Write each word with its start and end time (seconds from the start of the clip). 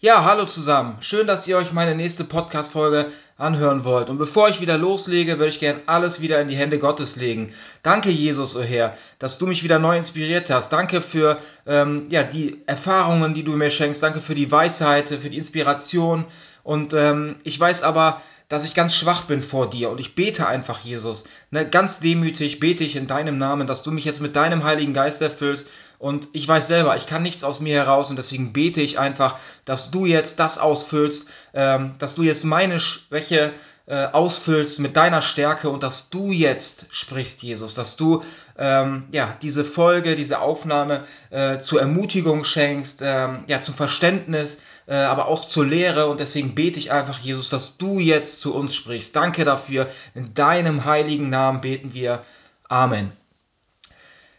Ja, 0.00 0.22
hallo 0.22 0.44
zusammen. 0.44 0.98
Schön, 1.00 1.26
dass 1.26 1.48
ihr 1.48 1.56
euch 1.56 1.72
meine 1.72 1.96
nächste 1.96 2.22
Podcast-Folge 2.22 3.10
anhören 3.36 3.82
wollt. 3.82 4.10
Und 4.10 4.18
bevor 4.18 4.48
ich 4.48 4.60
wieder 4.60 4.78
loslege, 4.78 5.38
würde 5.38 5.48
ich 5.48 5.58
gern 5.58 5.80
alles 5.86 6.20
wieder 6.20 6.40
in 6.40 6.46
die 6.46 6.54
Hände 6.54 6.78
Gottes 6.78 7.16
legen. 7.16 7.52
Danke, 7.82 8.08
Jesus, 8.08 8.54
o 8.54 8.60
oh 8.60 8.62
Herr, 8.62 8.96
dass 9.18 9.38
du 9.38 9.48
mich 9.48 9.64
wieder 9.64 9.80
neu 9.80 9.96
inspiriert 9.96 10.50
hast. 10.50 10.72
Danke 10.72 11.02
für 11.02 11.38
ähm, 11.66 12.06
ja, 12.10 12.22
die 12.22 12.62
Erfahrungen, 12.66 13.34
die 13.34 13.42
du 13.42 13.56
mir 13.56 13.70
schenkst. 13.70 14.00
Danke 14.00 14.20
für 14.20 14.36
die 14.36 14.52
Weisheit, 14.52 15.08
für 15.08 15.30
die 15.30 15.36
Inspiration. 15.36 16.26
Und 16.62 16.94
ähm, 16.94 17.34
ich 17.42 17.58
weiß 17.58 17.82
aber, 17.82 18.22
dass 18.48 18.64
ich 18.64 18.74
ganz 18.74 18.94
schwach 18.94 19.22
bin 19.22 19.42
vor 19.42 19.68
dir 19.68 19.90
und 19.90 19.98
ich 20.00 20.14
bete 20.14 20.46
einfach, 20.46 20.80
Jesus. 20.80 21.24
Ne, 21.50 21.68
ganz 21.68 22.00
demütig 22.00 22.60
bete 22.60 22.84
ich 22.84 22.94
in 22.94 23.06
deinem 23.08 23.36
Namen, 23.36 23.66
dass 23.66 23.82
du 23.82 23.90
mich 23.90 24.04
jetzt 24.04 24.22
mit 24.22 24.36
deinem 24.36 24.62
Heiligen 24.62 24.94
Geist 24.94 25.20
erfüllst. 25.20 25.68
Und 25.98 26.28
ich 26.32 26.46
weiß 26.46 26.68
selber, 26.68 26.96
ich 26.96 27.06
kann 27.06 27.22
nichts 27.22 27.42
aus 27.42 27.60
mir 27.60 27.74
heraus 27.74 28.10
und 28.10 28.16
deswegen 28.16 28.52
bete 28.52 28.80
ich 28.80 28.98
einfach, 28.98 29.36
dass 29.64 29.90
du 29.90 30.06
jetzt 30.06 30.38
das 30.38 30.58
ausfüllst, 30.58 31.28
ähm, 31.54 31.94
dass 31.98 32.14
du 32.14 32.22
jetzt 32.22 32.44
meine 32.44 32.78
Schwäche 32.78 33.52
äh, 33.88 34.04
ausfüllst 34.04 34.80
mit 34.80 34.96
deiner 34.96 35.22
Stärke 35.22 35.70
und 35.70 35.82
dass 35.82 36.10
du 36.10 36.30
jetzt 36.30 36.86
sprichst, 36.90 37.42
Jesus, 37.42 37.74
dass 37.74 37.96
du 37.96 38.22
ähm, 38.58 39.04
ja, 39.12 39.34
diese 39.40 39.64
Folge, 39.64 40.14
diese 40.14 40.40
Aufnahme 40.40 41.04
äh, 41.30 41.58
zur 41.58 41.80
Ermutigung 41.80 42.44
schenkst, 42.44 43.00
ähm, 43.02 43.44
ja, 43.46 43.58
zum 43.58 43.74
Verständnis, 43.74 44.60
äh, 44.86 44.94
aber 44.94 45.26
auch 45.26 45.46
zur 45.46 45.64
Lehre. 45.64 46.08
Und 46.08 46.20
deswegen 46.20 46.54
bete 46.54 46.78
ich 46.78 46.92
einfach, 46.92 47.18
Jesus, 47.18 47.48
dass 47.48 47.78
du 47.78 47.98
jetzt 47.98 48.40
zu 48.40 48.54
uns 48.54 48.74
sprichst. 48.74 49.16
Danke 49.16 49.44
dafür. 49.44 49.88
In 50.14 50.34
deinem 50.34 50.84
heiligen 50.84 51.30
Namen 51.30 51.60
beten 51.62 51.94
wir. 51.94 52.22
Amen. 52.68 53.10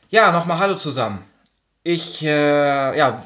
Ja, 0.10 0.32
nochmal 0.32 0.60
Hallo 0.60 0.76
zusammen. 0.76 1.29
Ich 1.92 2.24
äh, 2.24 2.96
ja, 3.00 3.24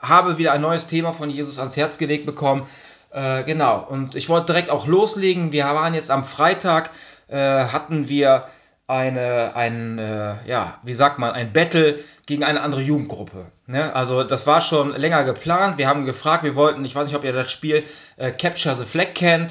habe 0.00 0.38
wieder 0.38 0.52
ein 0.52 0.62
neues 0.62 0.86
Thema 0.86 1.12
von 1.12 1.28
Jesus 1.28 1.58
ans 1.58 1.76
Herz 1.76 1.98
gelegt 1.98 2.24
bekommen. 2.24 2.66
Äh, 3.12 3.44
genau, 3.44 3.86
und 3.86 4.14
ich 4.14 4.30
wollte 4.30 4.46
direkt 4.46 4.70
auch 4.70 4.86
loslegen. 4.86 5.52
Wir 5.52 5.66
waren 5.66 5.92
jetzt 5.92 6.10
am 6.10 6.24
Freitag, 6.24 6.88
äh, 7.28 7.36
hatten 7.36 8.08
wir 8.08 8.46
eine, 8.86 9.54
ein, 9.54 9.98
äh, 9.98 10.36
ja, 10.46 10.78
wie 10.82 10.94
sagt 10.94 11.18
man, 11.18 11.32
ein 11.32 11.52
Battle 11.52 11.98
gegen 12.24 12.42
eine 12.42 12.62
andere 12.62 12.80
Jugendgruppe. 12.80 13.44
Ne? 13.66 13.94
Also 13.94 14.24
das 14.24 14.46
war 14.46 14.62
schon 14.62 14.96
länger 14.96 15.24
geplant. 15.24 15.76
Wir 15.76 15.86
haben 15.86 16.06
gefragt, 16.06 16.42
wir 16.42 16.54
wollten, 16.54 16.82
ich 16.86 16.94
weiß 16.94 17.06
nicht, 17.06 17.16
ob 17.16 17.24
ihr 17.24 17.34
das 17.34 17.52
Spiel 17.52 17.84
äh, 18.16 18.30
Capture 18.30 18.76
the 18.76 18.86
Flag 18.86 19.12
kennt. 19.12 19.50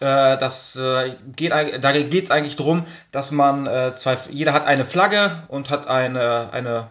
Äh, 0.00 0.38
das 0.38 0.80
geht, 1.36 1.52
da 1.52 1.92
geht 1.92 2.24
es 2.24 2.30
eigentlich 2.30 2.56
darum, 2.56 2.86
dass 3.12 3.30
man 3.30 3.68
zwei, 3.92 4.16
jeder 4.30 4.54
hat 4.54 4.64
eine 4.64 4.86
Flagge 4.86 5.42
und 5.48 5.68
hat 5.68 5.86
eine, 5.86 6.50
eine 6.54 6.88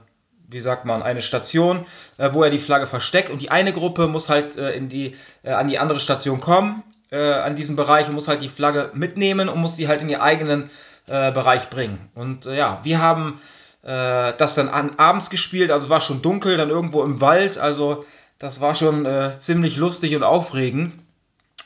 wie 0.49 0.61
sagt 0.61 0.85
man, 0.85 1.03
eine 1.03 1.21
Station, 1.21 1.85
äh, 2.17 2.29
wo 2.33 2.43
er 2.43 2.49
die 2.49 2.59
Flagge 2.59 2.87
versteckt 2.87 3.29
und 3.29 3.41
die 3.41 3.51
eine 3.51 3.73
Gruppe 3.73 4.07
muss 4.07 4.29
halt 4.29 4.57
äh, 4.57 4.71
in 4.71 4.89
die, 4.89 5.15
äh, 5.43 5.51
an 5.51 5.67
die 5.67 5.79
andere 5.79 5.99
Station 5.99 6.39
kommen, 6.39 6.83
äh, 7.11 7.17
an 7.17 7.55
diesem 7.55 7.75
Bereich 7.75 8.07
und 8.07 8.15
muss 8.15 8.27
halt 8.27 8.41
die 8.41 8.49
Flagge 8.49 8.91
mitnehmen 8.93 9.49
und 9.49 9.59
muss 9.59 9.75
sie 9.75 9.87
halt 9.87 10.01
in 10.01 10.09
ihr 10.09 10.21
eigenen 10.21 10.69
äh, 11.07 11.31
Bereich 11.31 11.69
bringen. 11.69 12.09
Und 12.15 12.45
äh, 12.45 12.57
ja, 12.57 12.79
wir 12.83 13.01
haben 13.01 13.39
das 13.81 14.55
dann 14.55 14.67
an, 14.67 14.91
abends 14.97 15.29
gespielt, 15.29 15.71
also 15.71 15.89
war 15.89 16.01
schon 16.01 16.21
dunkel, 16.21 16.57
dann 16.57 16.69
irgendwo 16.69 17.01
im 17.01 17.21
Wald, 17.21 17.57
also 17.57 18.05
das 18.37 18.59
war 18.59 18.75
schon 18.75 19.07
ziemlich 19.37 19.77
lustig 19.77 20.13
und 20.17 20.21
aufregend. 20.21 20.95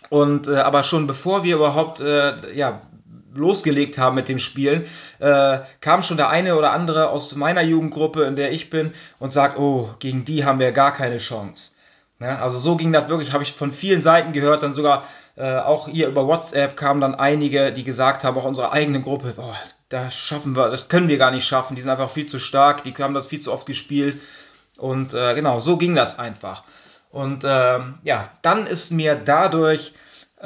Und 0.10 0.48
aber 0.48 0.84
schon 0.84 1.08
bevor 1.08 1.44
wir 1.44 1.56
überhaupt 1.56 2.02
ja, 2.02 2.82
losgelegt 3.36 3.98
haben 3.98 4.16
mit 4.16 4.30
dem 4.30 4.40
Spielen, 4.40 4.86
äh, 5.20 5.60
kam 5.82 6.04
schon 6.04 6.18
der 6.18 6.30
eine 6.30 6.56
oder 6.56 6.72
andere 6.72 7.10
aus 7.10 7.36
meiner 7.36 7.62
Jugendgruppe, 7.62 8.24
in 8.24 8.36
der 8.36 8.52
ich 8.52 8.70
bin, 8.70 8.94
und 9.20 9.32
sagt, 9.32 9.58
oh, 9.58 9.90
gegen 10.00 10.26
die 10.26 10.46
haben 10.46 10.60
wir 10.60 10.72
gar 10.72 10.94
keine 10.94 11.18
Chance. 11.18 11.72
Ja, 12.20 12.40
also 12.40 12.58
so 12.58 12.78
ging 12.78 12.94
das 12.94 13.10
wirklich, 13.10 13.34
habe 13.34 13.44
ich 13.44 13.54
von 13.54 13.72
vielen 13.72 14.02
Seiten 14.02 14.34
gehört, 14.34 14.64
dann 14.64 14.72
sogar 14.72 15.06
äh, 15.36 15.58
auch 15.58 15.88
hier 15.88 16.08
über 16.08 16.28
WhatsApp 16.28 16.78
kamen 16.78 17.02
dann 17.02 17.16
einige, 17.16 17.74
die 17.74 17.84
gesagt 17.84 18.24
haben, 18.24 18.38
auch 18.38 18.46
unsere 18.46 18.72
eigene 18.72 19.02
Gruppe, 19.02 19.34
oh, 19.38 19.56
das 19.90 20.16
schaffen 20.16 20.56
wir, 20.56 20.70
das 20.70 20.90
können 20.90 21.08
wir 21.08 21.18
gar 21.18 21.32
nicht 21.32 21.46
schaffen, 21.46 21.76
die 21.76 21.82
sind 21.82 21.92
einfach 21.92 22.10
viel 22.10 22.26
zu 22.26 22.40
stark, 22.40 22.84
die 22.84 22.94
haben 22.94 23.14
das 23.14 23.28
viel 23.28 23.40
zu 23.42 23.52
oft 23.52 23.66
gespielt. 23.66 24.20
Und 24.78 25.14
äh, 25.14 25.36
genau, 25.36 25.60
so 25.60 25.78
ging 25.78 25.96
das 25.96 26.18
einfach. 26.18 26.64
Und 27.12 27.44
ähm, 27.46 28.00
ja, 28.04 28.30
dann 28.42 28.66
ist 28.66 28.92
mir 28.92 29.16
dadurch 29.16 29.94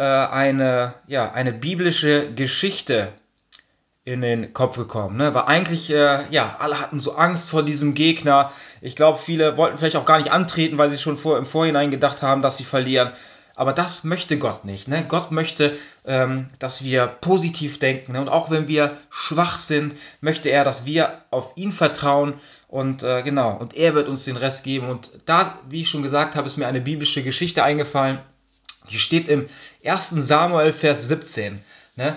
eine, 0.02 0.94
ja, 1.08 1.31
eine 1.31 1.53
biblische 1.53 2.34
Geschichte 2.34 3.13
in 4.08 4.22
den 4.22 4.53
Kopf 4.53 4.78
gekommen. 4.78 5.18
Ne? 5.18 5.34
Weil 5.34 5.44
eigentlich, 5.44 5.90
äh, 5.90 6.24
ja, 6.30 6.56
alle 6.59 6.80
hatten 6.80 6.97
so 7.00 7.16
Angst 7.16 7.50
vor 7.50 7.63
diesem 7.63 7.94
Gegner. 7.94 8.53
Ich 8.80 8.96
glaube, 8.96 9.19
viele 9.19 9.58
wollten 9.58 9.78
vielleicht 9.78 9.97
auch 9.97 10.06
gar 10.06 10.18
nicht 10.18 10.31
antreten, 10.31 10.78
weil 10.78 10.90
sie 10.90 10.97
schon 10.97 11.18
vor, 11.18 11.38
im 11.38 11.46
Vorhinein 11.46 11.91
gedacht 11.91 12.22
haben, 12.22 12.41
dass 12.41 12.56
sie 12.56 12.63
verlieren. 12.63 13.12
Aber 13.53 13.74
das 13.74 14.06
möchte 14.06 14.38
Gott 14.38 14.63
nicht. 14.63 14.88
Ne? 14.88 15.03
Gott 15.09 15.31
möchte, 15.31 15.75
ähm, 16.06 16.52
dass 16.59 16.85
wir 16.85 17.08
positiv 17.08 17.79
denken. 17.79 18.14
Ne? 18.14 18.22
Und 18.22 18.29
auch 18.29 18.50
wenn 18.50 18.69
wir 18.69 18.96
schwach 19.09 19.58
sind, 19.58 19.96
möchte 20.22 20.47
er, 20.50 20.64
dass 20.64 20.85
wir 20.85 21.24
auf 21.31 21.52
ihn 21.58 21.74
vertrauen. 21.74 22.35
Und 22.69 23.03
äh, 23.03 23.24
genau, 23.24 23.58
und 23.58 23.75
er 23.75 23.94
wird 23.94 24.08
uns 24.08 24.24
den 24.24 24.38
Rest 24.38 24.64
geben. 24.64 24.88
Und 24.88 25.12
da, 25.25 25.59
wie 25.68 25.81
ich 25.81 25.90
schon 25.90 26.03
gesagt 26.03 26.38
habe, 26.38 26.47
ist 26.47 26.56
mir 26.56 26.68
eine 26.68 26.81
biblische 26.81 27.24
Geschichte 27.24 27.62
eingefallen. 27.62 28.19
Die 28.89 28.99
steht 28.99 29.27
im 29.27 29.47
1. 29.85 30.09
Samuel, 30.09 30.73
Vers 30.73 31.07
17. 31.07 31.61
Ne? 31.95 32.15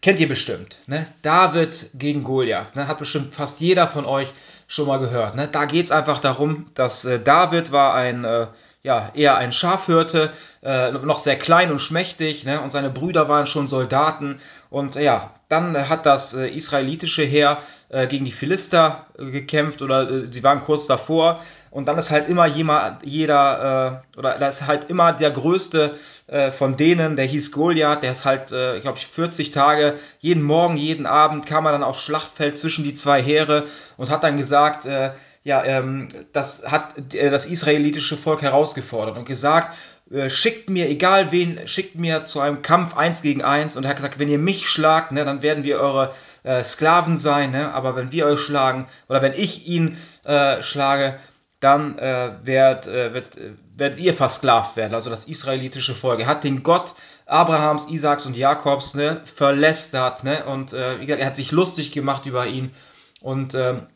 Kennt 0.00 0.20
ihr 0.20 0.28
bestimmt. 0.28 0.76
Ne? 0.86 1.06
David 1.22 1.90
gegen 1.94 2.24
Goliath. 2.24 2.76
Ne? 2.76 2.88
Hat 2.88 2.98
bestimmt 2.98 3.34
fast 3.34 3.60
jeder 3.60 3.86
von 3.88 4.04
euch 4.04 4.28
schon 4.66 4.86
mal 4.86 4.98
gehört. 4.98 5.34
Ne? 5.34 5.48
Da 5.48 5.64
geht 5.64 5.84
es 5.84 5.92
einfach 5.92 6.18
darum, 6.18 6.66
dass 6.74 7.04
äh, 7.04 7.20
David 7.20 7.72
war 7.72 7.94
ein, 7.94 8.24
äh, 8.24 8.46
ja, 8.82 9.10
eher 9.14 9.36
ein 9.38 9.52
Schafhirte, 9.52 10.32
äh, 10.62 10.92
noch 10.92 11.18
sehr 11.18 11.38
klein 11.38 11.70
und 11.70 11.78
schmächtig. 11.78 12.44
Ne? 12.44 12.60
Und 12.60 12.70
seine 12.70 12.90
Brüder 12.90 13.28
waren 13.28 13.46
schon 13.46 13.68
Soldaten. 13.68 14.40
Und 14.70 14.96
ja, 14.96 15.32
dann 15.48 15.88
hat 15.88 16.06
das 16.06 16.34
äh, 16.34 16.48
israelitische 16.48 17.22
Heer 17.22 17.62
äh, 17.88 18.06
gegen 18.06 18.24
die 18.24 18.32
Philister 18.32 19.06
äh, 19.18 19.30
gekämpft 19.30 19.82
oder 19.82 20.30
sie 20.30 20.42
waren 20.42 20.60
kurz 20.60 20.86
davor. 20.86 21.40
Und 21.74 21.86
dann 21.86 21.98
ist 21.98 22.12
halt 22.12 22.28
immer 22.28 22.46
jemand, 22.46 23.04
jeder, 23.04 24.04
äh, 24.14 24.18
oder 24.18 24.38
da 24.38 24.46
ist 24.46 24.68
halt 24.68 24.90
immer 24.90 25.12
der 25.12 25.32
Größte 25.32 25.96
äh, 26.28 26.52
von 26.52 26.76
denen, 26.76 27.16
der 27.16 27.24
hieß 27.24 27.50
Goliath, 27.50 28.04
der 28.04 28.12
ist 28.12 28.24
halt, 28.24 28.52
äh, 28.52 28.78
glaube 28.78 28.98
ich, 28.98 29.08
40 29.08 29.50
Tage, 29.50 29.98
jeden 30.20 30.44
Morgen, 30.44 30.76
jeden 30.76 31.04
Abend 31.04 31.46
kam 31.46 31.66
er 31.66 31.72
dann 31.72 31.82
aufs 31.82 32.00
Schlachtfeld 32.00 32.56
zwischen 32.56 32.84
die 32.84 32.94
zwei 32.94 33.20
Heere 33.20 33.64
und 33.96 34.08
hat 34.08 34.22
dann 34.22 34.36
gesagt, 34.36 34.86
äh, 34.86 35.10
ja, 35.42 35.64
ähm, 35.64 36.10
das 36.32 36.64
hat 36.70 37.12
äh, 37.12 37.28
das 37.28 37.46
israelitische 37.46 38.16
Volk 38.16 38.42
herausgefordert 38.42 39.18
und 39.18 39.26
gesagt, 39.26 39.76
äh, 40.12 40.30
schickt 40.30 40.70
mir, 40.70 40.88
egal 40.88 41.32
wen, 41.32 41.66
schickt 41.66 41.96
mir 41.96 42.22
zu 42.22 42.38
einem 42.38 42.62
Kampf 42.62 42.96
eins 42.96 43.20
gegen 43.20 43.42
eins. 43.42 43.76
Und 43.76 43.82
er 43.82 43.90
hat 43.90 43.96
gesagt, 43.96 44.20
wenn 44.20 44.28
ihr 44.28 44.38
mich 44.38 44.68
schlagt, 44.68 45.10
ne, 45.10 45.24
dann 45.24 45.42
werden 45.42 45.64
wir 45.64 45.80
eure 45.80 46.14
äh, 46.44 46.62
Sklaven 46.62 47.16
sein, 47.16 47.50
ne? 47.50 47.74
aber 47.74 47.96
wenn 47.96 48.12
wir 48.12 48.26
euch 48.26 48.38
schlagen 48.38 48.86
oder 49.08 49.22
wenn 49.22 49.32
ich 49.32 49.66
ihn 49.66 49.98
äh, 50.24 50.62
schlage, 50.62 51.18
dann 51.64 51.98
äh, 51.98 52.32
werd, 52.42 52.86
äh, 52.86 53.14
wird, 53.14 53.36
äh, 53.38 53.52
werdet 53.76 53.98
ihr 53.98 54.14
versklavt 54.14 54.76
werden, 54.76 54.94
also 54.94 55.10
das 55.10 55.24
israelitische 55.24 55.94
Volk. 55.94 56.20
Er 56.20 56.26
hat 56.26 56.44
den 56.44 56.62
Gott 56.62 56.94
Abrahams, 57.26 57.88
Isaaks 57.88 58.26
und 58.26 58.36
Jakobs 58.36 58.94
ne, 58.94 59.22
verlästert 59.24 60.24
ne, 60.24 60.44
und 60.44 60.74
äh, 60.74 61.02
er 61.02 61.26
hat 61.26 61.36
sich 61.36 61.52
lustig 61.52 61.90
gemacht 61.90 62.26
über 62.26 62.46
ihn. 62.46 62.72
Und 63.20 63.54
ähm, 63.54 63.86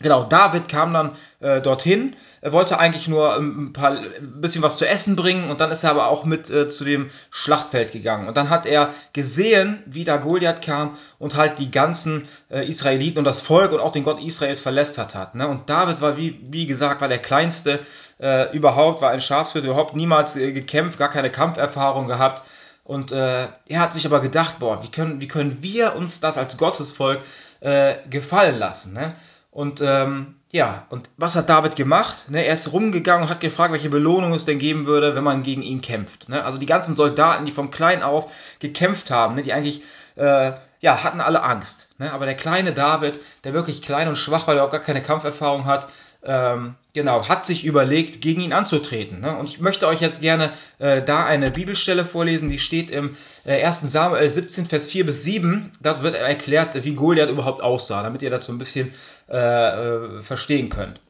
Genau, 0.00 0.24
David 0.24 0.68
kam 0.68 0.92
dann 0.92 1.12
äh, 1.40 1.62
dorthin. 1.62 2.16
Er 2.40 2.52
wollte 2.52 2.78
eigentlich 2.78 3.06
nur 3.06 3.36
ähm, 3.36 3.66
ein, 3.66 3.72
paar, 3.72 3.92
ein 3.92 4.40
bisschen 4.40 4.62
was 4.62 4.76
zu 4.76 4.86
essen 4.86 5.14
bringen 5.14 5.50
und 5.50 5.60
dann 5.60 5.70
ist 5.70 5.84
er 5.84 5.90
aber 5.90 6.08
auch 6.08 6.24
mit 6.24 6.50
äh, 6.50 6.68
zu 6.68 6.84
dem 6.84 7.10
Schlachtfeld 7.30 7.92
gegangen. 7.92 8.28
Und 8.28 8.36
dann 8.36 8.50
hat 8.50 8.66
er 8.66 8.92
gesehen, 9.12 9.82
wie 9.86 10.04
da 10.04 10.16
Goliath 10.16 10.62
kam 10.62 10.98
und 11.18 11.36
halt 11.36 11.58
die 11.58 11.70
ganzen 11.70 12.28
äh, 12.50 12.68
Israeliten 12.68 13.18
und 13.18 13.24
das 13.24 13.40
Volk 13.40 13.72
und 13.72 13.80
auch 13.80 13.92
den 13.92 14.02
Gott 14.02 14.20
Israels 14.20 14.60
verlästert 14.60 15.14
hat. 15.14 15.36
Ne? 15.36 15.46
Und 15.48 15.70
David 15.70 16.00
war, 16.00 16.16
wie, 16.16 16.40
wie 16.42 16.66
gesagt, 16.66 17.00
war 17.00 17.08
der 17.08 17.18
kleinste 17.18 17.78
äh, 18.20 18.54
überhaupt, 18.54 19.00
war 19.00 19.10
ein 19.10 19.20
Schafshirte, 19.20 19.68
überhaupt 19.68 19.94
niemals 19.94 20.36
äh, 20.36 20.52
gekämpft, 20.52 20.98
gar 20.98 21.08
keine 21.08 21.30
Kampferfahrung 21.30 22.08
gehabt. 22.08 22.42
Und 22.82 23.12
äh, 23.12 23.46
er 23.68 23.80
hat 23.80 23.92
sich 23.94 24.04
aber 24.04 24.20
gedacht, 24.20 24.58
boah, 24.58 24.82
wie 24.82 24.90
können, 24.90 25.20
wie 25.20 25.28
können 25.28 25.62
wir 25.62 25.94
uns 25.96 26.20
das 26.20 26.36
als 26.36 26.58
Gottesvolk 26.58 27.20
gefallen 28.10 28.58
lassen? 28.58 28.92
Ne? 28.92 29.14
Und 29.54 29.80
ähm, 29.82 30.34
ja, 30.50 30.84
und 30.90 31.08
was 31.16 31.36
hat 31.36 31.48
David 31.48 31.76
gemacht? 31.76 32.28
Ne, 32.28 32.44
er 32.44 32.54
ist 32.54 32.72
rumgegangen 32.72 33.22
und 33.22 33.30
hat 33.30 33.40
gefragt, 33.40 33.72
welche 33.72 33.88
Belohnung 33.88 34.34
es 34.34 34.44
denn 34.44 34.58
geben 34.58 34.86
würde, 34.86 35.14
wenn 35.14 35.22
man 35.22 35.44
gegen 35.44 35.62
ihn 35.62 35.80
kämpft. 35.80 36.28
Ne? 36.28 36.44
Also 36.44 36.58
die 36.58 36.66
ganzen 36.66 36.92
Soldaten, 36.92 37.44
die 37.44 37.52
von 37.52 37.70
klein 37.70 38.02
auf 38.02 38.32
gekämpft 38.58 39.12
haben, 39.12 39.36
ne, 39.36 39.44
die 39.44 39.52
eigentlich 39.52 39.82
äh, 40.16 40.52
ja, 40.80 41.04
hatten 41.04 41.20
alle 41.20 41.44
Angst. 41.44 42.00
Ne? 42.00 42.12
Aber 42.12 42.26
der 42.26 42.34
kleine 42.34 42.72
David, 42.72 43.20
der 43.44 43.54
wirklich 43.54 43.80
klein 43.80 44.08
und 44.08 44.16
schwach 44.16 44.48
war, 44.48 44.54
der 44.54 44.64
auch 44.64 44.72
gar 44.72 44.80
keine 44.80 45.02
Kampferfahrung 45.02 45.66
hat, 45.66 45.88
ähm, 46.24 46.74
genau, 46.94 47.28
hat 47.28 47.44
sich 47.44 47.64
überlegt, 47.64 48.20
gegen 48.20 48.40
ihn 48.40 48.52
anzutreten. 48.52 49.20
Ne? 49.20 49.36
Und 49.36 49.48
ich 49.48 49.60
möchte 49.60 49.86
euch 49.86 50.00
jetzt 50.00 50.20
gerne 50.20 50.52
äh, 50.78 51.02
da 51.02 51.24
eine 51.24 51.50
Bibelstelle 51.50 52.04
vorlesen, 52.04 52.48
die 52.48 52.58
steht 52.58 52.90
im 52.90 53.16
äh, 53.44 53.62
1. 53.62 53.82
Samuel 53.82 54.28
17, 54.28 54.66
Vers 54.66 54.86
4 54.86 55.06
bis 55.06 55.22
7. 55.22 55.72
Dort 55.80 56.02
wird 56.02 56.16
erklärt, 56.16 56.82
wie 56.82 56.94
Goliath 56.94 57.30
überhaupt 57.30 57.62
aussah, 57.62 58.02
damit 58.02 58.22
ihr 58.22 58.30
dazu 58.30 58.52
ein 58.52 58.58
bisschen 58.58 58.94
äh, 59.28 59.36
äh, 59.36 60.22
verstehen 60.22 60.68
könnt. 60.68 61.00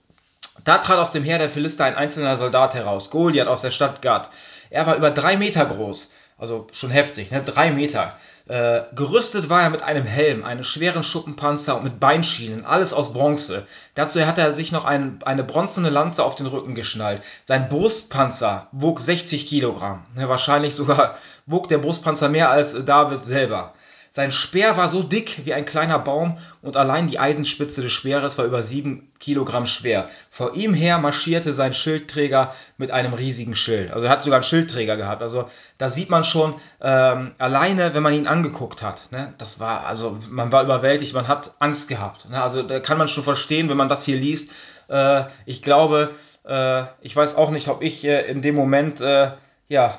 Da 0.62 0.78
trat 0.78 0.98
aus 0.98 1.12
dem 1.12 1.24
Heer 1.24 1.38
der 1.38 1.50
Philister 1.50 1.84
ein 1.84 1.96
einzelner 1.96 2.36
Soldat 2.36 2.74
heraus, 2.74 3.10
Goliath 3.10 3.48
aus 3.48 3.62
der 3.62 3.70
Stadt 3.70 4.02
Gad. 4.02 4.30
Er 4.70 4.86
war 4.86 4.96
über 4.96 5.10
drei 5.10 5.36
Meter 5.36 5.64
groß, 5.66 6.12
also 6.38 6.66
schon 6.72 6.90
heftig, 6.90 7.30
ne? 7.30 7.42
drei 7.42 7.70
Meter. 7.70 8.16
Äh, 8.46 8.82
gerüstet 8.94 9.48
war 9.48 9.62
er 9.62 9.70
mit 9.70 9.82
einem 9.82 10.04
Helm, 10.04 10.44
einem 10.44 10.64
schweren 10.64 11.02
Schuppenpanzer 11.02 11.76
und 11.76 11.84
mit 11.84 11.98
Beinschienen, 11.98 12.66
alles 12.66 12.92
aus 12.92 13.14
Bronze. 13.14 13.66
Dazu 13.94 14.24
hatte 14.24 14.42
er 14.42 14.52
sich 14.52 14.70
noch 14.70 14.84
ein, 14.84 15.18
eine 15.24 15.44
bronzene 15.44 15.88
Lanze 15.88 16.22
auf 16.22 16.36
den 16.36 16.46
Rücken 16.46 16.74
geschnallt. 16.74 17.22
Sein 17.46 17.70
Brustpanzer 17.70 18.68
wog 18.70 19.00
60 19.00 19.46
Kilogramm. 19.46 20.04
Ne? 20.14 20.28
Wahrscheinlich 20.28 20.74
sogar 20.74 21.16
wog 21.46 21.68
der 21.68 21.78
Brustpanzer 21.78 22.28
mehr 22.28 22.50
als 22.50 22.84
David 22.84 23.24
selber. 23.24 23.72
Sein 24.16 24.30
Speer 24.30 24.76
war 24.76 24.88
so 24.88 25.02
dick 25.02 25.40
wie 25.44 25.54
ein 25.54 25.64
kleiner 25.64 25.98
Baum 25.98 26.38
und 26.62 26.76
allein 26.76 27.08
die 27.08 27.18
Eisenspitze 27.18 27.82
des 27.82 27.90
Speeres 27.90 28.38
war 28.38 28.44
über 28.44 28.62
sieben 28.62 29.10
Kilogramm 29.18 29.66
schwer. 29.66 30.08
Vor 30.30 30.54
ihm 30.54 30.72
her 30.72 30.98
marschierte 30.98 31.52
sein 31.52 31.72
Schildträger 31.72 32.54
mit 32.76 32.92
einem 32.92 33.12
riesigen 33.12 33.56
Schild. 33.56 33.90
Also 33.90 34.06
er 34.06 34.12
hat 34.12 34.22
sogar 34.22 34.36
einen 34.36 34.44
Schildträger 34.44 34.96
gehabt. 34.96 35.20
Also 35.20 35.46
da 35.78 35.88
sieht 35.88 36.10
man 36.10 36.22
schon 36.22 36.54
ähm, 36.80 37.32
alleine, 37.38 37.92
wenn 37.94 38.04
man 38.04 38.14
ihn 38.14 38.28
angeguckt 38.28 38.82
hat. 38.82 39.10
Ne, 39.10 39.34
das 39.38 39.58
war 39.58 39.84
also 39.84 40.16
man 40.30 40.52
war 40.52 40.62
überwältigt, 40.62 41.12
man 41.12 41.26
hat 41.26 41.56
Angst 41.58 41.88
gehabt. 41.88 42.30
Ne, 42.30 42.40
also 42.40 42.62
da 42.62 42.78
kann 42.78 42.98
man 42.98 43.08
schon 43.08 43.24
verstehen, 43.24 43.68
wenn 43.68 43.76
man 43.76 43.88
das 43.88 44.04
hier 44.04 44.16
liest. 44.16 44.52
Äh, 44.86 45.24
ich 45.44 45.60
glaube, 45.60 46.12
äh, 46.46 46.84
ich 47.00 47.16
weiß 47.16 47.34
auch 47.34 47.50
nicht, 47.50 47.66
ob 47.66 47.82
ich 47.82 48.04
äh, 48.04 48.30
in 48.30 48.42
dem 48.42 48.54
Moment 48.54 49.00
äh, 49.00 49.32
ja 49.66 49.98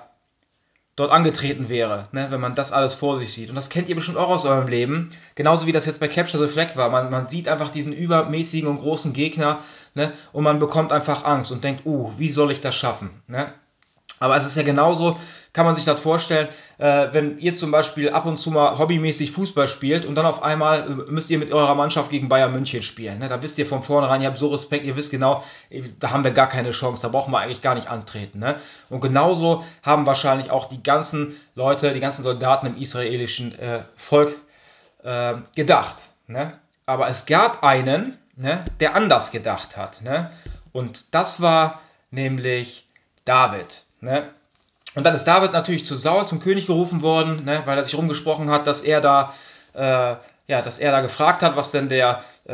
dort 0.96 1.12
angetreten 1.12 1.68
wäre, 1.68 2.08
ne, 2.14 2.28
wenn 2.30 2.40
man 2.40 2.56
das 2.56 2.72
alles 2.72 2.94
vor 2.94 3.18
sich 3.18 3.34
sieht. 3.34 3.50
Und 3.50 3.56
das 3.56 3.70
kennt 3.70 3.90
ihr 3.90 3.96
bestimmt 3.96 4.18
auch 4.18 4.30
aus 4.30 4.46
eurem 4.46 4.68
Leben. 4.68 5.10
Genauso 5.36 5.66
wie 5.66 5.74
das 5.74 5.86
jetzt 5.86 6.00
bei 6.00 6.08
Capture 6.08 6.46
the 6.46 6.52
Flag 6.52 6.78
war. 6.78 6.90
Man, 6.90 7.10
man 7.10 7.28
sieht 7.28 7.50
einfach 7.50 7.70
diesen 7.70 7.92
übermäßigen 7.92 8.70
und 8.70 8.78
großen 8.78 9.12
Gegner 9.12 9.60
ne, 9.94 10.14
und 10.32 10.44
man 10.44 10.60
bekommt 10.60 10.92
einfach 10.92 11.26
Angst 11.26 11.52
und 11.52 11.64
denkt, 11.64 11.86
uh, 11.86 12.12
wie 12.18 12.30
soll 12.30 12.52
ich 12.52 12.62
das 12.62 12.76
schaffen? 12.76 13.10
Ne? 13.28 13.54
Aber 14.20 14.38
es 14.38 14.46
ist 14.46 14.56
ja 14.56 14.64
genauso, 14.64 15.20
kann 15.56 15.66
man 15.66 15.74
sich 15.74 15.86
das 15.86 16.02
vorstellen, 16.02 16.50
äh, 16.80 17.08
wenn 17.14 17.40
ihr 17.40 17.56
zum 17.56 17.72
Beispiel 17.72 18.10
ab 18.10 18.26
und 18.26 18.36
zu 18.36 18.52
mal 18.52 18.78
hobbymäßig 18.78 19.32
Fußball 19.32 19.70
spielt 19.70 20.06
und 20.06 20.16
dann 20.16 20.26
auf 20.26 20.44
einmal 20.44 20.82
äh, 20.82 21.12
müsst 21.12 21.30
ihr 21.30 21.40
mit 21.40 21.54
eurer 21.54 21.76
Mannschaft 21.76 22.10
gegen 22.10 22.28
Bayern 22.28 22.52
München 22.52 22.84
spielen. 22.84 23.20
Ne? 23.20 23.30
Da 23.30 23.42
wisst 23.42 23.58
ihr 23.58 23.66
von 23.66 23.82
vornherein, 23.82 24.22
ihr 24.22 24.28
habt 24.28 24.38
so 24.38 24.50
Respekt, 24.50 24.84
ihr 24.84 24.98
wisst 24.98 25.12
genau, 25.12 25.46
da 26.00 26.12
haben 26.12 26.26
wir 26.26 26.32
gar 26.32 26.50
keine 26.50 26.72
Chance, 26.72 27.04
da 27.04 27.08
brauchen 27.08 27.32
wir 27.32 27.40
eigentlich 27.40 27.62
gar 27.62 27.74
nicht 27.74 27.88
antreten. 27.88 28.40
Ne? 28.40 28.58
Und 28.90 29.00
genauso 29.00 29.64
haben 29.82 30.06
wahrscheinlich 30.06 30.52
auch 30.52 30.68
die 30.68 30.84
ganzen 30.84 31.38
Leute, 31.56 31.94
die 31.94 32.02
ganzen 32.02 32.24
Soldaten 32.24 32.68
im 32.68 32.78
israelischen 32.78 33.58
äh, 33.58 33.80
Volk 33.96 34.36
äh, 35.04 35.36
gedacht. 35.56 36.10
Ne? 36.28 36.60
Aber 36.86 37.08
es 37.08 37.26
gab 37.26 37.64
einen, 37.64 38.18
ne, 38.36 38.66
der 38.82 38.94
anders 38.94 39.32
gedacht 39.32 39.78
hat. 39.78 40.02
Ne? 40.02 40.32
Und 40.74 41.06
das 41.12 41.42
war 41.42 41.80
nämlich 42.12 42.90
David. 43.24 43.86
Ne? 44.02 44.30
Und 44.96 45.04
dann 45.04 45.14
ist 45.14 45.26
David 45.26 45.52
natürlich 45.52 45.86
zu 45.86 45.96
Saul, 45.96 46.26
zum 46.26 46.40
König 46.40 46.68
gerufen 46.68 47.02
worden, 47.02 47.44
ne, 47.46 47.62
weil 47.66 47.78
er 47.78 47.84
sich 47.84 47.96
rumgesprochen 47.96 48.50
hat, 48.50 48.66
dass 48.66 48.82
er 48.82 49.02
da, 49.02 49.34
äh, 49.74 50.16
ja, 50.48 50.62
dass 50.64 50.80
er 50.80 50.92
da 50.92 51.02
gefragt 51.02 51.42
hat, 51.42 51.56
was 51.56 51.72
denn 51.72 51.90
der, 51.90 52.24
äh, 52.46 52.54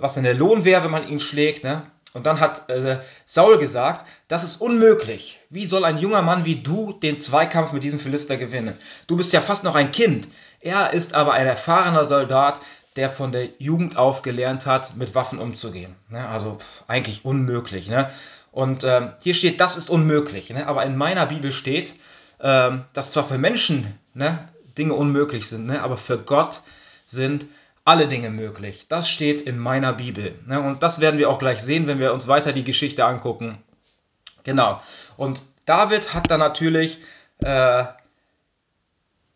was 0.00 0.14
denn 0.14 0.24
der 0.24 0.34
Lohn 0.34 0.64
wäre, 0.64 0.82
wenn 0.82 0.90
man 0.90 1.06
ihn 1.06 1.20
schlägt. 1.20 1.62
Ne? 1.62 1.82
Und 2.14 2.24
dann 2.26 2.40
hat 2.40 2.70
äh, 2.70 3.00
Saul 3.26 3.58
gesagt, 3.58 4.06
das 4.28 4.44
ist 4.44 4.60
unmöglich. 4.60 5.40
Wie 5.50 5.66
soll 5.66 5.84
ein 5.84 5.98
junger 5.98 6.22
Mann 6.22 6.44
wie 6.44 6.62
du 6.62 6.92
den 6.92 7.16
Zweikampf 7.16 7.72
mit 7.72 7.82
diesem 7.82 7.98
Philister 7.98 8.36
gewinnen? 8.36 8.78
Du 9.06 9.16
bist 9.16 9.32
ja 9.32 9.40
fast 9.40 9.64
noch 9.64 9.74
ein 9.74 9.90
Kind. 9.90 10.28
Er 10.60 10.92
ist 10.92 11.14
aber 11.14 11.34
ein 11.34 11.46
erfahrener 11.46 12.06
Soldat, 12.06 12.60
der 12.96 13.10
von 13.10 13.32
der 13.32 13.48
Jugend 13.58 13.96
auf 13.96 14.22
gelernt 14.22 14.64
hat, 14.66 14.96
mit 14.96 15.16
Waffen 15.16 15.40
umzugehen. 15.40 15.96
Ne? 16.08 16.26
Also 16.28 16.58
pff, 16.60 16.84
eigentlich 16.86 17.24
unmöglich. 17.24 17.88
Ne? 17.88 18.10
Und 18.54 18.84
ähm, 18.84 19.12
hier 19.20 19.34
steht, 19.34 19.60
das 19.60 19.76
ist 19.76 19.90
unmöglich. 19.90 20.48
Ne? 20.50 20.68
Aber 20.68 20.86
in 20.86 20.96
meiner 20.96 21.26
Bibel 21.26 21.52
steht, 21.52 21.92
ähm, 22.40 22.84
dass 22.92 23.10
zwar 23.10 23.24
für 23.24 23.36
Menschen 23.36 23.98
ne, 24.14 24.48
Dinge 24.78 24.94
unmöglich 24.94 25.48
sind, 25.48 25.66
ne, 25.66 25.82
aber 25.82 25.96
für 25.96 26.18
Gott 26.18 26.60
sind 27.08 27.46
alle 27.84 28.06
Dinge 28.06 28.30
möglich. 28.30 28.86
Das 28.88 29.08
steht 29.08 29.42
in 29.42 29.58
meiner 29.58 29.92
Bibel. 29.92 30.38
Ne? 30.46 30.60
Und 30.60 30.84
das 30.84 31.00
werden 31.00 31.18
wir 31.18 31.30
auch 31.30 31.40
gleich 31.40 31.62
sehen, 31.62 31.88
wenn 31.88 31.98
wir 31.98 32.14
uns 32.14 32.28
weiter 32.28 32.52
die 32.52 32.62
Geschichte 32.62 33.04
angucken. 33.04 33.58
Genau. 34.44 34.80
Und 35.16 35.42
David 35.66 36.14
hat 36.14 36.30
dann 36.30 36.38
natürlich 36.38 37.00
äh, 37.40 37.84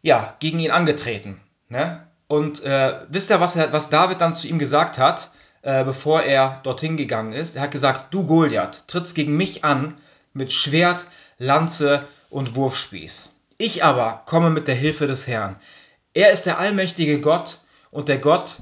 ja, 0.02 0.36
gegen 0.38 0.60
ihn 0.60 0.70
angetreten. 0.70 1.40
Ne? 1.68 2.06
Und 2.28 2.62
äh, 2.62 3.00
wisst 3.08 3.30
ihr, 3.30 3.40
was, 3.40 3.56
er, 3.56 3.72
was 3.72 3.90
David 3.90 4.20
dann 4.20 4.36
zu 4.36 4.46
ihm 4.46 4.60
gesagt 4.60 4.96
hat? 4.96 5.30
Äh, 5.62 5.84
bevor 5.84 6.22
er 6.22 6.60
dorthin 6.62 6.96
gegangen 6.96 7.32
ist. 7.32 7.56
Er 7.56 7.62
hat 7.62 7.70
gesagt, 7.70 8.12
du 8.14 8.26
Goliath, 8.26 8.84
trittst 8.86 9.14
gegen 9.14 9.36
mich 9.36 9.64
an 9.64 9.94
mit 10.32 10.52
Schwert, 10.52 11.06
Lanze 11.38 12.04
und 12.30 12.56
Wurfspieß. 12.56 13.30
Ich 13.58 13.84
aber 13.84 14.22
komme 14.26 14.50
mit 14.50 14.68
der 14.68 14.74
Hilfe 14.74 15.06
des 15.06 15.26
Herrn. 15.26 15.56
Er 16.14 16.30
ist 16.30 16.46
der 16.46 16.58
allmächtige 16.58 17.20
Gott 17.20 17.58
und 17.90 18.08
der 18.08 18.18
Gott 18.18 18.56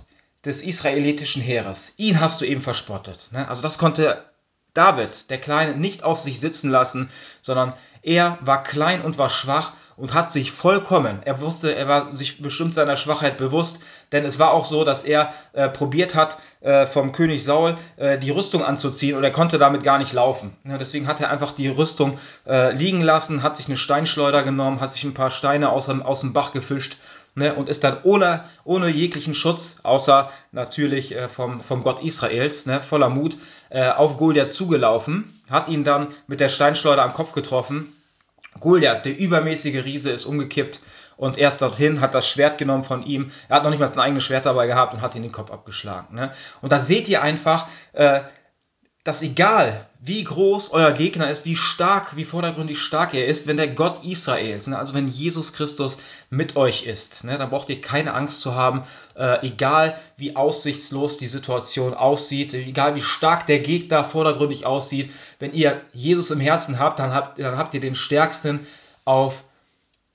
des 0.44 0.62
israelitischen 0.62 1.43
Heeres. 1.43 1.94
Ihn 1.96 2.20
hast 2.20 2.40
du 2.40 2.44
eben 2.44 2.62
verspottet. 2.62 3.28
Ne? 3.32 3.49
Also 3.49 3.62
das 3.62 3.78
konnte 3.78 4.25
David, 4.76 5.31
der 5.31 5.38
Kleine, 5.38 5.76
nicht 5.76 6.02
auf 6.02 6.20
sich 6.20 6.40
sitzen 6.40 6.70
lassen, 6.70 7.11
sondern 7.43 7.75
er 8.02 8.38
war 8.40 8.62
klein 8.62 9.02
und 9.02 9.19
war 9.19 9.28
schwach 9.28 9.73
und 9.96 10.14
hat 10.14 10.31
sich 10.31 10.52
vollkommen, 10.52 11.20
er 11.25 11.40
wusste, 11.40 11.75
er 11.75 11.88
war 11.88 12.12
sich 12.12 12.40
bestimmt 12.40 12.75
seiner 12.75 12.96
Schwachheit 12.96 13.38
bewusst, 13.38 13.82
denn 14.12 14.25
es 14.25 14.38
war 14.38 14.52
auch 14.52 14.64
so, 14.64 14.84
dass 14.84 15.05
er 15.05 15.32
äh, 15.55 15.69
probiert 15.69 16.14
hat, 16.14 16.38
äh, 16.61 16.87
vom 16.87 17.12
König 17.12 17.43
Saul 17.43 17.76
äh, 17.96 18.19
die 18.19 18.31
Rüstung 18.31 18.62
anzuziehen 18.64 19.17
und 19.17 19.25
er 19.25 19.32
konnte 19.32 19.58
damit 19.58 19.82
gar 19.82 19.99
nicht 19.99 20.12
laufen. 20.12 20.55
Ja, 20.64 20.78
deswegen 20.78 21.08
hat 21.08 21.20
er 21.20 21.31
einfach 21.31 21.52
die 21.52 21.69
Rüstung 21.69 22.19
äh, 22.46 22.73
liegen 22.73 23.00
lassen, 23.00 23.43
hat 23.43 23.56
sich 23.56 23.67
eine 23.67 23.76
Steinschleuder 23.76 24.43
genommen, 24.43 24.81
hat 24.81 24.93
sich 24.93 25.02
ein 25.02 25.14
paar 25.14 25.31
Steine 25.31 25.70
aus, 25.70 25.88
aus 25.88 26.20
dem 26.20 26.32
Bach 26.32 26.52
gefischt 26.52 26.99
ne, 27.37 27.55
und 27.55 27.69
ist 27.69 27.84
dann 27.84 27.99
ohne, 28.02 28.44
ohne 28.64 28.88
jeglichen 28.88 29.34
Schutz, 29.34 29.78
außer 29.84 30.31
natürlich 30.50 31.14
äh, 31.14 31.28
vom, 31.28 31.61
vom 31.61 31.84
Gott 31.84 32.02
Israels, 32.02 32.67
ne, 32.67 32.82
voller 32.82 33.08
Mut, 33.08 33.37
äh, 33.70 33.88
auf 33.88 34.16
Goliath 34.16 34.50
zugelaufen, 34.50 35.40
hat 35.50 35.68
ihn 35.68 35.84
dann 35.84 36.08
mit 36.26 36.40
der 36.40 36.48
Steinschleuder 36.48 37.02
am 37.02 37.12
Kopf 37.12 37.32
getroffen. 37.32 37.92
Goliath, 38.60 39.04
der 39.04 39.18
übermäßige 39.18 39.84
Riese, 39.84 40.10
ist 40.10 40.24
umgekippt 40.24 40.80
und 41.16 41.38
erst 41.38 41.62
dorthin 41.62 42.00
hat 42.00 42.14
das 42.14 42.28
Schwert 42.28 42.58
genommen 42.58 42.84
von 42.84 43.04
ihm. 43.04 43.30
Er 43.48 43.56
hat 43.56 43.64
noch 43.64 43.70
nicht 43.70 43.80
mal 43.80 43.88
sein 43.88 44.00
eigenes 44.00 44.24
Schwert 44.24 44.46
dabei 44.46 44.66
gehabt 44.66 44.94
und 44.94 45.00
hat 45.00 45.14
ihn 45.14 45.22
den 45.22 45.32
Kopf 45.32 45.50
abgeschlagen. 45.50 46.14
Ne? 46.14 46.32
Und 46.62 46.72
da 46.72 46.80
seht 46.80 47.08
ihr 47.08 47.22
einfach, 47.22 47.66
äh, 47.92 48.20
dass 49.06 49.22
egal 49.22 49.86
wie 50.00 50.24
groß 50.24 50.70
euer 50.72 50.90
Gegner 50.92 51.30
ist, 51.30 51.44
wie 51.44 51.54
stark, 51.54 52.16
wie 52.16 52.24
vordergründig 52.24 52.80
stark 52.80 53.14
er 53.14 53.26
ist, 53.26 53.46
wenn 53.46 53.56
der 53.56 53.68
Gott 53.68 54.04
Israels, 54.04 54.66
ne, 54.66 54.76
also 54.76 54.94
wenn 54.94 55.06
Jesus 55.06 55.52
Christus 55.52 55.98
mit 56.28 56.56
euch 56.56 56.84
ist, 56.84 57.22
ne, 57.22 57.38
dann 57.38 57.50
braucht 57.50 57.68
ihr 57.68 57.80
keine 57.80 58.14
Angst 58.14 58.40
zu 58.40 58.56
haben, 58.56 58.82
äh, 59.16 59.46
egal 59.46 59.96
wie 60.16 60.34
aussichtslos 60.34 61.18
die 61.18 61.28
Situation 61.28 61.94
aussieht, 61.94 62.52
egal 62.52 62.96
wie 62.96 63.02
stark 63.02 63.46
der 63.46 63.60
Gegner 63.60 64.04
vordergründig 64.04 64.66
aussieht, 64.66 65.10
wenn 65.38 65.52
ihr 65.52 65.80
Jesus 65.92 66.32
im 66.32 66.40
Herzen 66.40 66.80
habt, 66.80 66.98
dann 66.98 67.14
habt, 67.14 67.38
dann 67.38 67.56
habt 67.56 67.75
ihr 67.75 67.80
den 67.80 67.94
Stärksten 67.94 68.66
auf 69.04 69.44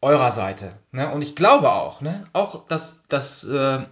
eurer 0.02 0.34
Seite. 0.34 0.74
Ne? 0.92 1.10
Und 1.10 1.22
ich 1.22 1.36
glaube 1.36 1.72
auch, 1.72 2.02
auch 2.34 2.68
dass, 2.68 3.08
dass 3.08 3.46
äh, 3.46 3.86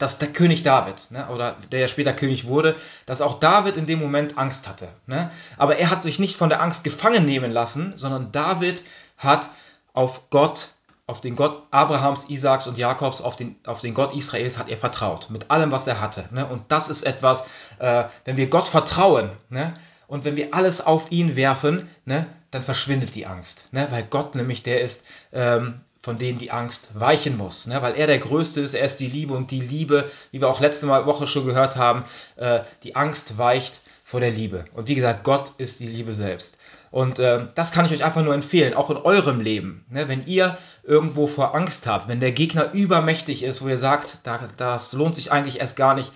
dass 0.00 0.18
der 0.18 0.32
König 0.32 0.62
David, 0.62 1.10
ne, 1.10 1.28
oder 1.28 1.56
der 1.70 1.80
ja 1.80 1.88
später 1.88 2.14
König 2.14 2.46
wurde, 2.46 2.74
dass 3.04 3.20
auch 3.20 3.38
David 3.38 3.76
in 3.76 3.86
dem 3.86 4.00
Moment 4.00 4.38
Angst 4.38 4.66
hatte. 4.66 4.88
Ne? 5.06 5.30
Aber 5.58 5.76
er 5.76 5.90
hat 5.90 6.02
sich 6.02 6.18
nicht 6.18 6.36
von 6.36 6.48
der 6.48 6.62
Angst 6.62 6.84
gefangen 6.84 7.26
nehmen 7.26 7.52
lassen, 7.52 7.92
sondern 7.96 8.32
David 8.32 8.82
hat 9.18 9.50
auf 9.92 10.30
Gott, 10.30 10.70
auf 11.06 11.20
den 11.20 11.36
Gott 11.36 11.64
Abrahams, 11.70 12.30
Isaaks 12.30 12.66
und 12.66 12.78
Jakobs, 12.78 13.20
auf 13.20 13.36
den, 13.36 13.56
auf 13.66 13.82
den 13.82 13.92
Gott 13.92 14.16
Israels 14.16 14.58
hat 14.58 14.70
er 14.70 14.78
vertraut, 14.78 15.28
mit 15.28 15.50
allem, 15.50 15.70
was 15.70 15.86
er 15.86 16.00
hatte. 16.00 16.24
Ne? 16.30 16.46
Und 16.46 16.62
das 16.68 16.88
ist 16.88 17.02
etwas, 17.02 17.44
äh, 17.78 18.04
wenn 18.24 18.38
wir 18.38 18.48
Gott 18.48 18.68
vertrauen 18.68 19.30
ne? 19.50 19.74
und 20.06 20.24
wenn 20.24 20.36
wir 20.36 20.54
alles 20.54 20.80
auf 20.80 21.12
ihn 21.12 21.36
werfen, 21.36 21.90
ne? 22.06 22.24
dann 22.52 22.62
verschwindet 22.62 23.14
die 23.14 23.26
Angst. 23.26 23.68
Ne? 23.72 23.86
Weil 23.90 24.04
Gott 24.04 24.34
nämlich 24.34 24.62
der 24.62 24.80
ist, 24.80 25.04
ähm, 25.34 25.82
von 26.02 26.18
denen 26.18 26.38
die 26.38 26.50
Angst 26.50 26.98
weichen 26.98 27.36
muss, 27.36 27.66
ne? 27.66 27.82
weil 27.82 27.94
er 27.94 28.06
der 28.06 28.18
Größte 28.18 28.60
ist, 28.60 28.74
er 28.74 28.86
ist 28.86 29.00
die 29.00 29.08
Liebe 29.08 29.34
und 29.34 29.50
die 29.50 29.60
Liebe, 29.60 30.10
wie 30.30 30.40
wir 30.40 30.48
auch 30.48 30.60
letzte 30.60 30.88
Woche 30.88 31.26
schon 31.26 31.46
gehört 31.46 31.76
haben, 31.76 32.04
äh, 32.36 32.60
die 32.82 32.96
Angst 32.96 33.36
weicht 33.36 33.80
vor 34.04 34.20
der 34.20 34.30
Liebe. 34.30 34.64
Und 34.72 34.88
wie 34.88 34.94
gesagt, 34.94 35.24
Gott 35.24 35.52
ist 35.58 35.78
die 35.78 35.86
Liebe 35.86 36.14
selbst. 36.14 36.58
Und 36.90 37.18
äh, 37.18 37.46
das 37.54 37.70
kann 37.70 37.84
ich 37.84 37.92
euch 37.92 38.02
einfach 38.02 38.22
nur 38.22 38.34
empfehlen, 38.34 38.74
auch 38.74 38.90
in 38.90 38.96
eurem 38.96 39.40
Leben. 39.40 39.84
Ne? 39.90 40.08
Wenn 40.08 40.26
ihr 40.26 40.58
irgendwo 40.82 41.26
vor 41.26 41.54
Angst 41.54 41.86
habt, 41.86 42.08
wenn 42.08 42.18
der 42.18 42.32
Gegner 42.32 42.72
übermächtig 42.72 43.44
ist, 43.44 43.62
wo 43.62 43.68
ihr 43.68 43.78
sagt, 43.78 44.18
da, 44.24 44.40
das 44.56 44.92
lohnt 44.94 45.14
sich 45.14 45.30
eigentlich 45.30 45.60
erst 45.60 45.76
gar 45.76 45.94
nicht 45.94 46.12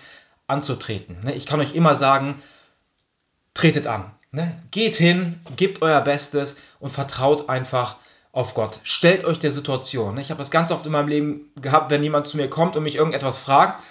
anzutreten. 0.47 1.17
Ne? 1.23 1.33
Ich 1.33 1.45
kann 1.45 1.61
euch 1.61 1.75
immer 1.75 1.95
sagen, 1.95 2.41
tretet 3.53 3.87
an. 3.87 4.11
Ne? 4.31 4.51
Geht 4.71 4.95
hin, 4.95 5.39
gebt 5.55 5.81
euer 5.81 6.01
Bestes 6.01 6.57
und 6.79 6.91
vertraut 6.91 7.47
einfach 7.47 7.95
auf 8.35 8.53
Gott. 8.53 8.81
Stellt 8.83 9.23
euch 9.23 9.39
der 9.39 9.51
Situation. 9.51 10.17
Ich 10.17 10.29
habe 10.29 10.39
das 10.39 10.51
ganz 10.51 10.69
oft 10.69 10.85
in 10.85 10.91
meinem 10.91 11.07
Leben 11.07 11.51
gehabt, 11.61 11.89
wenn 11.89 12.03
jemand 12.03 12.27
zu 12.27 12.35
mir 12.35 12.49
kommt 12.49 12.75
und 12.75 12.83
mich 12.83 12.97
irgendetwas 12.97 13.39
fragt, 13.39 13.81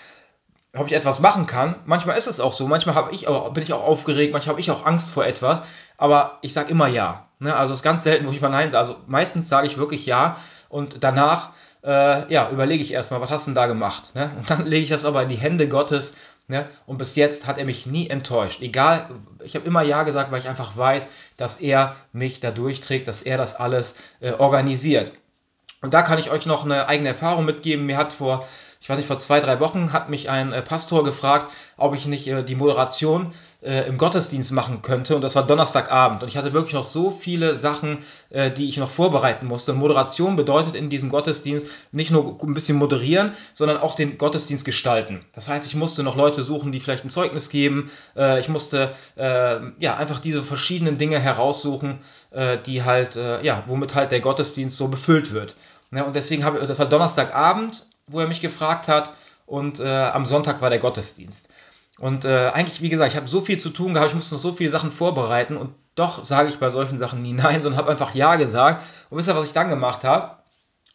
ob 0.76 0.86
ich 0.86 0.92
etwas 0.92 1.20
machen 1.20 1.46
kann. 1.46 1.76
Manchmal 1.86 2.18
ist 2.18 2.26
es 2.26 2.40
auch 2.40 2.52
so, 2.52 2.66
manchmal 2.66 3.08
ich 3.10 3.26
bin 3.26 3.62
ich 3.62 3.72
auch 3.72 3.82
aufgeregt, 3.82 4.34
manchmal 4.34 4.52
habe 4.52 4.60
ich 4.60 4.70
auch 4.70 4.84
Angst 4.84 5.10
vor 5.10 5.24
etwas, 5.24 5.62
aber 5.96 6.40
ich 6.42 6.52
sage 6.52 6.70
immer 6.70 6.88
ja. 6.88 7.26
Ne? 7.38 7.56
Also 7.56 7.72
es 7.72 7.80
ist 7.80 7.84
ganz 7.84 8.04
selten, 8.04 8.26
wo 8.26 8.32
ich 8.32 8.42
mal 8.42 8.50
Nein 8.50 8.70
sage. 8.70 8.86
Also 8.86 9.00
meistens 9.06 9.48
sage 9.48 9.66
ich 9.66 9.78
wirklich 9.78 10.04
ja 10.04 10.36
und 10.68 11.02
danach 11.02 11.50
äh, 11.82 12.30
ja, 12.30 12.50
überlege 12.50 12.82
ich 12.82 12.92
erstmal, 12.92 13.22
was 13.22 13.30
hast 13.30 13.46
du 13.46 13.52
denn 13.52 13.56
da 13.56 13.66
gemacht? 13.66 14.14
Ne? 14.14 14.30
Und 14.36 14.50
dann 14.50 14.66
lege 14.66 14.84
ich 14.84 14.90
das 14.90 15.06
aber 15.06 15.22
in 15.22 15.30
die 15.30 15.36
Hände 15.36 15.68
Gottes. 15.68 16.16
Ne? 16.46 16.68
Und 16.86 16.98
bis 16.98 17.16
jetzt 17.16 17.46
hat 17.46 17.56
er 17.56 17.64
mich 17.64 17.86
nie 17.86 18.10
enttäuscht. 18.10 18.60
Egal, 18.60 19.08
ich 19.42 19.54
habe 19.54 19.66
immer 19.66 19.82
Ja 19.82 20.02
gesagt, 20.02 20.30
weil 20.30 20.40
ich 20.40 20.48
einfach 20.48 20.76
weiß, 20.76 21.06
dass 21.38 21.60
er 21.60 21.96
mich 22.12 22.40
da 22.40 22.50
durchträgt, 22.50 23.08
dass 23.08 23.22
er 23.22 23.38
das 23.38 23.56
alles 23.56 23.96
äh, 24.20 24.32
organisiert. 24.32 25.12
Und 25.80 25.94
da 25.94 26.02
kann 26.02 26.18
ich 26.18 26.30
euch 26.30 26.44
noch 26.44 26.64
eine 26.64 26.86
eigene 26.86 27.10
Erfahrung 27.10 27.44
mitgeben. 27.44 27.86
Mir 27.86 27.96
hat 27.96 28.12
vor 28.12 28.46
ich 28.84 28.90
weiß 28.90 28.98
nicht, 28.98 29.06
vor 29.06 29.16
zwei, 29.16 29.40
drei 29.40 29.60
Wochen 29.60 29.94
hat 29.94 30.10
mich 30.10 30.28
ein 30.28 30.52
äh, 30.52 30.60
Pastor 30.60 31.04
gefragt, 31.04 31.50
ob 31.78 31.94
ich 31.94 32.04
nicht 32.04 32.28
äh, 32.28 32.42
die 32.44 32.54
Moderation 32.54 33.32
äh, 33.62 33.88
im 33.88 33.96
Gottesdienst 33.96 34.52
machen 34.52 34.82
könnte. 34.82 35.16
Und 35.16 35.22
das 35.22 35.34
war 35.36 35.46
Donnerstagabend. 35.46 36.22
Und 36.22 36.28
ich 36.28 36.36
hatte 36.36 36.52
wirklich 36.52 36.74
noch 36.74 36.84
so 36.84 37.10
viele 37.10 37.56
Sachen, 37.56 38.00
die 38.30 38.68
ich 38.68 38.76
noch 38.76 38.90
vorbereiten 38.90 39.46
musste. 39.46 39.72
Und 39.72 39.78
Moderation 39.78 40.36
bedeutet 40.36 40.74
in 40.74 40.90
diesem 40.90 41.08
Gottesdienst 41.08 41.66
nicht 41.92 42.10
nur 42.10 42.38
ein 42.42 42.52
bisschen 42.52 42.76
moderieren, 42.76 43.32
sondern 43.54 43.78
auch 43.78 43.96
den 43.96 44.18
Gottesdienst 44.18 44.66
gestalten. 44.66 45.24
Das 45.32 45.48
heißt, 45.48 45.66
ich 45.66 45.74
musste 45.74 46.02
noch 46.02 46.14
Leute 46.14 46.44
suchen, 46.44 46.70
die 46.70 46.80
vielleicht 46.80 47.04
ein 47.04 47.10
Zeugnis 47.10 47.48
geben. 47.48 47.90
Ich 48.40 48.48
musste 48.48 48.90
ja 49.16 49.96
einfach 49.96 50.18
diese 50.18 50.42
verschiedenen 50.42 50.98
Dinge 50.98 51.18
heraussuchen, 51.18 51.96
die 52.66 52.82
halt, 52.82 53.14
ja, 53.14 53.62
womit 53.66 53.94
halt 53.94 54.10
der 54.10 54.20
Gottesdienst 54.20 54.76
so 54.76 54.88
befüllt 54.88 55.32
wird. 55.32 55.56
Ja, 55.90 56.02
und 56.02 56.16
deswegen 56.16 56.44
habe 56.44 56.58
ich, 56.58 56.66
das 56.66 56.78
war 56.78 56.86
Donnerstagabend 56.86 57.86
wo 58.06 58.20
er 58.20 58.28
mich 58.28 58.40
gefragt 58.40 58.88
hat. 58.88 59.12
Und 59.46 59.80
äh, 59.80 59.84
am 59.84 60.26
Sonntag 60.26 60.60
war 60.60 60.70
der 60.70 60.78
Gottesdienst. 60.78 61.50
Und 61.98 62.24
äh, 62.24 62.50
eigentlich, 62.52 62.80
wie 62.80 62.88
gesagt, 62.88 63.12
ich 63.12 63.16
habe 63.16 63.28
so 63.28 63.40
viel 63.40 63.58
zu 63.58 63.70
tun 63.70 63.94
gehabt, 63.94 64.10
ich 64.10 64.16
musste 64.16 64.34
noch 64.34 64.40
so 64.40 64.52
viele 64.52 64.70
Sachen 64.70 64.90
vorbereiten 64.90 65.56
und 65.56 65.74
doch 65.94 66.24
sage 66.24 66.48
ich 66.48 66.58
bei 66.58 66.70
solchen 66.70 66.98
Sachen 66.98 67.22
nie 67.22 67.32
nein, 67.32 67.62
sondern 67.62 67.78
habe 67.78 67.92
einfach 67.92 68.14
ja 68.14 68.36
gesagt. 68.36 68.82
Und 69.10 69.18
wisst 69.18 69.28
ihr, 69.28 69.36
was 69.36 69.46
ich 69.46 69.52
dann 69.52 69.68
gemacht 69.68 70.02
habe? 70.02 70.36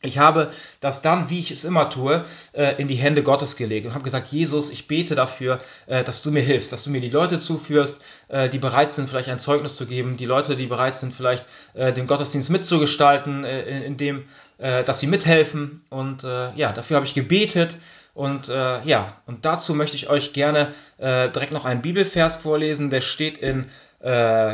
Ich 0.02 0.18
habe 0.18 0.52
das 0.80 1.02
dann, 1.02 1.30
wie 1.30 1.40
ich 1.40 1.52
es 1.52 1.66
immer 1.66 1.90
tue, 1.90 2.24
äh, 2.54 2.82
in 2.82 2.88
die 2.88 2.96
Hände 2.96 3.22
Gottes 3.22 3.58
gelegt 3.58 3.86
und 3.86 3.94
habe 3.94 4.04
gesagt, 4.06 4.32
Jesus, 4.32 4.70
ich 4.70 4.88
bete 4.88 5.14
dafür, 5.14 5.60
äh, 5.88 6.06
dass 6.06 6.24
du 6.24 6.32
mir 6.32 6.42
hilfst, 6.42 6.72
dass 6.72 6.86
du 6.86 6.90
mir 6.90 7.02
die 7.02 7.10
Leute 7.10 7.40
zuführst, 7.40 8.02
äh, 8.30 8.48
die 8.48 8.60
bereit 8.60 8.90
sind, 8.92 9.10
vielleicht 9.10 9.28
ein 9.28 9.40
Zeugnis 9.40 9.76
zu 9.76 9.88
geben, 9.88 10.16
die 10.16 10.26
Leute, 10.26 10.56
die 10.56 10.68
bereit 10.68 10.96
sind, 10.96 11.14
vielleicht 11.14 11.46
den 11.76 12.08
Gottesdienst 12.08 12.50
mitzugestalten, 12.50 13.44
indem, 13.44 14.26
dass 14.58 15.00
sie 15.00 15.08
mithelfen. 15.08 15.82
Und 15.90 16.24
ja, 16.24 16.72
dafür 16.72 16.98
habe 16.98 17.06
ich 17.06 17.14
gebetet. 17.14 17.78
Und 18.14 18.48
ja, 18.48 19.18
und 19.26 19.46
dazu 19.46 19.74
möchte 19.74 19.96
ich 19.96 20.10
euch 20.10 20.34
gerne 20.34 20.74
direkt 21.00 21.52
noch 21.52 21.66
einen 21.66 21.82
Bibelvers 21.82 22.38
vorlesen, 22.38 22.90
der 22.90 23.02
steht 23.02 23.38
in 23.38 23.66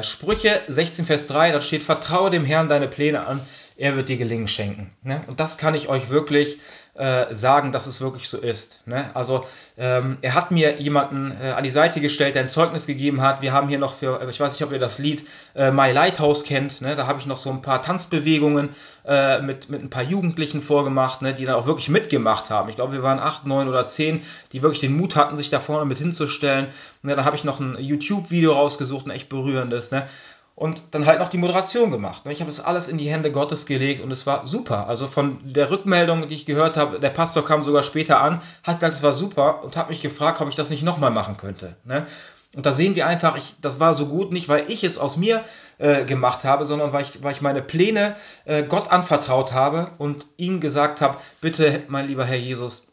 Sprüche 0.02 0.62
16, 0.68 1.06
Vers 1.06 1.28
3, 1.28 1.52
da 1.52 1.62
steht, 1.62 1.84
vertraue 1.84 2.32
dem 2.32 2.46
Herrn 2.46 2.70
deine 2.70 2.88
Pläne 2.88 3.26
an 3.26 3.42
er 3.78 3.96
wird 3.96 4.10
dir 4.10 4.18
Gelingen 4.18 4.48
schenken. 4.48 4.92
Ne? 5.04 5.22
Und 5.28 5.40
das 5.40 5.58
kann 5.58 5.76
ich 5.76 5.90
euch 5.90 6.10
wirklich 6.10 6.60
äh, 6.96 7.34
sagen, 7.36 7.74
dass 7.74 7.88
es 7.88 8.00
wirklich 8.00 8.30
so 8.30 8.38
ist. 8.38 8.80
Ne? 8.88 9.10
Also 9.14 9.46
ähm, 9.78 10.18
er 10.22 10.34
hat 10.34 10.52
mir 10.52 10.80
jemanden 10.80 11.36
äh, 11.42 11.50
an 11.52 11.64
die 11.64 11.70
Seite 11.70 12.00
gestellt, 12.00 12.36
der 12.36 12.44
ein 12.44 12.50
Zeugnis 12.50 12.88
gegeben 12.88 13.22
hat. 13.22 13.42
Wir 13.42 13.52
haben 13.52 13.68
hier 13.68 13.80
noch 13.80 13.94
für, 13.94 14.26
ich 14.30 14.40
weiß 14.40 14.54
nicht, 14.54 14.64
ob 14.64 14.72
ihr 14.72 14.80
das 14.80 14.98
Lied 14.98 15.26
äh, 15.56 15.72
My 15.72 15.92
Lighthouse 15.92 16.46
kennt. 16.46 16.80
Ne? 16.80 16.96
Da 16.96 17.06
habe 17.06 17.20
ich 17.20 17.26
noch 17.26 17.38
so 17.38 17.50
ein 17.50 17.62
paar 17.62 17.82
Tanzbewegungen 17.82 18.70
äh, 19.06 19.42
mit, 19.42 19.70
mit 19.70 19.84
ein 19.84 19.90
paar 19.90 20.04
Jugendlichen 20.04 20.62
vorgemacht, 20.62 21.22
ne? 21.22 21.34
die 21.34 21.44
dann 21.44 21.56
auch 21.56 21.68
wirklich 21.68 21.90
mitgemacht 21.90 22.50
haben. 22.50 22.70
Ich 22.70 22.76
glaube, 22.76 22.94
wir 22.94 23.04
waren 23.04 23.20
acht, 23.20 23.46
neun 23.46 23.68
oder 23.68 23.86
zehn, 23.86 24.22
die 24.54 24.64
wirklich 24.64 24.80
den 24.80 24.96
Mut 24.96 25.18
hatten, 25.18 25.36
sich 25.36 25.50
da 25.50 25.60
vorne 25.60 25.86
mit 25.86 25.98
hinzustellen. 25.98 26.68
Ne? 27.02 27.18
Da 27.18 27.26
habe 27.26 27.36
ich 27.36 27.44
noch 27.44 27.60
ein 27.60 27.78
YouTube-Video 27.78 28.54
rausgesucht, 28.54 29.06
ein 29.06 29.12
echt 29.12 29.28
berührendes. 29.28 29.92
Ne? 29.92 30.08
Und 30.56 30.84
dann 30.92 31.06
halt 31.06 31.20
noch 31.20 31.30
die 31.30 31.38
Moderation 31.38 31.92
gemacht. 31.92 32.26
Ne? 32.26 32.32
Ich 32.32 32.40
habe 32.40 32.50
das 32.50 32.62
alles 32.62 32.88
in 32.88 32.98
die 32.98 33.10
Hände 33.10 33.32
Gottes 33.32 33.66
gelegt 33.66 34.02
und 34.02 34.12
es 34.12 34.26
war 34.26 34.48
super. 34.48 34.88
Also 34.88 35.06
von 35.06 35.40
der 35.44 35.70
Rückmeldung, 35.70 36.28
die 36.30 36.36
ich 36.36 36.46
gehört 36.46 36.78
habe, 36.78 37.00
der 37.00 37.10
Pastor 37.10 37.46
kam 37.46 37.62
sogar 37.62 37.84
später 37.84 38.22
an, 38.22 38.42
hat 38.64 38.80
gesagt, 38.80 38.96
es 38.96 39.04
war 39.04 39.14
super 39.14 39.64
und 39.64 39.76
hat 39.76 39.90
mich 39.90 40.02
gefragt, 40.02 40.40
ob 40.40 40.48
ich 40.48 40.56
das 40.56 40.70
nicht 40.70 40.84
nochmal 40.84 41.12
machen 41.12 41.36
könnte. 41.36 41.76
Ne? 41.84 42.08
Und 42.56 42.66
da 42.66 42.72
sehen 42.72 42.96
wir 42.96 43.06
einfach, 43.06 43.36
ich, 43.36 43.56
das 43.62 43.82
war 43.82 43.94
so 43.94 44.06
gut, 44.06 44.32
nicht 44.32 44.48
weil 44.48 44.72
ich 44.72 44.86
es 44.86 44.98
aus 44.98 45.18
mir 45.18 45.44
äh, 45.78 46.06
gemacht 46.06 46.46
habe, 46.46 46.66
sondern 46.66 46.94
weil 46.94 47.04
ich, 47.04 47.22
weil 47.22 47.34
ich 47.34 47.42
meine 47.42 47.62
Pläne 47.62 48.16
äh, 48.46 48.64
Gott 48.64 48.92
anvertraut 48.92 49.52
habe 49.52 49.92
und 49.98 50.26
ihm 50.38 50.62
gesagt 50.62 51.02
habe, 51.02 51.18
bitte, 51.42 51.84
mein 51.90 52.08
lieber 52.08 52.24
Herr 52.24 52.38
Jesus, 52.38 52.88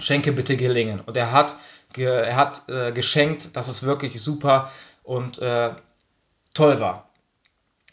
schenke 0.00 0.32
bitte 0.32 0.56
Gelingen. 0.56 1.00
Und 1.06 1.16
er 1.16 1.30
hat, 1.30 1.54
ge, 1.92 2.06
er 2.06 2.34
hat 2.34 2.68
äh, 2.68 2.90
geschenkt, 2.90 3.50
das 3.56 3.68
ist 3.68 3.84
wirklich 3.84 4.20
super 4.20 4.72
und 5.04 5.38
äh, 5.38 5.70
toll 6.58 6.80
war. 6.80 7.08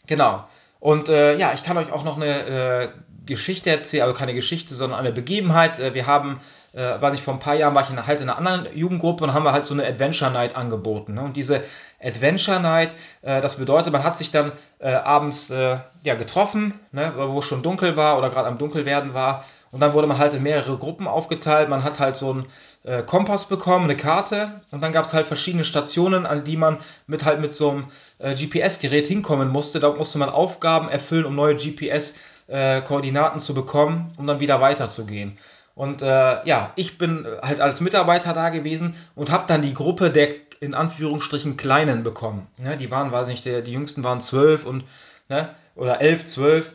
Genau. 0.06 0.44
Und 0.80 1.08
äh, 1.08 1.36
ja, 1.36 1.52
ich 1.54 1.64
kann 1.64 1.76
euch 1.78 1.90
auch 1.92 2.04
noch 2.04 2.16
eine 2.16 2.26
äh, 2.26 2.88
Geschichte 3.24 3.70
erzählen, 3.70 4.04
also 4.04 4.14
keine 4.14 4.34
Geschichte, 4.34 4.74
sondern 4.74 4.98
eine 4.98 5.12
Begebenheit. 5.12 5.78
Äh, 5.78 5.94
wir 5.94 6.06
haben, 6.06 6.40
äh, 6.74 7.00
weiß 7.00 7.14
ich, 7.14 7.22
vor 7.22 7.34
ein 7.34 7.40
paar 7.40 7.54
Jahren 7.54 7.74
war 7.74 7.82
ich 7.82 7.90
in, 7.90 8.06
halt 8.06 8.20
in 8.20 8.28
einer 8.28 8.38
anderen 8.38 8.76
Jugendgruppe 8.76 9.24
und 9.24 9.34
haben 9.34 9.44
wir 9.44 9.52
halt 9.52 9.64
so 9.64 9.74
eine 9.74 9.86
Adventure 9.86 10.30
Night 10.30 10.56
angeboten. 10.56 11.14
Ne? 11.14 11.22
Und 11.22 11.36
diese 11.36 11.62
Adventure 12.02 12.60
Night, 12.60 12.94
äh, 13.22 13.40
das 13.40 13.56
bedeutet, 13.56 13.92
man 13.92 14.04
hat 14.04 14.18
sich 14.18 14.30
dann 14.30 14.52
äh, 14.78 14.92
abends 14.92 15.50
äh, 15.50 15.78
ja, 16.02 16.14
getroffen, 16.14 16.74
ne, 16.92 17.12
wo 17.16 17.38
es 17.38 17.44
schon 17.44 17.62
dunkel 17.62 17.96
war 17.96 18.18
oder 18.18 18.30
gerade 18.30 18.48
am 18.48 18.58
Dunkelwerden 18.58 19.14
war. 19.14 19.44
Und 19.76 19.80
dann 19.80 19.92
wurde 19.92 20.06
man 20.06 20.16
halt 20.16 20.32
in 20.32 20.42
mehrere 20.42 20.78
Gruppen 20.78 21.06
aufgeteilt. 21.06 21.68
Man 21.68 21.84
hat 21.84 22.00
halt 22.00 22.16
so 22.16 22.30
einen 22.30 22.46
äh, 22.84 23.02
Kompass 23.02 23.46
bekommen, 23.46 23.84
eine 23.84 23.94
Karte. 23.94 24.62
Und 24.70 24.82
dann 24.82 24.90
gab 24.90 25.04
es 25.04 25.12
halt 25.12 25.26
verschiedene 25.26 25.64
Stationen, 25.64 26.24
an 26.24 26.44
die 26.44 26.56
man 26.56 26.78
mit 27.06 27.26
halt 27.26 27.42
mit 27.42 27.52
so 27.52 27.72
einem 27.72 27.84
äh, 28.18 28.34
GPS-Gerät 28.34 29.06
hinkommen 29.06 29.50
musste. 29.50 29.78
Da 29.78 29.92
musste 29.92 30.16
man 30.16 30.30
Aufgaben 30.30 30.88
erfüllen, 30.88 31.26
um 31.26 31.34
neue 31.34 31.56
GPS-Koordinaten 31.56 33.38
äh, 33.38 33.42
zu 33.42 33.52
bekommen, 33.52 34.14
um 34.16 34.26
dann 34.26 34.40
wieder 34.40 34.62
weiterzugehen. 34.62 35.36
Und 35.74 36.00
äh, 36.00 36.06
ja, 36.06 36.72
ich 36.76 36.96
bin 36.96 37.26
halt 37.42 37.60
als 37.60 37.82
Mitarbeiter 37.82 38.32
da 38.32 38.48
gewesen 38.48 38.94
und 39.14 39.30
habe 39.30 39.44
dann 39.46 39.60
die 39.60 39.74
Gruppe 39.74 40.08
der 40.08 40.28
in 40.60 40.72
Anführungsstrichen 40.72 41.58
Kleinen 41.58 42.02
bekommen. 42.02 42.46
Ja, 42.64 42.76
die 42.76 42.90
waren, 42.90 43.12
weiß 43.12 43.28
nicht, 43.28 43.44
der, 43.44 43.60
die 43.60 43.72
jüngsten 43.72 44.04
waren 44.04 44.22
zwölf 44.22 44.64
und 44.64 44.84
ne, 45.28 45.50
oder 45.74 46.00
elf, 46.00 46.24
zwölf, 46.24 46.72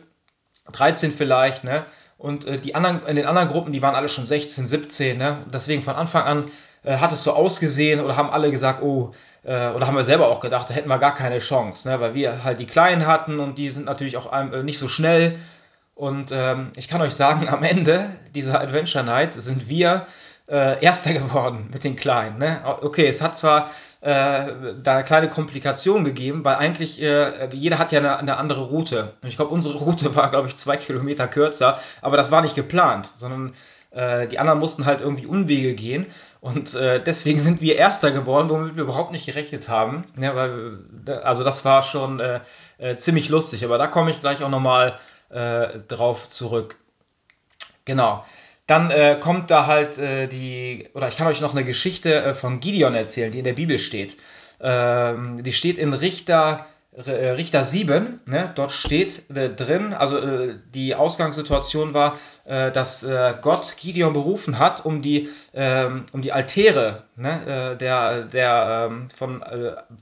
13 0.70 1.10
vielleicht, 1.10 1.64
ne? 1.64 1.84
Und 2.22 2.46
äh, 2.46 2.56
die 2.56 2.76
anderen, 2.76 3.04
in 3.06 3.16
den 3.16 3.26
anderen 3.26 3.48
Gruppen, 3.48 3.72
die 3.72 3.82
waren 3.82 3.96
alle 3.96 4.08
schon 4.08 4.26
16, 4.26 4.68
17, 4.68 5.18
ne? 5.18 5.38
Deswegen 5.52 5.82
von 5.82 5.96
Anfang 5.96 6.22
an 6.22 6.44
äh, 6.84 6.98
hat 6.98 7.12
es 7.12 7.24
so 7.24 7.32
ausgesehen 7.32 7.98
oder 7.98 8.16
haben 8.16 8.30
alle 8.30 8.52
gesagt, 8.52 8.80
oh, 8.80 9.12
äh, 9.42 9.70
oder 9.70 9.88
haben 9.88 9.96
wir 9.96 10.04
selber 10.04 10.28
auch 10.28 10.38
gedacht, 10.38 10.70
da 10.70 10.74
hätten 10.74 10.88
wir 10.88 10.98
gar 10.98 11.16
keine 11.16 11.40
Chance, 11.40 11.88
ne? 11.88 12.00
Weil 12.00 12.14
wir 12.14 12.44
halt 12.44 12.60
die 12.60 12.66
Kleinen 12.66 13.08
hatten 13.08 13.40
und 13.40 13.58
die 13.58 13.70
sind 13.70 13.86
natürlich 13.86 14.16
auch 14.16 14.32
äh, 14.32 14.62
nicht 14.62 14.78
so 14.78 14.86
schnell. 14.86 15.34
Und 15.96 16.30
ähm, 16.30 16.70
ich 16.76 16.86
kann 16.86 17.02
euch 17.02 17.14
sagen, 17.14 17.48
am 17.50 17.64
Ende 17.64 18.10
dieser 18.36 18.60
Adventure 18.60 19.02
Night 19.02 19.32
sind 19.32 19.68
wir 19.68 20.06
äh, 20.48 20.80
Erster 20.80 21.14
geworden 21.14 21.70
mit 21.72 21.82
den 21.82 21.96
Kleinen. 21.96 22.38
Ne? 22.38 22.60
Okay, 22.82 23.08
es 23.08 23.20
hat 23.20 23.36
zwar 23.36 23.68
da 24.02 24.94
eine 24.94 25.04
kleine 25.04 25.28
Komplikation 25.28 26.04
gegeben, 26.04 26.44
weil 26.44 26.56
eigentlich 26.56 27.00
äh, 27.00 27.48
jeder 27.52 27.78
hat 27.78 27.92
ja 27.92 28.00
eine, 28.00 28.18
eine 28.18 28.36
andere 28.36 28.62
Route. 28.62 29.14
Und 29.22 29.28
ich 29.28 29.36
glaube, 29.36 29.52
unsere 29.52 29.78
Route 29.78 30.16
war, 30.16 30.28
glaube 30.30 30.48
ich, 30.48 30.56
zwei 30.56 30.76
Kilometer 30.76 31.28
kürzer, 31.28 31.78
aber 32.00 32.16
das 32.16 32.32
war 32.32 32.42
nicht 32.42 32.56
geplant, 32.56 33.10
sondern 33.16 33.54
äh, 33.92 34.26
die 34.26 34.38
anderen 34.38 34.58
mussten 34.58 34.86
halt 34.86 35.00
irgendwie 35.00 35.26
Unwege 35.26 35.74
gehen. 35.74 36.06
Und 36.40 36.74
äh, 36.74 37.02
deswegen 37.02 37.40
sind 37.40 37.60
wir 37.60 37.76
Erster 37.76 38.10
geworden, 38.10 38.50
womit 38.50 38.74
wir 38.74 38.82
überhaupt 38.82 39.12
nicht 39.12 39.26
gerechnet 39.26 39.68
haben. 39.68 40.04
Ja, 40.18 40.34
weil, 40.34 40.78
äh, 41.06 41.12
also 41.12 41.44
das 41.44 41.64
war 41.64 41.84
schon 41.84 42.18
äh, 42.18 42.40
äh, 42.78 42.96
ziemlich 42.96 43.28
lustig, 43.28 43.64
aber 43.64 43.78
da 43.78 43.86
komme 43.86 44.10
ich 44.10 44.20
gleich 44.20 44.42
auch 44.42 44.48
nochmal 44.48 44.98
äh, 45.30 45.78
drauf 45.86 46.28
zurück. 46.28 46.78
Genau. 47.84 48.24
Dann 48.66 48.90
äh, 48.90 49.18
kommt 49.20 49.50
da 49.50 49.66
halt 49.66 49.98
äh, 49.98 50.28
die, 50.28 50.88
oder 50.94 51.08
ich 51.08 51.16
kann 51.16 51.26
euch 51.26 51.40
noch 51.40 51.52
eine 51.52 51.64
Geschichte 51.64 52.14
äh, 52.22 52.34
von 52.34 52.60
Gideon 52.60 52.94
erzählen, 52.94 53.32
die 53.32 53.38
in 53.38 53.44
der 53.44 53.54
Bibel 53.54 53.78
steht. 53.78 54.16
Ähm, 54.60 55.42
die 55.42 55.52
steht 55.52 55.78
in 55.78 55.92
Richter 55.92 56.66
Richter 56.94 57.64
7, 57.64 58.20
ne, 58.26 58.52
dort 58.54 58.70
steht 58.70 59.30
äh, 59.34 59.48
drin, 59.48 59.94
also 59.94 60.18
äh, 60.18 60.56
die 60.74 60.94
Ausgangssituation 60.94 61.94
war, 61.94 62.18
äh, 62.44 62.70
dass 62.70 63.02
äh, 63.02 63.34
Gott 63.40 63.78
Gideon 63.78 64.12
berufen 64.12 64.58
hat, 64.58 64.84
um 64.84 65.00
die, 65.00 65.30
ähm, 65.54 66.04
um 66.12 66.20
die 66.20 66.32
Altäre 66.32 67.04
ne, 67.16 67.72
äh, 67.72 67.76
der, 67.78 68.24
der, 68.24 68.88
ähm, 68.90 69.08
von, 69.08 69.42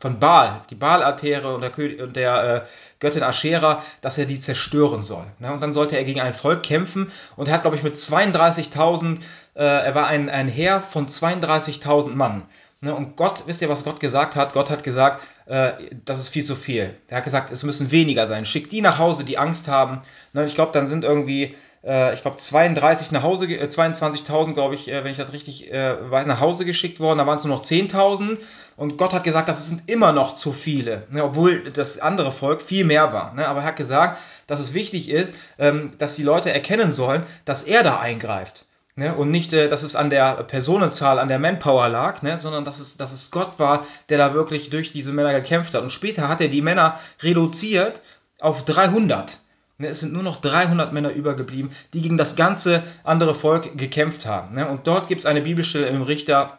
von 0.00 0.18
Baal, 0.18 0.62
die 0.70 0.74
Baal-Altäre 0.74 1.54
und 1.54 1.60
der, 1.60 2.04
und 2.04 2.16
der 2.16 2.66
Göttin 2.98 3.22
Aschera, 3.22 3.84
dass 4.00 4.18
er 4.18 4.26
die 4.26 4.40
zerstören 4.40 5.04
soll. 5.04 5.26
Ne? 5.38 5.52
Und 5.52 5.62
dann 5.62 5.72
sollte 5.72 5.96
er 5.96 6.02
gegen 6.02 6.20
ein 6.20 6.34
Volk 6.34 6.64
kämpfen 6.64 7.12
und 7.36 7.46
er 7.46 7.54
hat, 7.54 7.62
glaube 7.62 7.76
ich, 7.76 7.84
mit 7.84 7.94
32.000, 7.94 9.20
er 9.54 9.94
war 9.94 10.08
ein, 10.08 10.28
ein 10.28 10.48
Heer 10.48 10.80
von 10.80 11.06
32.000 11.06 12.08
Mann. 12.08 12.42
Ne? 12.80 12.94
Und 12.94 13.16
Gott, 13.16 13.44
wisst 13.46 13.62
ihr, 13.62 13.68
was 13.68 13.84
Gott 13.84 14.00
gesagt 14.00 14.36
hat? 14.36 14.54
Gott 14.54 14.70
hat 14.70 14.82
gesagt, 14.82 15.22
äh, 15.50 15.72
das 16.04 16.20
ist 16.20 16.28
viel 16.28 16.44
zu 16.44 16.54
viel. 16.54 16.94
Er 17.08 17.18
hat 17.18 17.24
gesagt, 17.24 17.50
es 17.50 17.64
müssen 17.64 17.90
weniger 17.90 18.26
sein. 18.26 18.46
Schickt 18.46 18.72
die 18.72 18.82
nach 18.82 18.98
Hause, 18.98 19.24
die 19.24 19.36
Angst 19.36 19.68
haben. 19.68 20.02
Ne, 20.32 20.46
ich 20.46 20.54
glaube, 20.54 20.72
dann 20.72 20.86
sind 20.86 21.02
irgendwie 21.04 21.56
äh, 21.84 22.14
ich 22.14 22.22
glaube 22.22 22.36
32 22.36 23.10
nach 23.10 23.22
Hause, 23.22 23.46
äh, 23.46 23.66
22.000, 23.66 24.54
glaube 24.54 24.74
ich, 24.74 24.88
äh, 24.88 25.02
wenn 25.02 25.10
ich 25.10 25.16
das 25.16 25.32
richtig 25.32 25.72
äh, 25.72 26.10
weiß, 26.10 26.26
nach 26.26 26.40
Hause 26.40 26.64
geschickt 26.64 27.00
worden. 27.00 27.18
Da 27.18 27.26
waren 27.26 27.36
es 27.36 27.44
nur 27.44 27.56
noch 27.56 27.64
10.000. 27.64 28.38
Und 28.76 28.96
Gott 28.96 29.12
hat 29.12 29.24
gesagt, 29.24 29.48
das 29.48 29.68
sind 29.68 29.90
immer 29.90 30.12
noch 30.12 30.34
zu 30.34 30.52
viele, 30.52 31.06
ne, 31.10 31.24
obwohl 31.24 31.70
das 31.70 31.98
andere 31.98 32.32
Volk 32.32 32.62
viel 32.62 32.84
mehr 32.84 33.12
war. 33.12 33.34
Ne? 33.34 33.46
Aber 33.46 33.60
er 33.60 33.66
hat 33.66 33.76
gesagt, 33.76 34.20
dass 34.46 34.60
es 34.60 34.72
wichtig 34.72 35.08
ist, 35.08 35.34
ähm, 35.58 35.92
dass 35.98 36.16
die 36.16 36.22
Leute 36.22 36.52
erkennen 36.52 36.92
sollen, 36.92 37.24
dass 37.44 37.64
er 37.64 37.82
da 37.82 37.98
eingreift. 37.98 38.66
Ne? 39.00 39.14
Und 39.14 39.30
nicht, 39.30 39.54
äh, 39.54 39.70
dass 39.70 39.82
es 39.82 39.96
an 39.96 40.10
der 40.10 40.34
Personenzahl, 40.42 41.18
an 41.18 41.28
der 41.28 41.38
Manpower 41.38 41.88
lag, 41.88 42.20
ne? 42.20 42.36
sondern 42.36 42.66
dass 42.66 42.80
es, 42.80 42.98
dass 42.98 43.12
es 43.12 43.30
Gott 43.30 43.58
war, 43.58 43.86
der 44.10 44.18
da 44.18 44.34
wirklich 44.34 44.68
durch 44.68 44.92
diese 44.92 45.10
Männer 45.10 45.32
gekämpft 45.32 45.72
hat. 45.72 45.82
Und 45.82 45.90
später 45.90 46.28
hat 46.28 46.42
er 46.42 46.48
die 46.48 46.60
Männer 46.60 47.00
reduziert 47.22 48.02
auf 48.40 48.66
300. 48.66 49.38
Ne, 49.78 49.88
es 49.88 50.00
sind 50.00 50.12
nur 50.12 50.22
noch 50.22 50.42
300 50.42 50.92
Männer 50.92 51.12
übergeblieben, 51.12 51.72
die 51.94 52.02
gegen 52.02 52.18
das 52.18 52.36
ganze 52.36 52.82
andere 53.02 53.34
Volk 53.34 53.78
gekämpft 53.78 54.26
haben. 54.26 54.54
Ne? 54.54 54.68
Und 54.68 54.86
dort 54.86 55.08
gibt 55.08 55.20
es 55.20 55.26
eine 55.26 55.40
Bibelstelle 55.40 55.86
im 55.86 56.02
Richter 56.02 56.58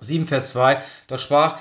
7, 0.00 0.26
Vers 0.26 0.52
2. 0.52 0.80
Dort 1.08 1.20
sprach, 1.20 1.58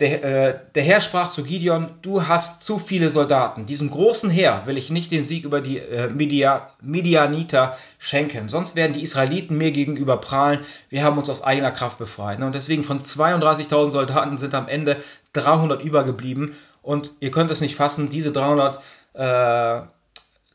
der, 0.00 0.24
äh, 0.24 0.58
der, 0.74 0.82
Herr 0.82 1.00
sprach 1.00 1.28
zu 1.28 1.42
Gideon, 1.42 1.88
du 2.02 2.28
hast 2.28 2.62
zu 2.62 2.78
viele 2.78 3.08
Soldaten. 3.08 3.64
Diesem 3.64 3.90
großen 3.90 4.28
Heer 4.28 4.62
will 4.66 4.76
ich 4.76 4.90
nicht 4.90 5.10
den 5.10 5.24
Sieg 5.24 5.44
über 5.44 5.62
die 5.62 5.78
äh, 5.78 6.08
Midia, 6.08 6.70
Midianiter 6.82 7.78
schenken. 7.98 8.50
Sonst 8.50 8.76
werden 8.76 8.92
die 8.92 9.02
Israeliten 9.02 9.56
mir 9.56 9.72
gegenüber 9.72 10.18
prahlen. 10.18 10.60
Wir 10.90 11.02
haben 11.02 11.16
uns 11.16 11.30
aus 11.30 11.42
eigener 11.42 11.70
Kraft 11.70 11.98
befreit. 11.98 12.40
Und 12.42 12.54
deswegen 12.54 12.84
von 12.84 13.00
32.000 13.00 13.90
Soldaten 13.90 14.36
sind 14.36 14.54
am 14.54 14.68
Ende 14.68 15.02
300 15.32 15.82
übergeblieben. 15.82 16.54
Und 16.82 17.12
ihr 17.20 17.30
könnt 17.30 17.50
es 17.50 17.62
nicht 17.62 17.76
fassen, 17.76 18.10
diese 18.10 18.32
300 18.32 18.80
äh, 19.14 19.86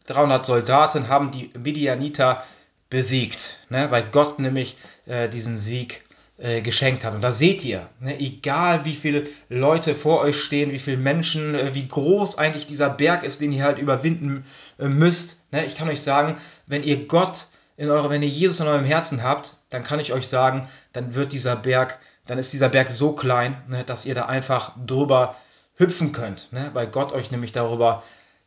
300 0.05 0.45
Soldaten 0.45 1.07
haben 1.07 1.31
die 1.31 1.51
Midianiter 1.57 2.43
besiegt, 2.89 3.60
ne, 3.69 3.89
weil 3.91 4.03
Gott 4.12 4.39
nämlich 4.39 4.77
äh, 5.05 5.29
diesen 5.29 5.57
Sieg 5.57 6.03
äh, 6.41 6.62
geschenkt 6.62 7.05
hat. 7.05 7.13
Und 7.13 7.21
da 7.21 7.31
seht 7.31 7.63
ihr, 7.63 7.88
ne, 8.00 8.19
egal 8.19 8.83
wie 8.83 8.95
viele 8.95 9.27
Leute 9.48 9.95
vor 9.95 10.21
euch 10.21 10.41
stehen, 10.41 10.71
wie 10.71 10.79
viele 10.79 10.98
Menschen, 10.98 11.53
äh, 11.53 11.75
wie 11.75 11.88
groß 11.88 12.38
eigentlich 12.38 12.65
dieser 12.65 12.89
Berg 12.89 13.24
ist, 13.24 13.41
den 13.41 13.51
ihr 13.51 13.63
halt 13.63 13.77
überwinden 13.77 14.43
äh, 14.79 14.88
müsst. 14.88 15.43
Ne, 15.51 15.65
ich 15.65 15.75
kann 15.75 15.88
euch 15.88 16.01
sagen, 16.01 16.38
wenn 16.65 16.83
ihr 16.83 17.05
Gott 17.05 17.45
in 17.77 17.91
eurem, 17.91 18.10
wenn 18.10 18.24
ihr 18.24 18.29
Jesus 18.29 18.60
in 18.60 18.67
eurem 18.67 18.86
Herzen 18.86 19.21
habt, 19.21 19.53
dann 19.69 19.83
kann 19.83 20.00
ich 20.00 20.13
euch 20.13 20.27
sagen, 20.27 20.67
dann 20.93 21.13
wird 21.13 21.31
dieser 21.31 21.55
Berg, 21.55 22.00
dann 22.25 22.39
ist 22.39 22.53
dieser 22.53 22.69
Berg 22.69 22.91
so 22.91 23.13
klein, 23.13 23.62
ne, 23.67 23.83
dass 23.83 24.05
ihr 24.05 24.15
da 24.15 24.25
einfach 24.25 24.74
drüber 24.86 25.36
hüpfen 25.75 26.12
könnt, 26.12 26.51
ne, 26.51 26.71
weil 26.74 26.88
Gott 26.88 27.12
euch 27.12 27.31
nämlich 27.31 27.51
darüber 27.51 28.03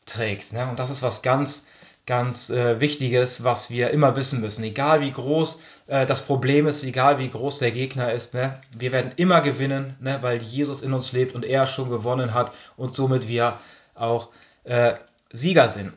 trägt. 0.07 0.53
Ne? 0.53 0.67
Und 0.69 0.79
das 0.79 0.91
ist 0.91 1.03
was 1.03 1.23
ganz, 1.23 1.69
ganz 2.07 2.51
äh, 2.51 2.81
Wichtiges, 2.81 3.45
was 3.45 3.71
wir 3.71 3.91
immer 3.91 4.17
wissen 4.17 4.41
müssen. 4.41 4.63
Egal 4.65 5.01
wie 5.01 5.11
groß 5.11 5.61
äh, 5.87 6.07
das 6.07 6.23
Problem 6.23 6.67
ist, 6.67 6.85
egal 6.85 7.19
wie 7.19 7.31
groß 7.31 7.61
der 7.61 7.71
Gegner 7.71 8.13
ist, 8.13 8.35
ne? 8.35 8.61
wir 8.77 8.93
werden 8.93 9.13
immer 9.17 9.41
gewinnen, 9.41 9.97
ne? 10.01 10.19
weil 10.21 10.43
Jesus 10.43 10.83
in 10.83 10.93
uns 10.93 11.13
lebt 11.13 11.35
und 11.35 11.45
er 11.45 11.67
schon 11.67 11.89
gewonnen 11.89 12.35
hat 12.35 12.53
und 12.77 12.95
somit 12.95 13.27
wir 13.27 13.59
auch 13.95 14.29
äh, 14.65 14.95
Sieger 15.33 15.69
sind. 15.69 15.93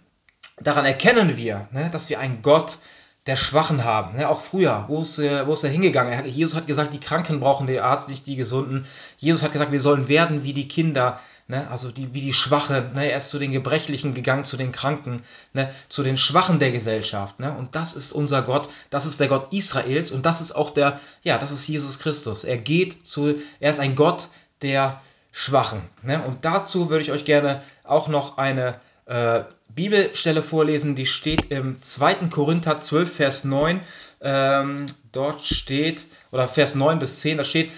Daran 0.60 0.86
erkennen 0.86 1.36
wir, 1.36 1.68
ne? 1.72 1.90
dass 1.92 2.10
wir 2.10 2.20
einen 2.20 2.42
Gott 2.42 2.78
der 3.28 3.36
Schwachen 3.36 3.84
haben. 3.84 4.18
Ne? 4.18 4.28
Auch 4.30 4.42
früher, 4.42 4.86
wo 4.88 5.02
ist, 5.02 5.20
äh, 5.20 5.46
wo 5.46 5.54
ist 5.54 5.64
er 5.64 5.70
hingegangen? 5.70 6.26
Jesus 6.26 6.56
hat 6.56 6.66
gesagt, 6.66 6.94
die 6.94 7.00
Kranken 7.00 7.42
brauchen 7.42 7.68
den 7.68 7.80
Arzt, 7.80 8.08
nicht 8.08 8.26
die 8.26 8.38
Gesunden. 8.38 8.88
Jesus 9.18 9.44
hat 9.44 9.52
gesagt, 9.52 9.74
wir 9.74 9.82
sollen 9.82 10.08
werden 10.08 10.44
wie 10.44 10.54
die 10.54 10.70
Kinder, 10.70 11.20
ne? 11.48 11.68
also 11.70 11.92
die, 11.92 12.14
wie 12.14 12.22
die 12.22 12.34
Schwachen. 12.34 12.94
Ne? 12.94 13.12
Er 13.12 13.18
ist 13.18 13.30
zu 13.30 13.38
den 13.38 13.52
Gebrechlichen 13.52 14.14
gegangen, 14.14 14.46
zu 14.46 14.56
den 14.56 14.72
Kranken, 14.72 15.24
ne? 15.54 15.70
zu 15.90 16.04
den 16.04 16.18
Schwachen 16.18 16.60
der 16.60 16.72
Gesellschaft. 16.72 17.42
Ne? 17.42 17.54
Und 17.54 17.76
das 17.76 17.96
ist 17.96 18.14
unser 18.14 18.42
Gott, 18.44 18.70
das 18.90 19.06
ist 19.06 19.20
der 19.20 19.28
Gott 19.28 19.52
Israels 19.52 20.12
und 20.12 20.26
das 20.26 20.40
ist 20.40 20.54
auch 20.54 20.72
der, 20.72 21.00
ja, 21.24 21.38
das 21.38 21.52
ist 21.52 21.68
Jesus 21.68 22.00
Christus. 22.00 22.46
Er 22.46 22.58
geht 22.58 23.06
zu, 23.06 23.36
er 23.60 23.72
ist 23.72 23.82
ein 23.82 23.96
Gott 23.96 24.30
der 24.62 25.02
Schwachen. 25.34 25.82
Ne? 26.02 26.22
Und 26.26 26.46
dazu 26.46 26.90
würde 26.90 27.04
ich 27.04 27.12
euch 27.12 27.26
gerne 27.26 27.62
auch 27.84 28.08
noch 28.08 28.38
eine 28.38 28.80
äh, 29.06 29.42
Bibelstelle 29.70 30.44
vorlesen, 30.44 30.96
die 30.96 31.06
steht 31.06 31.52
im 31.52 31.82
2. 31.82 32.30
Korinther 32.30 32.80
12, 32.80 33.16
Vers 33.16 33.44
9. 33.44 33.82
Ähm, 34.22 34.86
dort 35.12 35.46
steht, 35.46 36.06
oder 36.32 36.48
Vers 36.48 36.76
9 36.76 37.00
bis 37.00 37.20
10, 37.22 37.38
da 37.38 37.44
steht, 37.44 37.72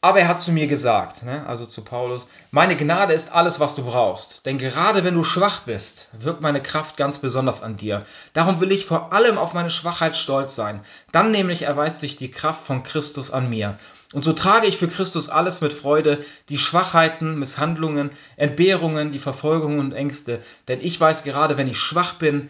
aber 0.00 0.20
er 0.20 0.28
hat 0.28 0.40
zu 0.40 0.52
mir 0.52 0.68
gesagt, 0.68 1.24
ne, 1.24 1.44
also 1.48 1.66
zu 1.66 1.82
Paulus, 1.82 2.28
meine 2.52 2.76
Gnade 2.76 3.14
ist 3.14 3.32
alles, 3.32 3.58
was 3.58 3.74
du 3.74 3.84
brauchst. 3.84 4.46
Denn 4.46 4.56
gerade 4.56 5.02
wenn 5.02 5.14
du 5.14 5.24
schwach 5.24 5.62
bist, 5.62 6.08
wirkt 6.12 6.40
meine 6.40 6.62
Kraft 6.62 6.96
ganz 6.96 7.18
besonders 7.18 7.64
an 7.64 7.76
dir. 7.76 8.06
Darum 8.32 8.60
will 8.60 8.70
ich 8.70 8.86
vor 8.86 9.12
allem 9.12 9.38
auf 9.38 9.54
meine 9.54 9.70
Schwachheit 9.70 10.14
stolz 10.14 10.54
sein. 10.54 10.82
Dann 11.10 11.32
nämlich 11.32 11.62
erweist 11.62 12.00
sich 12.00 12.14
die 12.14 12.30
Kraft 12.30 12.64
von 12.64 12.84
Christus 12.84 13.32
an 13.32 13.50
mir. 13.50 13.76
Und 14.12 14.24
so 14.24 14.32
trage 14.32 14.66
ich 14.66 14.76
für 14.76 14.88
Christus 14.88 15.28
alles 15.28 15.60
mit 15.60 15.72
Freude, 15.72 16.24
die 16.48 16.56
Schwachheiten, 16.56 17.38
Misshandlungen, 17.38 18.10
Entbehrungen, 18.36 19.12
die 19.12 19.18
Verfolgungen 19.18 19.80
und 19.80 19.92
Ängste. 19.92 20.40
Denn 20.66 20.80
ich 20.80 20.98
weiß 20.98 21.24
gerade, 21.24 21.58
wenn 21.58 21.68
ich 21.68 21.78
schwach 21.78 22.14
bin, 22.14 22.48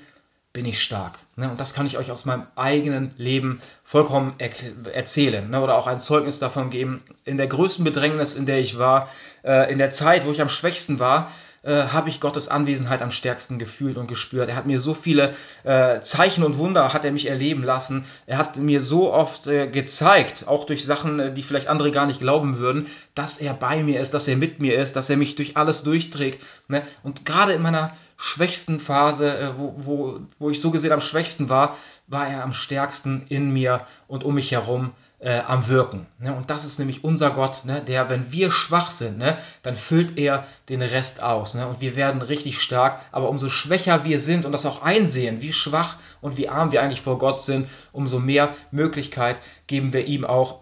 bin 0.53 0.67
ich 0.67 0.83
stark. 0.83 1.19
Ne? 1.37 1.51
Und 1.51 1.61
das 1.61 1.75
kann 1.75 1.87
ich 1.87 1.99
euch 1.99 2.11
aus 2.11 2.25
meinem 2.25 2.47
eigenen 2.55 3.13
Leben 3.17 3.61
vollkommen 3.85 4.35
er 4.39 4.51
erzählen 4.93 5.49
ne? 5.51 5.61
oder 5.61 5.77
auch 5.77 5.87
ein 5.87 5.99
Zeugnis 5.99 6.39
davon 6.39 6.71
geben. 6.71 7.03
In 7.25 7.37
der 7.37 7.49
größten 7.49 7.85
Bedrängnis, 7.85 8.35
in 8.35 8.47
der 8.47 8.59
ich 8.59 8.79
war, 8.79 9.09
äh, 9.45 9.71
in 9.71 9.79
der 9.79 9.91
Zeit, 9.91 10.27
wo 10.27 10.33
ich 10.33 10.41
am 10.41 10.49
schwächsten 10.49 10.99
war, 10.99 11.31
äh, 11.63 11.89
habe 11.89 12.09
ich 12.09 12.21
Gottes 12.21 12.49
Anwesenheit 12.49 13.03
am 13.03 13.11
stärksten 13.11 13.59
gefühlt 13.59 13.97
und 13.97 14.07
gespürt. 14.07 14.49
Er 14.49 14.57
hat 14.57 14.67
mir 14.67 14.81
so 14.81 14.95
viele 14.95 15.35
äh, 15.65 16.01
Zeichen 16.01 16.45
und 16.45 16.59
Wunder 16.59 16.93
hat 16.93 17.05
er 17.05 17.13
mich 17.13 17.27
erleben 17.27 17.63
lassen. 17.63 18.05
Er 18.27 18.39
hat 18.39 18.57
mir 18.57 18.81
so 18.81 19.13
oft 19.13 19.47
äh, 19.47 19.69
gezeigt, 19.69 20.47
auch 20.47 20.65
durch 20.67 20.85
Sachen, 20.85 21.21
äh, 21.21 21.33
die 21.33 21.43
vielleicht 21.43 21.69
andere 21.69 21.91
gar 21.91 22.07
nicht 22.07 22.21
glauben 22.21 22.59
würden, 22.59 22.87
dass 23.15 23.39
er 23.39 23.55
bei 23.55 23.83
mir 23.83 24.01
ist, 24.01 24.15
dass 24.15 24.29
er 24.29 24.37
mit 24.37 24.61
mir 24.61 24.79
ist, 24.79 24.97
dass 24.97 25.11
er 25.11 25.17
mich 25.17 25.35
durch 25.35 25.57
alles 25.57 25.83
durchträgt. 25.83 26.43
Ne? 26.69 26.83
Und 27.03 27.25
gerade 27.25 27.53
in 27.53 27.63
meiner 27.63 27.93
schwächsten 28.17 28.81
Phase, 28.81 29.39
äh, 29.39 29.59
wo, 29.59 29.75
wo, 29.79 30.21
wo 30.39 30.51
ich 30.51 30.61
so 30.61 30.71
gesehen 30.71 30.93
am 30.93 31.01
schwächsten 31.01 31.49
war, 31.49 31.77
war 32.07 32.27
er 32.27 32.43
am 32.43 32.53
stärksten 32.53 33.25
in 33.29 33.53
mir 33.53 33.87
und 34.07 34.25
um 34.25 34.35
mich 34.35 34.51
herum 34.53 34.93
äh, 35.21 35.41
am 35.41 35.69
Wirken. 35.69 36.07
Ne? 36.19 36.33
Und 36.33 36.51
das 36.51 36.65
ist 36.65 36.79
nämlich 36.79 37.03
unser 37.03 37.31
Gott, 37.31 37.65
ne? 37.65 37.83
der, 37.83 38.09
wenn 38.09 38.31
wir 38.31 38.51
schwach 38.51 38.91
sind, 38.91 39.19
ne? 39.19 39.37
dann 39.63 39.75
füllt 39.75 40.17
er 40.19 40.47
den 40.69 40.83
Rest 40.83 41.23
aus. 41.23 41.55
Ne? 41.55 41.67
Und 41.67 41.81
wir 41.81 41.97
werden 41.97 42.23
richtig 42.23 42.61
stark. 42.61 43.01
Aber 43.11 43.29
umso 43.29 43.49
schwächer 43.49 44.05
wir 44.05 44.21
sind 44.21 44.45
und 44.45 44.53
das 44.53 44.67
auch 44.67 44.83
einsehen, 44.83 45.43
wie 45.43 45.53
schwach 45.53 45.97
und 46.21 46.37
wie 46.37 46.49
arm 46.49 46.73
wir 46.73 46.83
eigentlich 46.83 47.03
vor 47.03 47.19
Gott 47.19 47.41
sind, 47.41 47.69
umso 47.93 48.21
mehr 48.21 48.55
Möglichkeit 48.71 49.41
geben 49.67 49.93
wir 49.93 50.07
ihm 50.07 50.25
auch 50.25 50.61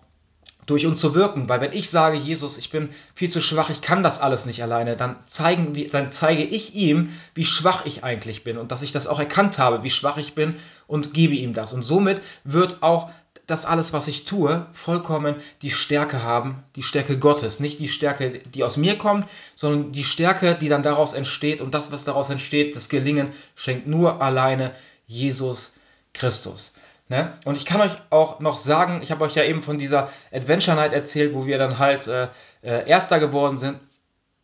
durch 0.65 0.85
uns 0.85 1.01
zu 1.01 1.15
wirken. 1.15 1.49
Weil 1.49 1.61
wenn 1.61 1.73
ich 1.73 1.91
sage, 1.91 2.17
Jesus, 2.17 2.59
ich 2.59 2.71
bin 2.71 2.89
viel 3.15 3.31
zu 3.31 3.41
schwach, 3.41 3.71
ich 3.71 3.83
kann 3.83 4.03
das 4.03 4.21
alles 4.21 4.47
nicht 4.47 4.63
alleine, 4.63 4.97
dann, 4.97 5.17
zeigen 5.25 5.75
wir, 5.75 5.89
dann 5.91 6.11
zeige 6.11 6.43
ich 6.43 6.75
ihm, 6.75 7.11
wie 7.35 7.45
schwach 7.45 7.87
ich 7.87 8.05
eigentlich 8.05 8.43
bin 8.43 8.59
und 8.59 8.73
dass 8.73 8.83
ich 8.83 8.93
das 8.93 9.07
auch 9.07 9.21
erkannt 9.21 9.59
habe, 9.59 9.83
wie 9.83 9.91
schwach 9.91 10.17
ich 10.17 10.35
bin 10.35 10.57
und 10.87 11.15
gebe 11.15 11.35
ihm 11.35 11.53
das. 11.53 11.73
Und 11.73 11.85
somit 11.85 12.21
wird 12.43 12.83
auch 12.83 13.11
das 13.47 13.65
alles, 13.65 13.93
was 13.93 14.09
ich 14.09 14.25
tue, 14.25 14.67
vollkommen 14.73 15.37
die 15.63 15.71
Stärke 15.71 16.23
haben, 16.23 16.65
die 16.75 16.83
Stärke 16.83 17.19
Gottes. 17.19 17.61
Nicht 17.61 17.79
die 17.79 17.89
Stärke, 17.89 18.41
die 18.41 18.65
aus 18.65 18.77
mir 18.77 18.99
kommt, 18.99 19.27
sondern 19.55 19.93
die 19.93 20.05
Stärke, 20.05 20.57
die 20.57 20.69
dann 20.69 20.83
daraus 20.83 21.15
entsteht. 21.15 21.61
Und 21.61 21.73
das, 21.73 21.93
was 21.93 22.05
daraus 22.05 22.29
entsteht, 22.31 22.75
das 22.75 22.89
Gelingen, 22.89 23.33
schenkt 23.55 23.87
nur 23.87 24.21
alleine 24.21 24.73
Jesus 25.07 25.75
Christus. 26.13 26.75
Ne? 27.09 27.39
Und 27.45 27.57
ich 27.57 27.65
kann 27.65 27.81
euch 27.81 27.93
auch 28.11 28.41
noch 28.41 28.59
sagen, 28.59 29.01
ich 29.01 29.13
habe 29.13 29.25
euch 29.25 29.37
ja 29.37 29.45
eben 29.45 29.63
von 29.63 29.79
dieser 29.79 30.11
Adventure 30.33 30.77
Night 30.77 30.93
erzählt, 30.93 31.33
wo 31.35 31.47
wir 31.47 31.59
dann 31.59 31.79
halt 31.79 32.09
äh, 32.09 32.29
äh, 32.63 32.89
Erster 32.89 33.21
geworden 33.21 33.57
sind. 33.57 33.79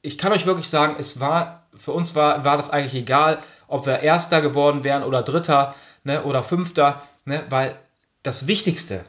Ich 0.00 0.16
kann 0.16 0.32
euch 0.32 0.46
wirklich 0.46 0.68
sagen, 0.68 0.94
es 0.98 1.18
war, 1.18 1.66
für 1.74 1.90
uns 1.90 2.14
war, 2.14 2.44
war 2.44 2.56
das 2.56 2.70
eigentlich 2.70 2.94
egal, 2.94 3.38
ob 3.66 3.86
wir 3.86 4.00
Erster 4.00 4.40
geworden 4.40 4.84
wären 4.84 5.02
oder 5.02 5.22
Dritter 5.22 5.74
ne, 6.04 6.22
oder 6.22 6.44
Fünfter, 6.44 7.02
ne, 7.24 7.42
weil 7.48 7.76
das 8.22 8.46
Wichtigste 8.46 9.04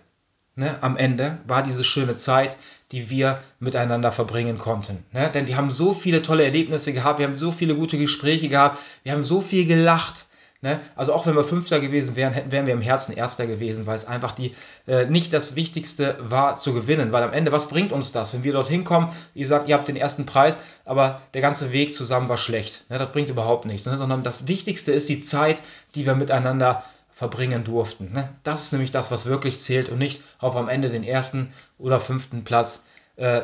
ne, 0.55 0.77
am 0.81 0.97
Ende 0.97 1.39
war 1.47 1.63
diese 1.63 1.83
schöne 1.83 2.15
Zeit, 2.15 2.55
die 2.91 3.09
wir 3.09 3.39
miteinander 3.59 4.11
verbringen 4.11 4.57
konnten. 4.57 5.03
Ne? 5.11 5.29
Denn 5.33 5.47
wir 5.47 5.57
haben 5.57 5.71
so 5.71 5.93
viele 5.93 6.21
tolle 6.21 6.43
Erlebnisse 6.43 6.93
gehabt, 6.93 7.19
wir 7.19 7.27
haben 7.27 7.37
so 7.37 7.51
viele 7.51 7.75
gute 7.75 7.97
Gespräche 7.97 8.49
gehabt, 8.49 8.79
wir 9.03 9.13
haben 9.13 9.23
so 9.23 9.41
viel 9.41 9.65
gelacht. 9.65 10.27
Ne? 10.61 10.79
Also 10.95 11.11
auch 11.11 11.25
wenn 11.25 11.35
wir 11.35 11.43
Fünfter 11.43 11.81
gewesen 11.81 12.15
wären, 12.15 12.33
hätten, 12.33 12.51
wären 12.51 12.67
wir 12.67 12.73
im 12.73 12.81
Herzen 12.81 13.11
Erster 13.13 13.47
gewesen, 13.47 13.85
weil 13.85 13.97
es 13.97 14.05
einfach 14.05 14.31
die, 14.31 14.55
äh, 14.87 15.05
nicht 15.07 15.33
das 15.33 15.55
Wichtigste 15.55 16.17
war 16.21 16.55
zu 16.55 16.73
gewinnen. 16.73 17.11
Weil 17.11 17.23
am 17.23 17.33
Ende, 17.33 17.51
was 17.51 17.67
bringt 17.67 17.91
uns 17.91 18.13
das, 18.13 18.33
wenn 18.33 18.43
wir 18.43 18.53
dorthin 18.53 18.85
kommen, 18.85 19.11
ihr 19.33 19.47
sagt, 19.47 19.67
ihr 19.67 19.75
habt 19.75 19.89
den 19.89 19.97
ersten 19.97 20.25
Preis, 20.25 20.57
aber 20.85 21.21
der 21.33 21.41
ganze 21.41 21.73
Weg 21.73 21.93
zusammen 21.93 22.29
war 22.29 22.37
schlecht. 22.37 22.85
Ne? 22.89 22.97
Das 22.97 23.11
bringt 23.11 23.29
überhaupt 23.29 23.65
nichts. 23.65 23.87
Ne? 23.87 23.97
Sondern 23.97 24.23
das 24.23 24.47
Wichtigste 24.47 24.93
ist 24.93 25.09
die 25.09 25.19
Zeit, 25.19 25.61
die 25.95 26.05
wir 26.05 26.15
miteinander 26.15 26.83
verbringen 27.15 27.63
durften. 27.63 28.11
Ne? 28.13 28.29
Das 28.43 28.63
ist 28.63 28.71
nämlich 28.71 28.91
das, 28.91 29.11
was 29.11 29.25
wirklich 29.25 29.59
zählt 29.59 29.89
und 29.89 29.99
nicht 29.99 30.21
auf 30.39 30.55
am 30.55 30.69
Ende 30.69 30.89
den 30.89 31.03
ersten 31.03 31.53
oder 31.77 31.99
fünften 31.99 32.43
Platz 32.43 32.87
äh, 33.15 33.41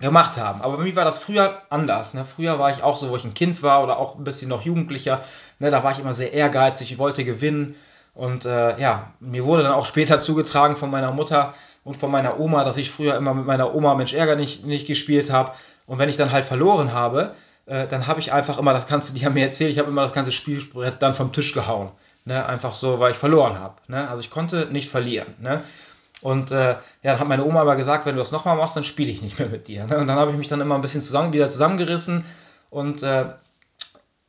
gemacht 0.00 0.36
haben. 0.36 0.62
Aber 0.62 0.76
bei 0.76 0.84
mir 0.84 0.96
war 0.96 1.04
das 1.04 1.18
früher 1.18 1.62
anders. 1.70 2.14
Ne? 2.14 2.24
Früher 2.24 2.58
war 2.58 2.70
ich 2.70 2.82
auch 2.82 2.96
so, 2.96 3.10
wo 3.10 3.16
ich 3.16 3.24
ein 3.24 3.34
Kind 3.34 3.62
war 3.62 3.82
oder 3.82 3.98
auch 3.98 4.16
ein 4.16 4.24
bisschen 4.24 4.48
noch 4.48 4.62
Jugendlicher. 4.62 5.22
Ne? 5.58 5.70
Da 5.70 5.82
war 5.82 5.92
ich 5.92 5.98
immer 5.98 6.14
sehr 6.14 6.32
ehrgeizig, 6.32 6.92
ich 6.92 6.98
wollte 6.98 7.24
gewinnen. 7.24 7.74
Und 8.14 8.44
äh, 8.44 8.78
ja, 8.80 9.12
mir 9.20 9.44
wurde 9.44 9.62
dann 9.62 9.72
auch 9.72 9.86
später 9.86 10.18
zugetragen 10.18 10.76
von 10.76 10.90
meiner 10.90 11.12
Mutter 11.12 11.54
und 11.84 11.96
von 11.96 12.10
meiner 12.10 12.40
Oma, 12.40 12.64
dass 12.64 12.76
ich 12.76 12.90
früher 12.90 13.16
immer 13.16 13.32
mit 13.32 13.46
meiner 13.46 13.74
Oma 13.74 13.94
Mensch 13.94 14.12
Ärger 14.12 14.34
nicht, 14.34 14.64
nicht 14.64 14.86
gespielt 14.86 15.30
habe. 15.30 15.52
Und 15.86 15.98
wenn 15.98 16.08
ich 16.08 16.16
dann 16.16 16.32
halt 16.32 16.44
verloren 16.44 16.92
habe, 16.92 17.34
äh, 17.66 17.86
dann 17.86 18.06
habe 18.06 18.20
ich 18.20 18.32
einfach 18.32 18.58
immer, 18.58 18.72
das 18.72 18.86
kannst 18.86 19.10
du 19.10 19.18
dir 19.18 19.30
mir 19.30 19.44
erzählen, 19.44 19.70
ich 19.70 19.78
habe 19.78 19.88
immer 19.88 20.02
das 20.02 20.12
ganze 20.12 20.32
Spielbrett 20.32 21.00
dann 21.00 21.14
vom 21.14 21.32
Tisch 21.32 21.54
gehauen. 21.54 21.90
Ne? 22.28 22.44
Einfach 22.44 22.74
so, 22.74 23.00
weil 23.00 23.12
ich 23.12 23.16
verloren 23.16 23.58
habe. 23.58 23.76
Ne? 23.88 24.08
Also 24.08 24.20
ich 24.20 24.30
konnte 24.30 24.68
nicht 24.70 24.90
verlieren. 24.90 25.34
Ne? 25.40 25.62
Und 26.20 26.50
äh, 26.50 26.72
ja, 26.72 26.78
dann 27.02 27.20
hat 27.20 27.28
meine 27.28 27.44
Oma 27.44 27.62
aber 27.62 27.76
gesagt, 27.76 28.04
wenn 28.04 28.16
du 28.16 28.20
das 28.20 28.32
nochmal 28.32 28.56
machst, 28.56 28.76
dann 28.76 28.84
spiele 28.84 29.10
ich 29.10 29.22
nicht 29.22 29.38
mehr 29.38 29.48
mit 29.48 29.66
dir. 29.66 29.86
Ne? 29.86 29.96
Und 29.96 30.06
dann 30.06 30.18
habe 30.18 30.30
ich 30.30 30.36
mich 30.36 30.48
dann 30.48 30.60
immer 30.60 30.74
ein 30.74 30.82
bisschen 30.82 31.00
zusammen, 31.00 31.32
wieder 31.32 31.48
zusammengerissen. 31.48 32.24
Und 32.68 33.02
äh, 33.02 33.26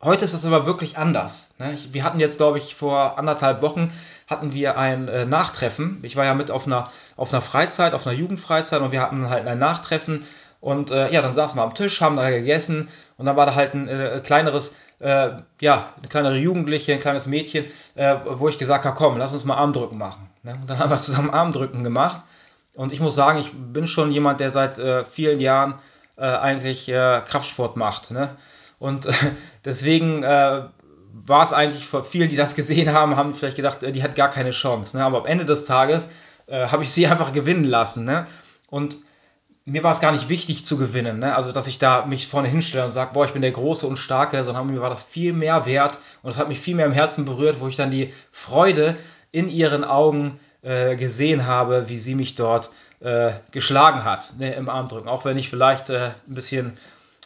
heute 0.01 0.23
ist 0.23 0.33
das 0.33 0.45
aber 0.45 0.65
wirklich 0.65 0.97
anders. 0.97 1.55
Ne? 1.59 1.77
Wir 1.91 2.05
hatten 2.05 2.21
jetzt, 2.21 2.37
glaube 2.37 2.57
ich, 2.57 2.73
vor 2.73 3.17
anderthalb 3.17 3.61
Wochen 3.61 3.91
hatten 4.27 4.53
wir 4.53 4.77
ein 4.77 5.07
äh, 5.09 5.25
Nachtreffen. 5.25 5.99
Ich 6.03 6.15
war 6.15 6.23
ja 6.23 6.35
mit 6.35 6.51
auf 6.51 6.67
einer, 6.67 6.89
auf 7.17 7.33
einer 7.33 7.41
Freizeit, 7.41 7.93
auf 7.93 8.07
einer 8.07 8.15
Jugendfreizeit 8.15 8.81
und 8.81 8.93
wir 8.93 9.01
hatten 9.01 9.27
halt 9.29 9.45
ein 9.45 9.59
Nachtreffen. 9.59 10.25
Und 10.61 10.91
äh, 10.91 11.11
ja, 11.11 11.21
dann 11.21 11.33
saßen 11.33 11.57
wir 11.57 11.63
am 11.63 11.73
Tisch, 11.73 12.01
haben 12.01 12.17
da 12.17 12.29
gegessen 12.29 12.89
und 13.17 13.25
dann 13.25 13.37
war 13.37 13.45
da 13.45 13.55
halt 13.55 13.73
ein 13.73 13.87
äh, 13.87 14.21
kleineres, 14.23 14.75
äh, 14.99 15.31
ja, 15.61 15.93
eine 15.97 16.07
kleinere 16.09 16.37
Jugendliche, 16.37 16.93
ein 16.93 16.99
kleines 16.99 17.27
Mädchen, 17.27 17.65
äh, 17.95 18.17
wo 18.25 18.49
ich 18.49 18.57
gesagt 18.57 18.83
habe, 18.83 18.95
komm, 18.95 19.17
lass 19.17 19.31
uns 19.31 19.45
mal 19.45 19.55
Armdrücken 19.55 19.97
machen. 19.97 20.29
Ne? 20.43 20.57
Und 20.59 20.69
dann 20.69 20.79
haben 20.79 20.89
wir 20.89 20.99
zusammen 20.99 21.29
Armdrücken 21.29 21.83
gemacht. 21.83 22.25
Und 22.73 22.91
ich 22.91 22.99
muss 22.99 23.15
sagen, 23.15 23.39
ich 23.39 23.51
bin 23.53 23.87
schon 23.87 24.11
jemand, 24.11 24.41
der 24.41 24.51
seit 24.51 24.79
äh, 24.79 25.05
vielen 25.05 25.39
Jahren 25.39 25.75
äh, 26.17 26.23
eigentlich 26.25 26.87
Kraftsport 26.87 27.77
macht. 27.77 28.11
Ne? 28.11 28.35
Und 28.79 29.07
deswegen 29.65 30.23
war 30.23 31.43
es 31.43 31.53
eigentlich 31.53 31.85
für 31.85 32.03
vielen, 32.03 32.29
die 32.29 32.35
das 32.35 32.55
gesehen 32.55 32.93
haben, 32.93 33.15
haben 33.15 33.33
vielleicht 33.33 33.55
gedacht, 33.55 33.79
die 33.81 34.03
hat 34.03 34.15
gar 34.15 34.29
keine 34.29 34.51
Chance. 34.51 34.97
Ne? 34.97 35.03
Aber 35.03 35.19
am 35.19 35.25
Ende 35.25 35.45
des 35.45 35.63
Tages 35.63 36.09
habe 36.49 36.83
ich 36.83 36.91
sie 36.91 37.07
einfach 37.11 37.31
gewinnen 37.31 37.63
lassen. 37.63 38.03
Ne? 38.03 38.27
Und 38.69 38.97
mir 39.69 39.83
war 39.83 39.91
es 39.91 40.01
gar 40.01 40.11
nicht 40.11 40.29
wichtig 40.29 40.65
zu 40.65 40.77
gewinnen, 40.77 41.19
ne? 41.19 41.35
also 41.35 41.51
dass 41.51 41.67
ich 41.67 41.79
da 41.79 42.05
mich 42.05 42.27
vorne 42.27 42.47
hinstelle 42.47 42.85
und 42.85 42.91
sage, 42.91 43.11
boah, 43.13 43.25
ich 43.25 43.33
bin 43.33 43.41
der 43.41 43.51
Große 43.51 43.85
und 43.87 43.97
Starke, 43.97 44.43
sondern 44.43 44.67
mir 44.67 44.81
war 44.81 44.89
das 44.89 45.03
viel 45.03 45.33
mehr 45.33 45.65
wert 45.65 45.99
und 46.21 46.29
es 46.31 46.37
hat 46.37 46.49
mich 46.49 46.59
viel 46.59 46.75
mehr 46.75 46.85
im 46.85 46.91
Herzen 46.91 47.25
berührt, 47.25 47.57
wo 47.59 47.67
ich 47.67 47.75
dann 47.75 47.91
die 47.91 48.13
Freude 48.31 48.97
in 49.31 49.49
ihren 49.49 49.83
Augen 49.83 50.39
äh, 50.61 50.95
gesehen 50.95 51.45
habe, 51.45 51.87
wie 51.87 51.97
sie 51.97 52.15
mich 52.15 52.35
dort 52.35 52.69
äh, 52.99 53.31
geschlagen 53.51 54.03
hat 54.03 54.33
ne, 54.37 54.53
im 54.55 54.69
Armdrücken. 54.69 55.07
Auch 55.07 55.25
wenn 55.25 55.37
ich 55.37 55.49
vielleicht 55.49 55.89
äh, 55.89 56.11
ein 56.27 56.35
bisschen 56.35 56.73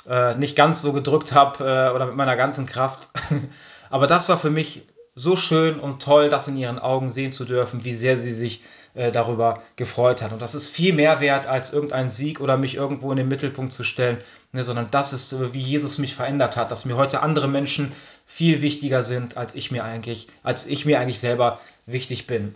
äh, 0.08 0.36
nicht 0.36 0.56
ganz 0.56 0.82
so 0.82 0.93
gedrückt 0.93 1.34
habe 1.34 1.63
äh, 1.63 1.95
oder 1.95 2.06
mit 2.08 2.15
meiner 2.15 2.36
ganzen 2.36 2.65
Kraft. 2.65 3.10
Aber 3.89 4.08
das 4.08 4.29
war 4.29 4.38
für 4.38 4.49
mich 4.49 4.84
so 5.15 5.36
schön 5.36 5.80
und 5.80 6.02
toll, 6.02 6.30
das 6.30 6.47
in 6.47 6.58
ihren 6.58 6.80
Augen 6.80 7.12
sehen 7.12 7.32
zu 7.32 7.45
dürfen, 7.45 7.84
wie 7.86 7.93
sehr 7.93 8.17
sie 8.17 8.34
sich 8.34 8.63
äh, 8.95 9.12
darüber 9.12 9.62
gefreut 9.76 10.21
hat. 10.21 10.34
Und 10.34 10.41
das 10.41 10.56
ist 10.56 10.67
viel 10.67 10.93
mehr 10.93 11.21
wert 11.21 11.45
als 11.45 11.71
irgendein 11.71 12.10
Sieg 12.10 12.39
oder 12.39 12.58
mich 12.58 12.76
irgendwo 12.76 13.12
in 13.12 13.17
den 13.17 13.28
Mittelpunkt 13.28 13.73
zu 13.73 13.84
stellen, 13.84 14.17
ne, 14.52 14.63
sondern 14.63 14.89
das 14.91 15.13
ist, 15.13 15.34
äh, 15.34 15.54
wie 15.54 15.62
Jesus 15.62 15.97
mich 15.97 16.15
verändert 16.15 16.58
hat, 16.58 16.71
dass 16.71 16.86
mir 16.86 16.97
heute 16.97 17.21
andere 17.21 17.47
Menschen 17.47 17.91
viel 18.26 18.62
wichtiger 18.62 19.04
sind, 19.04 19.38
als 19.38 19.56
ich 19.56 19.71
mir 19.71 19.84
eigentlich, 19.84 20.28
als 20.41 20.65
ich 20.65 20.86
mir 20.86 20.99
eigentlich 20.99 21.19
selber 21.19 21.60
wichtig 21.86 22.26
bin. 22.26 22.56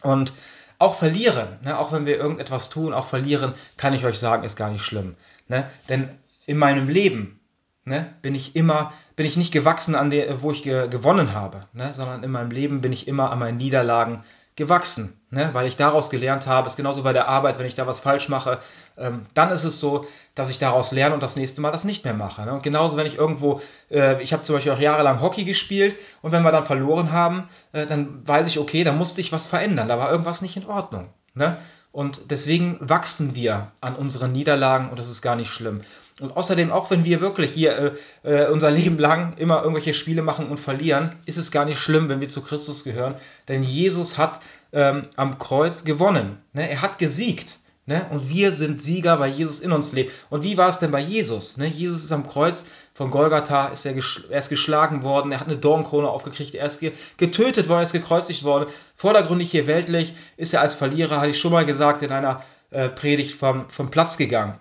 Und 0.00 0.32
auch 0.78 0.96
verlieren, 0.96 1.58
ne, 1.62 1.78
auch 1.78 1.92
wenn 1.92 2.06
wir 2.06 2.16
irgendetwas 2.16 2.70
tun, 2.70 2.92
auch 2.92 3.06
verlieren, 3.06 3.54
kann 3.76 3.94
ich 3.94 4.04
euch 4.04 4.18
sagen, 4.18 4.44
ist 4.44 4.56
gar 4.56 4.70
nicht 4.70 4.84
schlimm. 4.84 5.16
Ne? 5.48 5.68
Denn 5.88 6.08
in 6.46 6.58
meinem 6.58 6.88
Leben 6.88 7.38
ne, 7.84 8.14
bin 8.22 8.34
ich 8.34 8.56
immer, 8.56 8.92
bin 9.16 9.26
ich 9.26 9.36
nicht 9.36 9.52
gewachsen 9.52 9.94
an 9.94 10.10
der, 10.10 10.42
wo 10.42 10.50
ich 10.50 10.62
ge 10.62 10.88
gewonnen 10.88 11.32
habe, 11.32 11.60
ne, 11.72 11.92
sondern 11.94 12.22
in 12.22 12.30
meinem 12.30 12.50
Leben 12.50 12.80
bin 12.80 12.92
ich 12.92 13.08
immer 13.08 13.30
an 13.30 13.38
meinen 13.38 13.56
Niederlagen 13.56 14.22
gewachsen, 14.54 15.18
ne, 15.30 15.48
weil 15.52 15.66
ich 15.66 15.76
daraus 15.76 16.10
gelernt 16.10 16.46
habe. 16.46 16.66
Ist 16.66 16.76
genauso 16.76 17.02
bei 17.02 17.14
der 17.14 17.28
Arbeit, 17.28 17.58
wenn 17.58 17.66
ich 17.66 17.74
da 17.74 17.86
was 17.86 18.00
falsch 18.00 18.28
mache, 18.28 18.58
ähm, 18.98 19.26
dann 19.32 19.50
ist 19.50 19.64
es 19.64 19.80
so, 19.80 20.06
dass 20.34 20.50
ich 20.50 20.58
daraus 20.58 20.92
lerne 20.92 21.14
und 21.14 21.22
das 21.22 21.36
nächste 21.36 21.62
Mal 21.62 21.70
das 21.70 21.84
nicht 21.84 22.04
mehr 22.04 22.14
mache. 22.14 22.42
Ne? 22.42 22.52
Und 22.52 22.62
genauso, 22.62 22.96
wenn 22.96 23.06
ich 23.06 23.16
irgendwo, 23.16 23.62
äh, 23.90 24.22
ich 24.22 24.32
habe 24.32 24.42
zum 24.42 24.54
Beispiel 24.54 24.72
auch 24.72 24.78
jahrelang 24.78 25.22
Hockey 25.22 25.44
gespielt 25.44 25.96
und 26.20 26.32
wenn 26.32 26.42
wir 26.42 26.52
dann 26.52 26.66
verloren 26.66 27.12
haben, 27.12 27.48
äh, 27.72 27.86
dann 27.86 28.26
weiß 28.28 28.46
ich, 28.46 28.58
okay, 28.58 28.84
da 28.84 28.92
musste 28.92 29.22
ich 29.22 29.32
was 29.32 29.46
verändern, 29.46 29.88
da 29.88 29.98
war 29.98 30.10
irgendwas 30.10 30.42
nicht 30.42 30.56
in 30.56 30.66
Ordnung. 30.66 31.08
Ne? 31.34 31.56
Und 31.92 32.30
deswegen 32.30 32.78
wachsen 32.80 33.34
wir 33.34 33.70
an 33.82 33.94
unseren 33.94 34.32
Niederlagen 34.32 34.88
und 34.88 34.98
das 34.98 35.10
ist 35.10 35.20
gar 35.20 35.36
nicht 35.36 35.50
schlimm. 35.50 35.82
Und 36.20 36.36
außerdem, 36.36 36.70
auch 36.70 36.90
wenn 36.90 37.04
wir 37.04 37.20
wirklich 37.20 37.52
hier 37.52 37.96
äh, 38.24 38.44
äh, 38.44 38.50
unser 38.50 38.70
Leben 38.78 38.98
lang 38.98 39.36
immer 39.36 39.62
irgendwelche 39.62 39.94
Spiele 39.94 40.22
machen 40.22 40.48
und 40.48 40.58
verlieren, 40.58 41.12
ist 41.26 41.38
es 41.38 41.50
gar 41.50 41.64
nicht 41.64 41.78
schlimm, 41.78 42.08
wenn 42.08 42.20
wir 42.20 42.28
zu 42.28 42.42
Christus 42.42 42.84
gehören. 42.84 43.14
Denn 43.48 43.62
Jesus 43.62 44.18
hat 44.18 44.40
ähm, 44.72 45.06
am 45.16 45.38
Kreuz 45.38 45.84
gewonnen. 45.84 46.38
Ne? 46.54 46.68
Er 46.70 46.80
hat 46.80 46.98
gesiegt. 46.98 47.58
Ne? 47.84 48.06
Und 48.10 48.30
wir 48.30 48.52
sind 48.52 48.80
Sieger, 48.80 49.18
weil 49.18 49.32
Jesus 49.32 49.60
in 49.60 49.72
uns 49.72 49.92
lebt. 49.92 50.12
Und 50.30 50.44
wie 50.44 50.56
war 50.56 50.68
es 50.68 50.78
denn 50.78 50.92
bei 50.92 51.00
Jesus? 51.00 51.56
Ne? 51.56 51.66
Jesus 51.66 52.04
ist 52.04 52.12
am 52.12 52.28
Kreuz 52.28 52.66
von 52.94 53.10
Golgatha, 53.10 53.68
ist 53.68 53.84
er, 53.86 53.96
er 54.30 54.38
ist 54.38 54.50
geschlagen 54.50 55.02
worden, 55.02 55.32
er 55.32 55.40
hat 55.40 55.48
eine 55.48 55.56
Dornkrone 55.56 56.08
aufgekriegt, 56.08 56.54
er 56.54 56.66
ist 56.66 56.80
getötet 57.16 57.68
worden, 57.68 57.80
er 57.80 57.84
ist 57.84 57.92
gekreuzigt 57.92 58.44
worden. 58.44 58.70
Vordergründig 58.94 59.50
hier 59.50 59.66
weltlich 59.66 60.14
ist 60.36 60.54
er 60.54 60.60
als 60.60 60.74
Verlierer, 60.74 61.18
hatte 61.20 61.30
ich 61.30 61.40
schon 61.40 61.50
mal 61.50 61.66
gesagt, 61.66 62.02
in 62.02 62.12
einer 62.12 62.44
äh, 62.70 62.88
Predigt 62.88 63.34
vom, 63.34 63.68
vom 63.68 63.90
Platz 63.90 64.16
gegangen. 64.16 64.60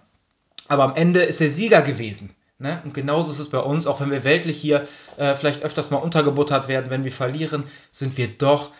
Aber 0.67 0.83
am 0.83 0.95
Ende 0.95 1.21
ist 1.21 1.41
er 1.41 1.49
Sieger 1.49 1.83
gewesen. 1.83 2.35
Ne? 2.57 2.81
Und 2.85 2.93
genauso 2.93 3.29
ist 3.29 3.39
es 3.39 3.49
bei 3.49 3.59
uns, 3.59 3.85
auch 3.85 4.01
wenn 4.01 4.09
wir 4.09 4.23
weltlich 4.23 4.59
hier 4.59 4.87
äh, 5.17 5.35
vielleicht 5.35 5.63
öfters 5.63 5.91
mal 5.91 5.97
untergebuttert 5.97 6.67
werden, 6.67 6.89
wenn 6.89 7.03
wir 7.03 7.11
verlieren, 7.11 7.65
sind 7.91 8.17
wir 8.17 8.29
doch 8.29 8.71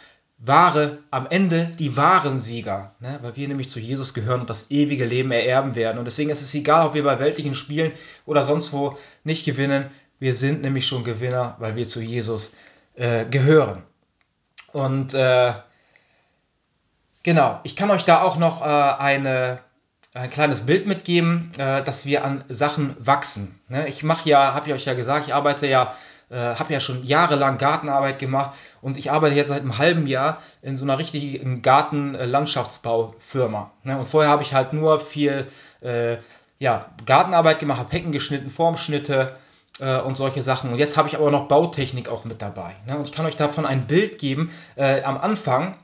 wahre, 0.44 0.98
am 1.12 1.28
Ende 1.30 1.72
die 1.78 1.96
wahren 1.96 2.40
Sieger, 2.40 2.96
ne? 3.00 3.20
weil 3.22 3.36
wir 3.36 3.48
nämlich 3.48 3.70
zu 3.70 3.80
Jesus 3.80 4.14
gehören 4.14 4.42
und 4.42 4.50
das 4.50 4.72
ewige 4.72 5.06
Leben 5.06 5.32
ererben 5.32 5.76
werden. 5.76 6.00
Und 6.00 6.06
deswegen 6.06 6.32
ist 6.32 6.42
es 6.42 6.54
egal, 6.56 6.88
ob 6.88 6.96
wir 6.96 7.04
bei 7.04 7.20
weltlichen 7.20 7.54
Spielen 7.54 7.92
oder 8.26 8.44
sonst 8.44 8.74
wo 8.74 8.98
nicht 9.24 9.46
gewinnen, 9.46 9.86
wir 10.20 10.34
sind 10.34 10.62
nämlich 10.62 10.88
schon 10.88 11.04
Gewinner, 11.04 11.56
weil 11.60 11.76
wir 11.76 11.86
zu 11.86 12.02
Jesus 12.02 12.54
äh, 12.96 13.26
gehören. 13.26 13.84
Und 14.72 15.14
äh, 15.14 15.54
genau, 17.24 17.60
ich 17.64 17.76
kann 17.76 17.92
euch 17.92 18.06
da 18.06 18.22
auch 18.22 18.38
noch 18.38 18.62
äh, 18.62 18.66
eine, 18.66 19.60
ein 20.14 20.30
kleines 20.30 20.62
Bild 20.62 20.88
mitgeben, 20.88 21.52
äh, 21.58 21.84
dass 21.84 22.06
wir 22.06 22.26
an 22.26 22.44
Sachen 22.50 22.96
wachsen. 23.00 23.60
Ne? 23.68 23.88
Ich 23.88 24.02
mache 24.02 24.28
ja, 24.28 24.54
habe 24.54 24.68
ich 24.68 24.74
euch 24.74 24.86
ja 24.86 24.94
gesagt, 24.96 25.28
ich 25.28 25.36
arbeite 25.36 25.68
ja 25.68 25.96
äh, 26.32 26.56
habe 26.56 26.74
ja 26.74 26.80
schon 26.80 27.04
jahrelang 27.04 27.58
Gartenarbeit 27.58 28.20
gemacht 28.20 28.58
und 28.82 28.98
ich 28.98 29.12
arbeite 29.12 29.36
jetzt 29.36 29.50
seit 29.50 29.62
einem 29.62 29.78
halben 29.78 30.08
Jahr 30.08 30.42
in 30.62 30.78
so 30.78 30.86
einer 30.86 30.98
richtigen 30.98 31.62
Gartenlandschaftsbaufirma. 31.62 33.72
Ne? 33.84 33.98
Und 33.98 34.08
vorher 34.08 34.32
habe 34.32 34.44
ich 34.44 34.54
halt 34.54 34.74
nur 34.74 35.00
viel 35.00 35.48
äh, 35.82 36.18
ja, 36.60 36.86
Gartenarbeit 37.06 37.60
gemacht, 37.60 37.80
habe 37.80 37.92
Hecken 37.92 38.12
geschnitten, 38.12 38.50
Formschnitte 38.50 39.36
äh, 39.80 40.00
und 40.00 40.16
solche 40.16 40.42
Sachen. 40.42 40.72
Und 40.72 40.80
jetzt 40.80 40.96
habe 40.96 41.08
ich 41.08 41.16
aber 41.16 41.32
noch 41.32 41.48
Bautechnik 41.48 42.08
auch 42.08 42.24
mit 42.24 42.42
dabei. 42.42 42.76
Ne? 42.88 42.98
Und 42.98 43.10
ich 43.10 43.14
kann 43.14 43.26
euch 43.26 43.36
davon 43.36 43.66
ein 43.66 43.88
Bild 43.88 44.20
geben. 44.20 44.52
Äh, 44.76 45.04
am 45.04 45.18
Anfang 45.18 45.76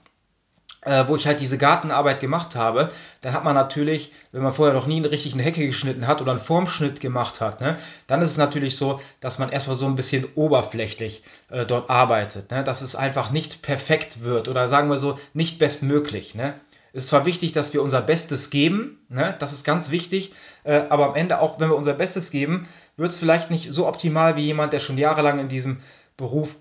äh, 0.82 1.06
wo 1.08 1.16
ich 1.16 1.28
halt 1.28 1.40
diese 1.40 1.58
Gartenarbeit 1.58 2.20
gemacht 2.20 2.56
habe, 2.56 2.92
dann 3.22 3.34
hat 3.34 3.44
man 3.44 3.56
natürlich, 3.56 4.12
wenn 4.32 4.44
man 4.44 4.54
vorher 4.54 4.74
noch 4.74 4.88
nie 4.88 4.98
eine 4.98 5.12
richtige 5.12 5.42
Hecke 5.42 5.66
geschnitten 5.66 6.08
hat 6.08 6.22
oder 6.22 6.32
einen 6.32 6.40
Formschnitt 6.40 7.02
gemacht 7.02 7.42
hat, 7.42 7.62
ne, 7.62 7.78
dann 8.08 8.22
ist 8.22 8.30
es 8.30 8.38
natürlich 8.38 8.76
so, 8.76 9.02
dass 9.20 9.40
man 9.40 9.50
erstmal 9.50 9.76
so 9.76 9.86
ein 9.86 9.96
bisschen 9.96 10.28
oberflächlich 10.36 11.24
äh, 11.50 11.66
dort 11.66 11.90
arbeitet, 11.90 12.52
ne, 12.52 12.64
dass 12.64 12.82
es 12.82 12.96
einfach 12.96 13.32
nicht 13.32 13.62
perfekt 13.62 14.24
wird 14.24 14.48
oder 14.48 14.70
sagen 14.70 14.90
wir 14.90 15.00
so, 15.00 15.20
nicht 15.34 15.60
bestmöglich. 15.60 16.36
Ne. 16.36 16.54
Es 16.94 17.04
ist 17.04 17.10
zwar 17.10 17.26
wichtig, 17.26 17.54
dass 17.54 17.74
wir 17.74 17.82
unser 17.82 18.02
Bestes 18.02 18.50
geben, 18.50 19.00
ne, 19.10 19.36
das 19.40 19.54
ist 19.54 19.64
ganz 19.64 19.92
wichtig, 19.92 20.34
äh, 20.64 20.84
aber 20.90 21.10
am 21.10 21.16
Ende 21.16 21.40
auch, 21.42 21.60
wenn 21.60 21.70
wir 21.70 21.76
unser 21.76 21.94
Bestes 21.94 22.32
geben, 22.32 22.68
wird 22.96 23.12
es 23.12 23.18
vielleicht 23.18 23.52
nicht 23.52 23.74
so 23.74 23.88
optimal 23.88 24.36
wie 24.36 24.46
jemand, 24.46 24.74
der 24.74 24.80
schon 24.80 24.98
jahrelang 24.98 25.40
in 25.40 25.50
diesem 25.50 25.78
Beruf 26.18 26.56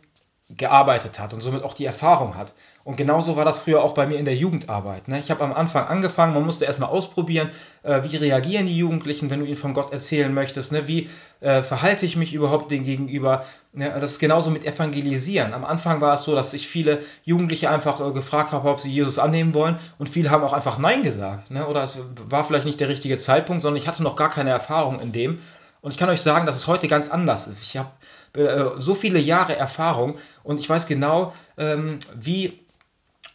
gearbeitet 0.49 1.19
hat 1.19 1.33
und 1.33 1.41
somit 1.41 1.65
auch 1.65 1.75
die 1.75 1.85
Erfahrung 1.85 2.37
hat. 2.37 2.53
Und 2.85 2.97
genauso 2.97 3.35
war 3.35 3.45
das 3.45 3.59
früher 3.59 3.83
auch 3.83 3.95
bei 3.95 4.07
mir 4.07 4.17
in 4.17 4.25
der 4.25 4.37
Jugendarbeit. 4.37 5.09
Ne? 5.09 5.19
Ich 5.19 5.33
habe 5.33 5.43
am 5.43 5.53
Anfang 5.53 5.89
angefangen, 5.89 6.35
man 6.35 6.45
musste 6.45 6.67
erstmal 6.67 6.89
ausprobieren, 6.89 7.51
äh, 7.83 8.05
wie 8.05 8.17
reagieren 8.17 8.69
die 8.69 8.79
Jugendlichen, 8.79 9.29
wenn 9.29 9.41
du 9.41 9.47
ihnen 9.47 9.57
von 9.57 9.75
Gott 9.75 9.93
erzählen 9.93 10.33
möchtest. 10.33 10.71
Ne? 10.71 10.87
Wie 10.87 11.11
äh, 11.41 11.65
verhalte 11.65 12.07
ich 12.07 12.15
mich 12.15 12.33
überhaupt 12.33 12.71
denen 12.71 12.85
gegenüber? 12.85 13.45
Ne? 13.73 13.93
Das 14.01 14.13
ist 14.13 14.19
genauso 14.21 14.51
mit 14.51 14.65
Evangelisieren. 14.65 15.53
Am 15.53 15.65
Anfang 15.65 16.01
war 16.01 16.15
es 16.15 16.23
so, 16.23 16.37
dass 16.37 16.55
ich 16.55 16.69
viele 16.69 17.01
Jugendliche 17.25 17.69
einfach 17.69 18.01
äh, 18.01 18.13
gefragt 18.13 18.53
habe, 18.53 18.71
ob 18.71 18.81
sie 18.81 18.91
Jesus 18.91 19.19
annehmen 19.19 19.53
wollen. 19.53 19.81
Und 19.99 20.09
viele 20.09 20.31
haben 20.31 20.45
auch 20.45 20.53
einfach 20.53 20.79
Nein 20.79 21.03
gesagt. 21.03 21.51
Ne? 21.51 21.67
Oder 21.67 21.83
es 21.83 21.99
war 22.29 22.45
vielleicht 22.45 22.67
nicht 22.67 22.79
der 22.79 22.89
richtige 22.89 23.17
Zeitpunkt, 23.17 23.63
sondern 23.63 23.83
ich 23.83 23.89
hatte 23.89 24.05
noch 24.05 24.15
gar 24.15 24.31
keine 24.31 24.51
Erfahrung 24.51 25.01
in 25.01 25.11
dem. 25.11 25.41
Und 25.87 25.93
ich 25.93 25.99
kann 25.99 26.09
euch 26.09 26.21
sagen, 26.21 26.47
dass 26.47 26.57
es 26.57 26.67
heute 26.67 26.89
ganz 26.89 27.11
anders 27.11 27.47
ist. 27.47 27.63
Ich 27.63 27.77
habe 27.77 27.91
äh, 28.35 28.81
so 28.81 28.97
viele 28.97 29.21
Jahre 29.21 29.55
Erfahrung 29.55 30.19
und 30.43 30.59
ich 30.59 30.69
weiß 30.69 30.89
genau, 30.89 31.33
ähm, 31.59 32.01
wie 32.13 32.59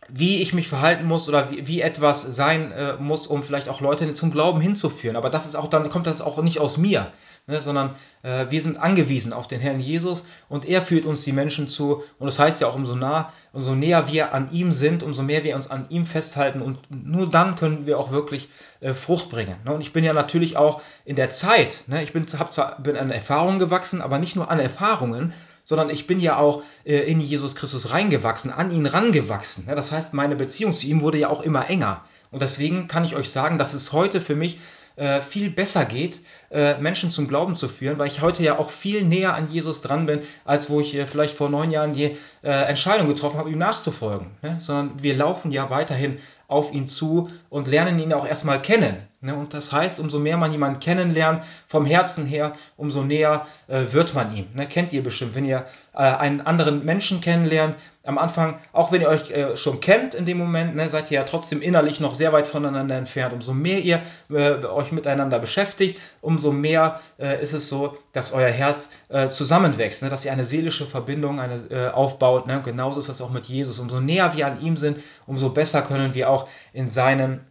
wie 0.09 0.41
ich 0.41 0.53
mich 0.53 0.67
verhalten 0.67 1.05
muss 1.05 1.29
oder 1.29 1.51
wie, 1.51 1.67
wie 1.67 1.81
etwas 1.81 2.23
sein 2.23 2.71
äh, 2.71 2.95
muss, 2.97 3.27
um 3.27 3.43
vielleicht 3.43 3.69
auch 3.69 3.81
Leute 3.81 4.13
zum 4.13 4.31
Glauben 4.31 4.59
hinzuführen. 4.59 5.15
Aber 5.15 5.29
das 5.29 5.45
ist 5.45 5.55
auch 5.55 5.67
dann 5.67 5.89
kommt 5.89 6.07
das 6.07 6.21
auch 6.21 6.41
nicht 6.41 6.59
aus 6.59 6.77
mir, 6.77 7.11
ne, 7.45 7.61
sondern 7.61 7.91
äh, 8.23 8.47
wir 8.49 8.61
sind 8.61 8.77
angewiesen 8.77 9.31
auf 9.31 9.47
den 9.47 9.61
Herrn 9.61 9.79
Jesus 9.79 10.25
und 10.49 10.67
er 10.67 10.81
führt 10.81 11.05
uns 11.05 11.23
die 11.23 11.31
Menschen 11.31 11.69
zu. 11.69 12.03
Und 12.17 12.25
das 12.25 12.39
heißt 12.39 12.61
ja 12.61 12.67
auch, 12.67 12.75
umso 12.75 12.95
nah, 12.95 13.31
umso 13.53 13.75
näher 13.75 14.07
wir 14.11 14.33
an 14.33 14.51
ihm 14.51 14.71
sind, 14.71 15.03
umso 15.03 15.21
mehr 15.21 15.43
wir 15.43 15.55
uns 15.55 15.69
an 15.69 15.85
ihm 15.89 16.07
festhalten 16.07 16.61
und 16.61 16.79
nur 16.89 17.29
dann 17.29 17.55
können 17.55 17.85
wir 17.85 17.99
auch 17.99 18.11
wirklich 18.11 18.49
äh, 18.79 18.95
Frucht 18.95 19.29
bringen. 19.29 19.55
Ne? 19.65 19.73
Und 19.73 19.81
ich 19.81 19.93
bin 19.93 20.03
ja 20.03 20.13
natürlich 20.13 20.57
auch 20.57 20.81
in 21.05 21.15
der 21.15 21.29
Zeit, 21.29 21.83
ne, 21.85 22.01
ich 22.01 22.11
bin, 22.11 22.25
hab 22.39 22.51
zwar, 22.51 22.81
bin 22.81 22.97
an 22.97 23.11
Erfahrungen 23.11 23.59
gewachsen, 23.59 24.01
aber 24.01 24.17
nicht 24.17 24.35
nur 24.35 24.49
an 24.49 24.59
Erfahrungen, 24.59 25.33
sondern 25.63 25.89
ich 25.89 26.07
bin 26.07 26.19
ja 26.19 26.37
auch 26.37 26.63
äh, 26.85 26.99
in 26.99 27.21
Jesus 27.21 27.55
Christus 27.55 27.91
reingewachsen, 27.91 28.51
an 28.51 28.71
ihn 28.71 28.85
rangewachsen. 28.85 29.65
Ja, 29.67 29.75
das 29.75 29.91
heißt, 29.91 30.13
meine 30.13 30.35
Beziehung 30.35 30.73
zu 30.73 30.87
ihm 30.87 31.01
wurde 31.01 31.17
ja 31.17 31.29
auch 31.29 31.41
immer 31.41 31.69
enger. 31.69 32.03
Und 32.31 32.41
deswegen 32.41 32.87
kann 32.87 33.03
ich 33.03 33.15
euch 33.15 33.29
sagen, 33.29 33.57
dass 33.57 33.73
es 33.73 33.91
heute 33.91 34.21
für 34.21 34.35
mich 34.35 34.59
äh, 34.95 35.21
viel 35.21 35.49
besser 35.49 35.85
geht, 35.85 36.19
äh, 36.51 36.77
Menschen 36.77 37.11
zum 37.11 37.27
Glauben 37.27 37.55
zu 37.55 37.67
führen, 37.67 37.97
weil 37.97 38.07
ich 38.07 38.21
heute 38.21 38.43
ja 38.43 38.57
auch 38.59 38.69
viel 38.69 39.03
näher 39.03 39.33
an 39.33 39.49
Jesus 39.49 39.81
dran 39.81 40.05
bin, 40.05 40.19
als 40.45 40.69
wo 40.69 40.81
ich 40.81 40.95
äh, 40.95 41.07
vielleicht 41.07 41.35
vor 41.35 41.49
neun 41.49 41.71
Jahren 41.71 41.93
die 41.93 42.15
äh, 42.43 42.49
Entscheidung 42.49 43.07
getroffen 43.07 43.37
habe, 43.37 43.49
ihm 43.49 43.57
nachzufolgen. 43.57 44.27
Ne? 44.41 44.57
Sondern 44.59 45.01
wir 45.01 45.15
laufen 45.15 45.51
ja 45.51 45.69
weiterhin 45.69 46.17
auf 46.47 46.73
ihn 46.73 46.87
zu 46.87 47.29
und 47.49 47.67
lernen 47.67 47.99
ihn 47.99 48.13
auch 48.13 48.27
erstmal 48.27 48.61
kennen. 48.61 48.97
Ne? 49.21 49.35
Und 49.35 49.53
das 49.53 49.71
heißt, 49.71 49.99
umso 49.99 50.19
mehr 50.19 50.37
man 50.37 50.51
jemanden 50.51 50.79
kennenlernt, 50.79 51.43
vom 51.67 51.85
Herzen 51.85 52.25
her, 52.25 52.53
umso 52.75 53.03
näher 53.03 53.45
äh, 53.67 53.83
wird 53.91 54.13
man 54.15 54.35
ihm. 54.35 54.47
Ne? 54.55 54.67
Kennt 54.67 54.93
ihr 54.93 55.03
bestimmt, 55.03 55.35
wenn 55.35 55.45
ihr 55.45 55.65
äh, 55.93 55.97
einen 55.99 56.41
anderen 56.41 56.83
Menschen 56.83 57.21
kennenlernt, 57.21 57.75
am 58.03 58.17
Anfang, 58.17 58.57
auch 58.73 58.91
wenn 58.91 59.01
ihr 59.01 59.09
euch 59.09 59.29
äh, 59.29 59.55
schon 59.55 59.79
kennt 59.79 60.15
in 60.15 60.25
dem 60.25 60.39
Moment, 60.39 60.75
ne, 60.75 60.89
seid 60.89 61.11
ihr 61.11 61.19
ja 61.19 61.23
trotzdem 61.23 61.61
innerlich 61.61 61.99
noch 61.99 62.15
sehr 62.15 62.33
weit 62.33 62.47
voneinander 62.47 62.97
entfernt. 62.97 63.31
Umso 63.31 63.53
mehr 63.53 63.79
ihr 63.79 64.01
äh, 64.31 64.65
euch 64.65 64.91
miteinander 64.91 65.37
beschäftigt, 65.37 65.99
umso 66.19 66.51
mehr 66.51 66.99
äh, 67.19 67.39
ist 67.43 67.53
es 67.53 67.69
so, 67.69 67.95
dass 68.13 68.33
euer 68.33 68.49
Herz 68.49 68.89
äh, 69.09 69.27
zusammenwächst, 69.27 70.01
ne, 70.01 70.09
dass 70.09 70.25
ihr 70.25 70.31
eine 70.31 70.45
seelische 70.45 70.87
Verbindung 70.87 71.39
eine, 71.39 71.93
aufbaut. 71.93 72.47
Ne? 72.47 72.61
Genauso 72.63 72.99
ist 72.99 73.09
das 73.09 73.21
auch 73.21 73.29
mit 73.29 73.45
Jesus. 73.45 73.77
Umso 73.77 73.99
näher 73.99 74.35
wir 74.35 74.47
an 74.47 74.61
ihm 74.61 74.77
sind, 74.77 74.99
umso 75.27 75.49
besser 75.49 75.83
können 75.83 76.15
wir 76.15 76.29
auch 76.29 76.47
in 76.73 76.89
seinem 76.89 77.41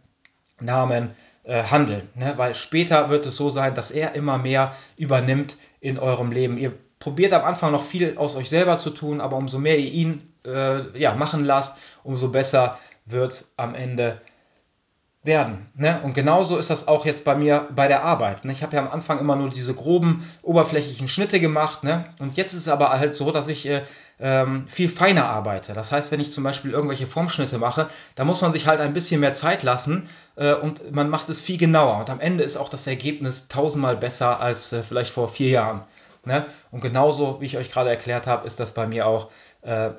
Namen 0.59 1.11
äh, 1.11 1.30
handeln. 1.45 2.09
Ne? 2.15 2.33
Weil 2.37 2.55
später 2.55 3.09
wird 3.09 3.25
es 3.25 3.35
so 3.35 3.49
sein, 3.49 3.75
dass 3.75 3.91
er 3.91 4.13
immer 4.13 4.37
mehr 4.37 4.75
übernimmt 4.97 5.57
in 5.79 5.97
eurem 5.97 6.31
Leben. 6.31 6.57
Ihr 6.57 6.73
probiert 6.99 7.33
am 7.33 7.43
Anfang 7.43 7.71
noch 7.71 7.83
viel 7.83 8.17
aus 8.17 8.35
euch 8.35 8.49
selber 8.49 8.77
zu 8.77 8.91
tun, 8.91 9.21
aber 9.21 9.37
umso 9.37 9.57
mehr 9.57 9.77
ihr 9.77 9.91
ihn 9.91 10.33
äh, 10.45 10.97
ja, 10.97 11.15
machen 11.15 11.43
lasst, 11.43 11.79
umso 12.03 12.29
besser 12.29 12.77
wird 13.05 13.31
es 13.31 13.53
am 13.57 13.75
Ende 13.75 14.21
werden. 15.23 15.67
Ne? 15.75 15.99
Und 16.03 16.13
genauso 16.13 16.57
ist 16.57 16.71
das 16.71 16.87
auch 16.87 17.05
jetzt 17.05 17.25
bei 17.25 17.35
mir 17.35 17.67
bei 17.75 17.87
der 17.87 18.03
Arbeit. 18.03 18.43
Ne? 18.43 18.51
Ich 18.51 18.63
habe 18.63 18.75
ja 18.75 18.81
am 18.81 18.91
Anfang 18.91 19.19
immer 19.19 19.35
nur 19.35 19.49
diese 19.49 19.75
groben, 19.75 20.27
oberflächlichen 20.41 21.07
Schnitte 21.07 21.39
gemacht. 21.39 21.83
Ne? 21.83 22.05
Und 22.17 22.37
jetzt 22.37 22.53
ist 22.53 22.61
es 22.61 22.67
aber 22.67 22.89
halt 22.89 23.13
so, 23.13 23.31
dass 23.31 23.47
ich 23.47 23.67
äh, 23.67 23.83
ähm, 24.19 24.65
viel 24.67 24.89
feiner 24.89 25.25
arbeite. 25.25 25.73
Das 25.73 25.91
heißt, 25.91 26.11
wenn 26.11 26.19
ich 26.19 26.31
zum 26.31 26.43
Beispiel 26.43 26.71
irgendwelche 26.71 27.05
Formschnitte 27.05 27.59
mache, 27.59 27.87
da 28.15 28.25
muss 28.25 28.41
man 28.41 28.51
sich 28.51 28.65
halt 28.65 28.81
ein 28.81 28.93
bisschen 28.93 29.21
mehr 29.21 29.33
Zeit 29.33 29.61
lassen 29.61 30.09
äh, 30.37 30.53
und 30.53 30.91
man 30.91 31.09
macht 31.09 31.29
es 31.29 31.39
viel 31.39 31.57
genauer. 31.57 31.99
Und 31.99 32.09
am 32.09 32.19
Ende 32.19 32.43
ist 32.43 32.57
auch 32.57 32.69
das 32.69 32.87
Ergebnis 32.87 33.47
tausendmal 33.47 33.97
besser 33.97 34.39
als 34.39 34.73
äh, 34.73 34.81
vielleicht 34.81 35.11
vor 35.11 35.29
vier 35.29 35.49
Jahren. 35.49 35.81
Ne? 36.25 36.45
Und 36.71 36.81
genauso, 36.81 37.41
wie 37.41 37.45
ich 37.45 37.57
euch 37.57 37.71
gerade 37.71 37.91
erklärt 37.91 38.25
habe, 38.25 38.47
ist 38.47 38.59
das 38.59 38.73
bei 38.73 38.87
mir 38.87 39.05
auch 39.05 39.29
äh, 39.61 39.91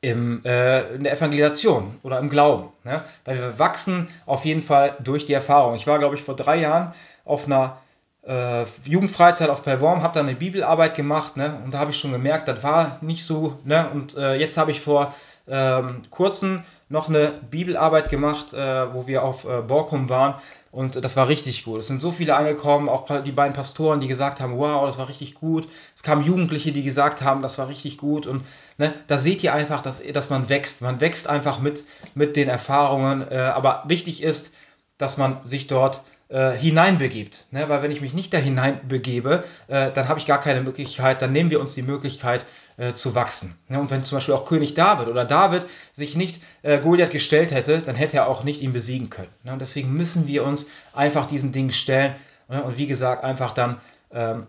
im, 0.00 0.42
äh, 0.44 0.94
in 0.94 1.04
der 1.04 1.12
Evangelisation 1.12 1.98
oder 2.02 2.18
im 2.18 2.30
Glauben. 2.30 2.68
Ne? 2.84 3.04
Weil 3.24 3.38
wir 3.38 3.58
wachsen 3.58 4.08
auf 4.26 4.44
jeden 4.44 4.62
Fall 4.62 4.96
durch 5.00 5.26
die 5.26 5.34
Erfahrung. 5.34 5.74
Ich 5.74 5.86
war, 5.86 5.98
glaube 5.98 6.14
ich, 6.14 6.22
vor 6.22 6.36
drei 6.36 6.56
Jahren 6.56 6.92
auf 7.24 7.46
einer 7.46 7.78
äh, 8.26 8.64
Jugendfreizeit 8.84 9.50
auf 9.50 9.62
Perform, 9.62 10.02
habe 10.02 10.14
da 10.14 10.20
eine 10.20 10.34
Bibelarbeit 10.34 10.94
gemacht 10.94 11.36
ne? 11.36 11.60
und 11.64 11.74
da 11.74 11.78
habe 11.78 11.90
ich 11.90 11.98
schon 11.98 12.12
gemerkt, 12.12 12.48
das 12.48 12.62
war 12.62 12.98
nicht 13.00 13.24
so. 13.24 13.58
Ne? 13.64 13.88
Und 13.92 14.16
äh, 14.16 14.34
jetzt 14.34 14.56
habe 14.56 14.70
ich 14.70 14.80
vor 14.80 15.14
ähm, 15.48 16.02
kurzem 16.10 16.62
noch 16.90 17.08
eine 17.08 17.32
Bibelarbeit 17.50 18.10
gemacht, 18.10 18.52
äh, 18.52 18.92
wo 18.92 19.06
wir 19.06 19.22
auf 19.22 19.44
äh, 19.44 19.62
Borkum 19.62 20.10
waren 20.10 20.34
und 20.72 21.04
das 21.04 21.16
war 21.16 21.28
richtig 21.28 21.64
gut. 21.64 21.80
Es 21.80 21.88
sind 21.88 22.00
so 22.00 22.12
viele 22.12 22.36
angekommen, 22.36 22.88
auch 22.88 23.22
die 23.22 23.32
beiden 23.32 23.54
Pastoren, 23.54 23.98
die 23.98 24.06
gesagt 24.06 24.40
haben, 24.40 24.56
wow, 24.56 24.86
das 24.86 24.98
war 24.98 25.08
richtig 25.08 25.34
gut. 25.34 25.68
Es 25.96 26.04
kamen 26.04 26.24
Jugendliche, 26.24 26.70
die 26.70 26.84
gesagt 26.84 27.22
haben, 27.22 27.42
das 27.42 27.58
war 27.58 27.68
richtig 27.68 27.98
gut. 27.98 28.28
Und 28.28 28.44
ne, 28.78 28.92
da 29.08 29.18
seht 29.18 29.42
ihr 29.42 29.52
einfach, 29.52 29.80
dass, 29.80 30.00
dass 30.00 30.30
man 30.30 30.48
wächst. 30.48 30.80
Man 30.82 31.00
wächst 31.00 31.28
einfach 31.28 31.58
mit, 31.58 31.84
mit 32.14 32.36
den 32.36 32.48
Erfahrungen. 32.48 33.26
Äh, 33.28 33.38
aber 33.38 33.82
wichtig 33.88 34.22
ist, 34.22 34.54
dass 34.96 35.18
man 35.18 35.38
sich 35.44 35.66
dort 35.66 36.02
äh, 36.28 36.52
hineinbegibt. 36.52 37.46
Ne? 37.50 37.68
Weil 37.68 37.82
wenn 37.82 37.90
ich 37.90 38.00
mich 38.00 38.14
nicht 38.14 38.32
da 38.32 38.38
hineinbegebe, 38.38 39.42
äh, 39.66 39.90
dann 39.90 40.06
habe 40.06 40.20
ich 40.20 40.26
gar 40.26 40.38
keine 40.38 40.60
Möglichkeit, 40.60 41.20
dann 41.20 41.32
nehmen 41.32 41.50
wir 41.50 41.60
uns 41.60 41.74
die 41.74 41.82
Möglichkeit, 41.82 42.44
äh, 42.80 42.94
zu 42.94 43.14
wachsen. 43.14 43.58
Ja, 43.68 43.78
und 43.78 43.90
wenn 43.90 44.04
zum 44.04 44.16
Beispiel 44.16 44.34
auch 44.34 44.46
König 44.46 44.74
David 44.74 45.08
oder 45.08 45.26
David 45.26 45.66
sich 45.92 46.16
nicht 46.16 46.40
äh, 46.62 46.80
Goliath 46.80 47.10
gestellt 47.10 47.52
hätte, 47.52 47.80
dann 47.80 47.94
hätte 47.94 48.16
er 48.16 48.26
auch 48.26 48.42
nicht 48.42 48.62
ihn 48.62 48.72
besiegen 48.72 49.10
können. 49.10 49.30
Ja, 49.44 49.52
und 49.52 49.58
deswegen 49.58 49.92
müssen 49.92 50.26
wir 50.26 50.44
uns 50.44 50.66
einfach 50.94 51.26
diesen 51.26 51.52
Dingen 51.52 51.72
stellen 51.72 52.14
ja, 52.48 52.60
und 52.60 52.78
wie 52.78 52.86
gesagt 52.86 53.22
einfach 53.22 53.52
dann 53.52 53.80
ähm, 54.12 54.46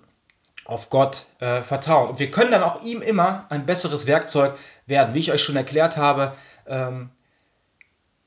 auf 0.63 0.89
Gott 0.89 1.25
äh, 1.39 1.61
vertrauen. 1.61 2.11
Und 2.11 2.19
wir 2.19 2.31
können 2.31 2.51
dann 2.51 2.63
auch 2.63 2.81
ihm 2.83 3.01
immer 3.01 3.47
ein 3.49 3.65
besseres 3.65 4.07
Werkzeug 4.07 4.53
werden. 4.85 5.13
Wie 5.13 5.19
ich 5.19 5.33
euch 5.33 5.43
schon 5.43 5.57
erklärt 5.57 5.97
habe, 5.97 6.33
ähm, 6.67 7.09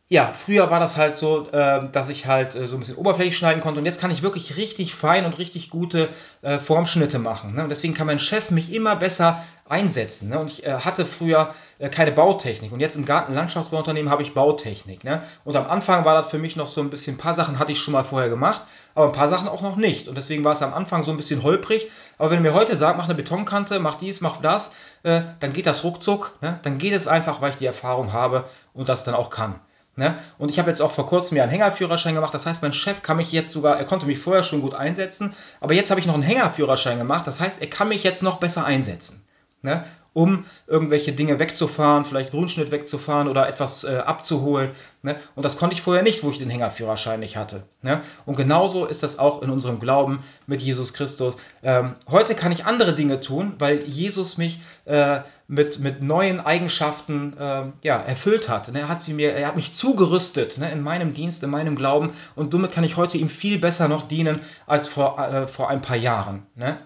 ja, 0.08 0.32
früher 0.34 0.70
war 0.70 0.80
das 0.80 0.98
halt 0.98 1.16
so, 1.16 1.48
äh, 1.50 1.88
dass 1.90 2.10
ich 2.10 2.26
halt 2.26 2.54
äh, 2.54 2.68
so 2.68 2.76
ein 2.76 2.80
bisschen 2.80 2.96
oberflächlich 2.96 3.38
schneiden 3.38 3.62
konnte 3.62 3.80
und 3.80 3.86
jetzt 3.86 4.02
kann 4.02 4.10
ich 4.10 4.22
wirklich 4.22 4.58
richtig 4.58 4.94
fein 4.94 5.24
und 5.24 5.38
richtig 5.38 5.70
gute 5.70 6.10
äh, 6.42 6.58
Formschnitte 6.58 7.18
machen. 7.18 7.54
Ne? 7.54 7.62
Und 7.62 7.70
deswegen 7.70 7.94
kann 7.94 8.06
mein 8.06 8.18
Chef 8.18 8.50
mich 8.50 8.74
immer 8.74 8.96
besser 8.96 9.42
einsetzen. 9.66 10.28
Ne? 10.28 10.38
Und 10.38 10.50
ich 10.50 10.66
äh, 10.66 10.72
hatte 10.72 11.06
früher 11.06 11.54
äh, 11.78 11.88
keine 11.88 12.12
Bautechnik 12.12 12.70
und 12.70 12.80
jetzt 12.80 12.96
im 12.96 13.06
Gartenlandschaftsbauunternehmen 13.06 14.10
habe 14.10 14.22
ich 14.22 14.34
Bautechnik. 14.34 15.04
Ne? 15.04 15.22
Und 15.42 15.56
am 15.56 15.66
Anfang 15.66 16.04
war 16.04 16.14
das 16.14 16.28
für 16.28 16.38
mich 16.38 16.54
noch 16.54 16.66
so 16.66 16.82
ein 16.82 16.90
bisschen, 16.90 17.14
ein 17.14 17.18
paar 17.18 17.32
Sachen 17.32 17.58
hatte 17.58 17.72
ich 17.72 17.78
schon 17.78 17.92
mal 17.92 18.04
vorher 18.04 18.28
gemacht, 18.28 18.62
aber 18.94 19.06
ein 19.06 19.12
paar 19.12 19.28
Sachen 19.28 19.48
auch 19.48 19.62
noch 19.62 19.76
nicht. 19.76 20.06
Und 20.06 20.16
deswegen 20.18 20.44
war 20.44 20.52
es 20.52 20.62
am 20.62 20.74
Anfang 20.74 21.02
so 21.02 21.12
ein 21.12 21.16
bisschen 21.16 21.42
holprig. 21.42 21.90
Aber 22.18 22.30
wenn 22.30 22.40
ihr 22.40 22.50
mir 22.50 22.54
heute 22.54 22.76
sagt, 22.76 22.98
mach 22.98 23.06
eine 23.06 23.14
Betonkante, 23.14 23.80
mach 23.80 23.96
dies, 23.96 24.20
mach 24.20 24.42
das, 24.42 24.74
äh, 25.02 25.22
dann 25.40 25.54
geht 25.54 25.66
das 25.66 25.82
ruckzuck. 25.82 26.36
Ne? 26.42 26.60
Dann 26.62 26.76
geht 26.76 26.92
es 26.92 27.08
einfach, 27.08 27.40
weil 27.40 27.50
ich 27.50 27.56
die 27.56 27.66
Erfahrung 27.66 28.12
habe 28.12 28.44
und 28.74 28.90
das 28.90 29.04
dann 29.04 29.14
auch 29.14 29.30
kann. 29.30 29.60
Ne? 29.96 30.18
Und 30.38 30.50
ich 30.50 30.58
habe 30.58 30.68
jetzt 30.68 30.80
auch 30.80 30.90
vor 30.90 31.06
kurzem 31.06 31.36
ja 31.36 31.44
einen 31.44 31.52
Hängerführerschein 31.52 32.14
gemacht. 32.14 32.34
Das 32.34 32.46
heißt, 32.46 32.62
mein 32.62 32.72
Chef 32.72 33.02
kann 33.02 33.16
mich 33.16 33.30
jetzt 33.30 33.52
sogar, 33.52 33.78
er 33.78 33.84
konnte 33.84 34.06
mich 34.06 34.18
vorher 34.18 34.42
schon 34.42 34.60
gut 34.60 34.74
einsetzen, 34.74 35.34
aber 35.60 35.74
jetzt 35.74 35.90
habe 35.90 36.00
ich 36.00 36.06
noch 36.06 36.14
einen 36.14 36.22
Hängerführerschein 36.22 36.98
gemacht. 36.98 37.26
Das 37.26 37.40
heißt, 37.40 37.60
er 37.60 37.68
kann 37.68 37.88
mich 37.88 38.02
jetzt 38.02 38.22
noch 38.22 38.40
besser 38.40 38.64
einsetzen. 38.64 39.24
Ne? 39.62 39.84
Um 40.14 40.44
irgendwelche 40.66 41.12
Dinge 41.12 41.38
wegzufahren, 41.38 42.04
vielleicht 42.04 42.30
Grundschnitt 42.30 42.70
wegzufahren 42.70 43.28
oder 43.28 43.46
etwas 43.48 43.84
äh, 43.84 43.96
abzuholen. 43.96 44.70
Ne? 45.02 45.16
Und 45.34 45.44
das 45.44 45.58
konnte 45.58 45.74
ich 45.74 45.82
vorher 45.82 46.02
nicht, 46.02 46.22
wo 46.22 46.30
ich 46.30 46.38
den 46.38 46.48
Hängerführerschein 46.48 47.20
nicht 47.20 47.36
hatte. 47.36 47.64
Ne? 47.82 48.00
Und 48.24 48.36
genauso 48.36 48.86
ist 48.86 49.02
das 49.02 49.18
auch 49.18 49.42
in 49.42 49.50
unserem 49.50 49.80
Glauben 49.80 50.20
mit 50.46 50.62
Jesus 50.62 50.94
Christus. 50.94 51.36
Ähm, 51.62 51.96
heute 52.08 52.34
kann 52.34 52.52
ich 52.52 52.64
andere 52.64 52.94
Dinge 52.94 53.20
tun, 53.20 53.54
weil 53.58 53.82
Jesus 53.82 54.38
mich 54.38 54.60
äh, 54.86 55.20
mit, 55.48 55.80
mit 55.80 56.00
neuen 56.00 56.40
Eigenschaften 56.40 57.36
äh, 57.36 57.64
ja, 57.82 57.96
erfüllt 57.96 58.48
hat. 58.48 58.72
Ne? 58.72 58.80
Er 58.80 58.88
hat 58.88 59.00
sie 59.00 59.12
mir, 59.12 59.32
er 59.32 59.48
hat 59.48 59.56
mich 59.56 59.72
zugerüstet 59.72 60.58
ne? 60.58 60.70
in 60.70 60.80
meinem 60.80 61.12
Dienst, 61.12 61.42
in 61.42 61.50
meinem 61.50 61.76
Glauben 61.76 62.12
und 62.36 62.52
somit 62.52 62.72
kann 62.72 62.84
ich 62.84 62.96
heute 62.96 63.18
ihm 63.18 63.28
viel 63.28 63.58
besser 63.58 63.88
noch 63.88 64.06
dienen 64.08 64.40
als 64.66 64.88
vor, 64.88 65.18
äh, 65.18 65.46
vor 65.48 65.68
ein 65.68 65.82
paar 65.82 65.96
Jahren. 65.96 66.46
Ne? 66.54 66.78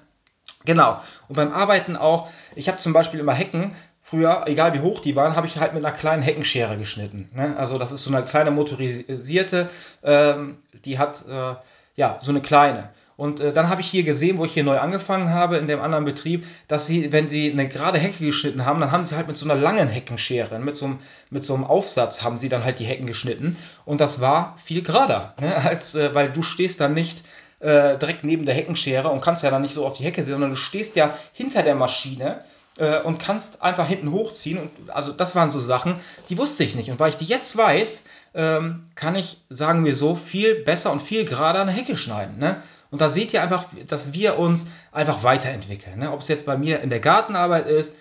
Genau. 0.65 1.01
Und 1.29 1.37
beim 1.37 1.53
Arbeiten 1.53 1.97
auch, 1.97 2.29
ich 2.55 2.69
habe 2.69 2.79
zum 2.79 2.93
Beispiel 2.93 3.21
immer 3.21 3.35
Hecken, 3.35 3.75
früher, 4.03 4.45
egal 4.47 4.75
wie 4.75 4.81
hoch 4.81 5.01
die 5.01 5.17
waren, 5.17 5.37
habe 5.37 5.47
ich 5.47 5.59
halt 5.59 5.75
mit 5.75 5.85
einer 5.85 5.95
kleinen 5.95 6.23
Heckenschere 6.23 6.77
geschnitten. 6.77 7.31
Ne? 7.35 7.57
Also 7.57 7.79
das 7.79 7.93
ist 7.93 8.05
so 8.05 8.15
eine 8.15 8.25
kleine 8.25 8.51
motorisierte, 8.51 9.69
ähm, 10.03 10.59
die 10.85 10.99
hat 10.99 11.25
äh, 11.29 11.55
ja 11.97 12.19
so 12.23 12.31
eine 12.31 12.41
kleine. 12.41 12.91
Und 13.19 13.41
äh, 13.41 13.53
dann 13.53 13.69
habe 13.69 13.81
ich 13.81 13.89
hier 13.89 14.05
gesehen, 14.05 14.39
wo 14.39 14.45
ich 14.45 14.55
hier 14.55 14.63
neu 14.63 14.79
angefangen 14.79 15.31
habe, 15.31 15.57
in 15.57 15.67
dem 15.67 15.81
anderen 15.81 16.05
Betrieb, 16.05 16.47
dass 16.69 16.87
sie, 16.87 17.11
wenn 17.13 17.29
sie 17.29 17.51
eine 17.51 17.67
gerade 17.67 17.99
Hecke 17.99 18.25
geschnitten 18.25 18.65
haben, 18.65 18.79
dann 18.79 18.93
haben 18.93 19.05
sie 19.05 19.17
halt 19.17 19.27
mit 19.27 19.37
so 19.37 19.45
einer 19.45 19.61
langen 19.61 19.89
Heckenschere, 19.89 20.59
mit 20.61 20.77
so 20.77 20.87
einem, 20.87 20.99
mit 21.29 21.43
so 21.43 21.55
einem 21.55 21.65
Aufsatz 21.65 22.23
haben 22.23 22.39
sie 22.39 22.49
dann 22.49 22.65
halt 22.65 22.79
die 22.79 22.85
Hecken 22.85 23.07
geschnitten. 23.07 23.57
Und 23.85 24.01
das 24.01 24.21
war 24.21 24.55
viel 24.57 24.83
gerader, 24.83 25.35
ne? 25.41 25.55
als, 25.57 25.97
äh, 25.97 26.15
weil 26.15 26.31
du 26.31 26.43
stehst 26.43 26.81
dann 26.81 26.95
nicht 26.95 27.25
äh, 27.61 27.99
direkt 27.99 28.25
neben 28.25 28.47
der 28.47 28.55
Heckenschere 28.55 29.09
und 29.09 29.21
kannst 29.21 29.42
ja 29.42 29.51
dann 29.51 29.62
nicht 29.62 29.75
so 29.75 29.87
auf 29.87 29.94
die 29.94 30.05
Hecke 30.05 30.23
sehen, 30.23 30.35
sondern 30.35 30.51
du 30.51 30.57
stehst 30.57 30.97
ja 30.97 31.16
hinter 31.33 31.62
der 31.62 31.75
Maschine 31.75 32.44
äh, 32.79 33.01
und 33.01 33.18
kannst 33.18 33.62
einfach 33.62 33.87
hinten 33.87 34.12
hochziehen. 34.12 34.59
Und 34.59 34.71
also 34.90 35.12
das 35.12 35.35
waren 35.35 35.51
so 35.51 35.61
Sachen, 35.61 35.97
die 36.29 36.38
wusste 36.38 36.64
ich 36.64 36.75
nicht. 36.75 36.90
Und 36.90 37.01
weil 37.01 37.11
ich 37.11 37.16
die 37.16 37.25
jetzt 37.25 37.57
weiß, 37.57 38.05
ähm, 38.35 38.88
kann 38.94 39.16
ich, 39.16 39.38
sagen 39.49 39.85
wir 39.85 39.94
so, 39.94 40.14
viel 40.14 40.55
besser 40.57 40.92
und 40.92 41.03
viel 41.03 41.25
gerader 41.25 41.62
eine 41.62 41.73
Hecke 41.73 41.97
schneiden. 41.97 42.38
Ne? 42.38 42.62
Und 42.90 43.01
da 43.01 43.11
seht 43.11 43.33
ihr 43.33 43.42
einfach, 43.42 43.66
dass 43.87 44.12
wir 44.12 44.38
uns 44.38 44.68
einfach 44.92 45.23
weiterentwickeln. 45.23 45.99
Ne? 45.99 46.12
Ob 46.12 46.21
es 46.21 46.29
jetzt 46.29 46.47
bei 46.47 46.57
mir 46.57 46.81
in 46.81 46.90
der 46.90 47.01
Gartenarbeit 47.01 47.66
ist 47.66 47.94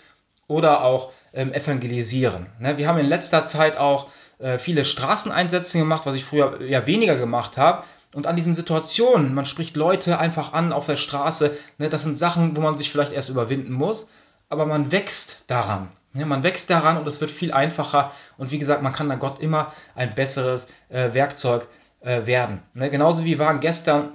oder 0.48 0.84
auch 0.84 1.12
ähm, 1.34 1.54
evangelisieren. 1.54 2.48
Ne? 2.60 2.78
Wir 2.78 2.88
haben 2.88 3.00
in 3.00 3.08
letzter 3.08 3.46
Zeit 3.46 3.78
auch 3.78 4.08
äh, 4.40 4.60
viele 4.60 4.86
Straßeneinsätze 4.86 5.80
gemacht, 5.80 6.06
was 6.06 6.16
ich 6.16 6.24
früher 6.24 6.62
ja 6.62 6.86
weniger 6.86 7.16
gemacht 7.16 7.58
habe. 7.58 7.84
Und 8.14 8.28
an 8.28 8.36
diesen 8.36 8.56
Situationen, 8.56 9.34
man 9.34 9.46
spricht 9.46 9.76
Leute 9.76 10.18
einfach 10.20 10.54
an 10.54 10.74
auf 10.74 10.86
der 10.86 10.96
Straße, 10.96 11.56
ne, 11.78 11.90
das 11.90 12.04
sind 12.04 12.18
Sachen, 12.18 12.56
wo 12.56 12.62
man 12.62 12.78
sich 12.78 12.92
vielleicht 12.92 13.12
erst 13.12 13.30
überwinden 13.30 13.74
muss, 13.74 14.10
aber 14.50 14.66
man 14.66 14.92
wächst 14.92 15.44
daran. 15.48 15.90
Ne, 16.14 16.26
man 16.26 16.44
wächst 16.44 16.70
daran 16.70 16.98
und 16.98 17.08
es 17.08 17.20
wird 17.22 17.32
viel 17.32 17.52
einfacher. 17.52 18.12
Und 18.38 18.52
wie 18.52 18.60
gesagt, 18.60 18.82
man 18.82 18.94
kann 18.94 19.10
da 19.10 19.16
Gott 19.16 19.40
immer 19.42 19.74
ein 19.96 20.16
besseres 20.16 20.68
äh, 20.90 21.14
Werkzeug 21.14 21.68
äh, 22.02 22.26
werden. 22.26 22.62
Ne, 22.74 22.90
genauso 22.90 23.24
wie 23.24 23.38
wir 23.38 23.40
waren 23.40 23.60
gestern 23.60 24.12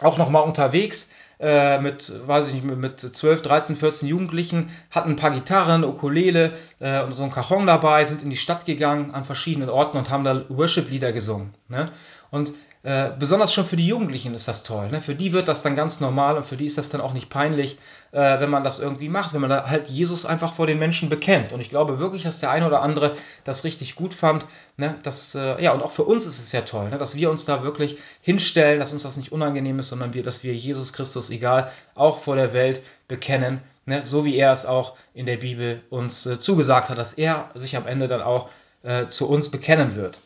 auch 0.00 0.18
nochmal 0.18 0.42
unterwegs 0.42 1.08
äh, 1.40 1.78
mit, 1.80 2.12
weiß 2.26 2.48
ich 2.48 2.54
nicht, 2.54 2.64
mit 2.66 3.00
12, 3.00 3.42
13, 3.42 3.76
14 3.76 4.08
Jugendlichen, 4.08 4.70
hatten 4.90 5.10
ein 5.10 5.16
paar 5.16 5.30
Gitarren, 5.30 5.84
Ukulele 5.84 6.52
äh, 6.80 7.02
und 7.02 7.16
so 7.16 7.22
ein 7.22 7.30
Cajon 7.30 7.66
dabei, 7.66 8.04
sind 8.04 8.22
in 8.22 8.30
die 8.30 8.36
Stadt 8.36 8.66
gegangen 8.66 9.14
an 9.14 9.24
verschiedenen 9.24 9.68
Orten 9.68 9.98
und 9.98 10.10
haben 10.10 10.24
da 10.24 10.44
Worship-Lieder 10.48 11.12
gesungen. 11.12 11.54
Ne? 11.68 11.86
Und 12.30 12.52
äh, 12.88 13.12
besonders 13.18 13.52
schon 13.52 13.66
für 13.66 13.76
die 13.76 13.86
Jugendlichen 13.86 14.32
ist 14.32 14.48
das 14.48 14.62
toll. 14.62 14.88
Ne? 14.88 15.02
Für 15.02 15.14
die 15.14 15.34
wird 15.34 15.46
das 15.46 15.62
dann 15.62 15.76
ganz 15.76 16.00
normal 16.00 16.38
und 16.38 16.46
für 16.46 16.56
die 16.56 16.64
ist 16.64 16.78
das 16.78 16.88
dann 16.88 17.02
auch 17.02 17.12
nicht 17.12 17.28
peinlich, 17.28 17.76
äh, 18.12 18.40
wenn 18.40 18.48
man 18.48 18.64
das 18.64 18.78
irgendwie 18.78 19.10
macht, 19.10 19.34
wenn 19.34 19.42
man 19.42 19.50
da 19.50 19.68
halt 19.68 19.88
Jesus 19.88 20.24
einfach 20.24 20.54
vor 20.54 20.66
den 20.66 20.78
Menschen 20.78 21.10
bekennt. 21.10 21.52
Und 21.52 21.60
ich 21.60 21.68
glaube 21.68 21.98
wirklich, 21.98 22.22
dass 22.22 22.38
der 22.38 22.50
eine 22.50 22.66
oder 22.66 22.80
andere 22.80 23.14
das 23.44 23.64
richtig 23.64 23.94
gut 23.94 24.14
fand. 24.14 24.46
Ne? 24.78 24.94
Das, 25.02 25.34
äh, 25.34 25.62
ja, 25.62 25.72
und 25.72 25.82
auch 25.82 25.92
für 25.92 26.04
uns 26.04 26.24
ist 26.24 26.42
es 26.42 26.50
ja 26.52 26.62
toll, 26.62 26.88
ne? 26.88 26.96
dass 26.96 27.14
wir 27.14 27.28
uns 27.30 27.44
da 27.44 27.62
wirklich 27.62 27.98
hinstellen, 28.22 28.80
dass 28.80 28.94
uns 28.94 29.02
das 29.02 29.18
nicht 29.18 29.32
unangenehm 29.32 29.78
ist, 29.80 29.90
sondern 29.90 30.14
wir, 30.14 30.22
dass 30.22 30.42
wir 30.42 30.54
Jesus 30.54 30.94
Christus, 30.94 31.28
egal, 31.28 31.70
auch 31.94 32.20
vor 32.20 32.36
der 32.36 32.54
Welt 32.54 32.80
bekennen. 33.06 33.60
Ne? 33.84 34.06
So 34.06 34.24
wie 34.24 34.36
er 34.36 34.50
es 34.50 34.64
auch 34.64 34.96
in 35.12 35.26
der 35.26 35.36
Bibel 35.36 35.82
uns 35.90 36.24
äh, 36.24 36.38
zugesagt 36.38 36.88
hat, 36.88 36.96
dass 36.96 37.12
er 37.12 37.50
sich 37.54 37.76
am 37.76 37.86
Ende 37.86 38.08
dann 38.08 38.22
auch 38.22 38.48
äh, 38.82 39.08
zu 39.08 39.28
uns 39.28 39.50
bekennen 39.50 39.94
wird. 39.94 40.18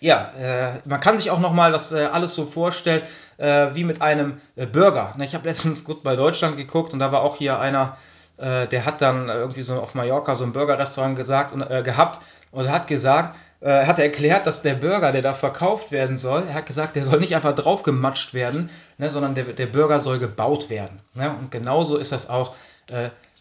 Ja, 0.00 0.32
äh, 0.38 0.72
man 0.84 1.00
kann 1.00 1.16
sich 1.16 1.30
auch 1.30 1.40
nochmal 1.40 1.72
das 1.72 1.92
äh, 1.92 2.04
alles 2.04 2.34
so 2.34 2.46
vorstellen, 2.46 3.02
äh, 3.36 3.68
wie 3.74 3.84
mit 3.84 4.00
einem 4.00 4.40
äh, 4.56 4.66
Burger. 4.66 5.14
Ne, 5.16 5.24
ich 5.24 5.34
habe 5.34 5.44
letztens 5.48 5.84
gut 5.84 6.02
bei 6.02 6.16
Deutschland 6.16 6.56
geguckt 6.56 6.92
und 6.92 6.98
da 6.98 7.12
war 7.12 7.22
auch 7.22 7.36
hier 7.36 7.58
einer, 7.58 7.96
äh, 8.36 8.66
der 8.66 8.84
hat 8.84 9.02
dann 9.02 9.28
irgendwie 9.28 9.62
so 9.62 9.80
auf 9.80 9.94
Mallorca 9.94 10.36
so 10.36 10.44
ein 10.44 10.52
Burgerrestaurant 10.52 11.16
gesagt 11.16 11.52
und, 11.52 11.62
äh, 11.62 11.82
gehabt 11.82 12.20
und 12.50 12.70
hat 12.70 12.86
gesagt, 12.86 13.36
hat 13.60 13.98
erklärt, 13.98 14.46
dass 14.46 14.62
der 14.62 14.74
Burger, 14.74 15.10
der 15.10 15.20
da 15.20 15.34
verkauft 15.34 15.90
werden 15.90 16.16
soll, 16.16 16.44
er 16.46 16.54
hat 16.54 16.66
gesagt, 16.66 16.94
der 16.94 17.02
soll 17.04 17.18
nicht 17.18 17.34
einfach 17.34 17.56
draufgematscht 17.56 18.32
werden, 18.32 18.70
ne, 18.98 19.10
sondern 19.10 19.34
der, 19.34 19.46
der 19.46 19.66
Burger 19.66 19.98
soll 19.98 20.20
gebaut 20.20 20.70
werden. 20.70 21.00
Ne? 21.14 21.28
Und 21.28 21.50
genauso 21.50 21.96
ist 21.96 22.12
das 22.12 22.30
auch 22.30 22.54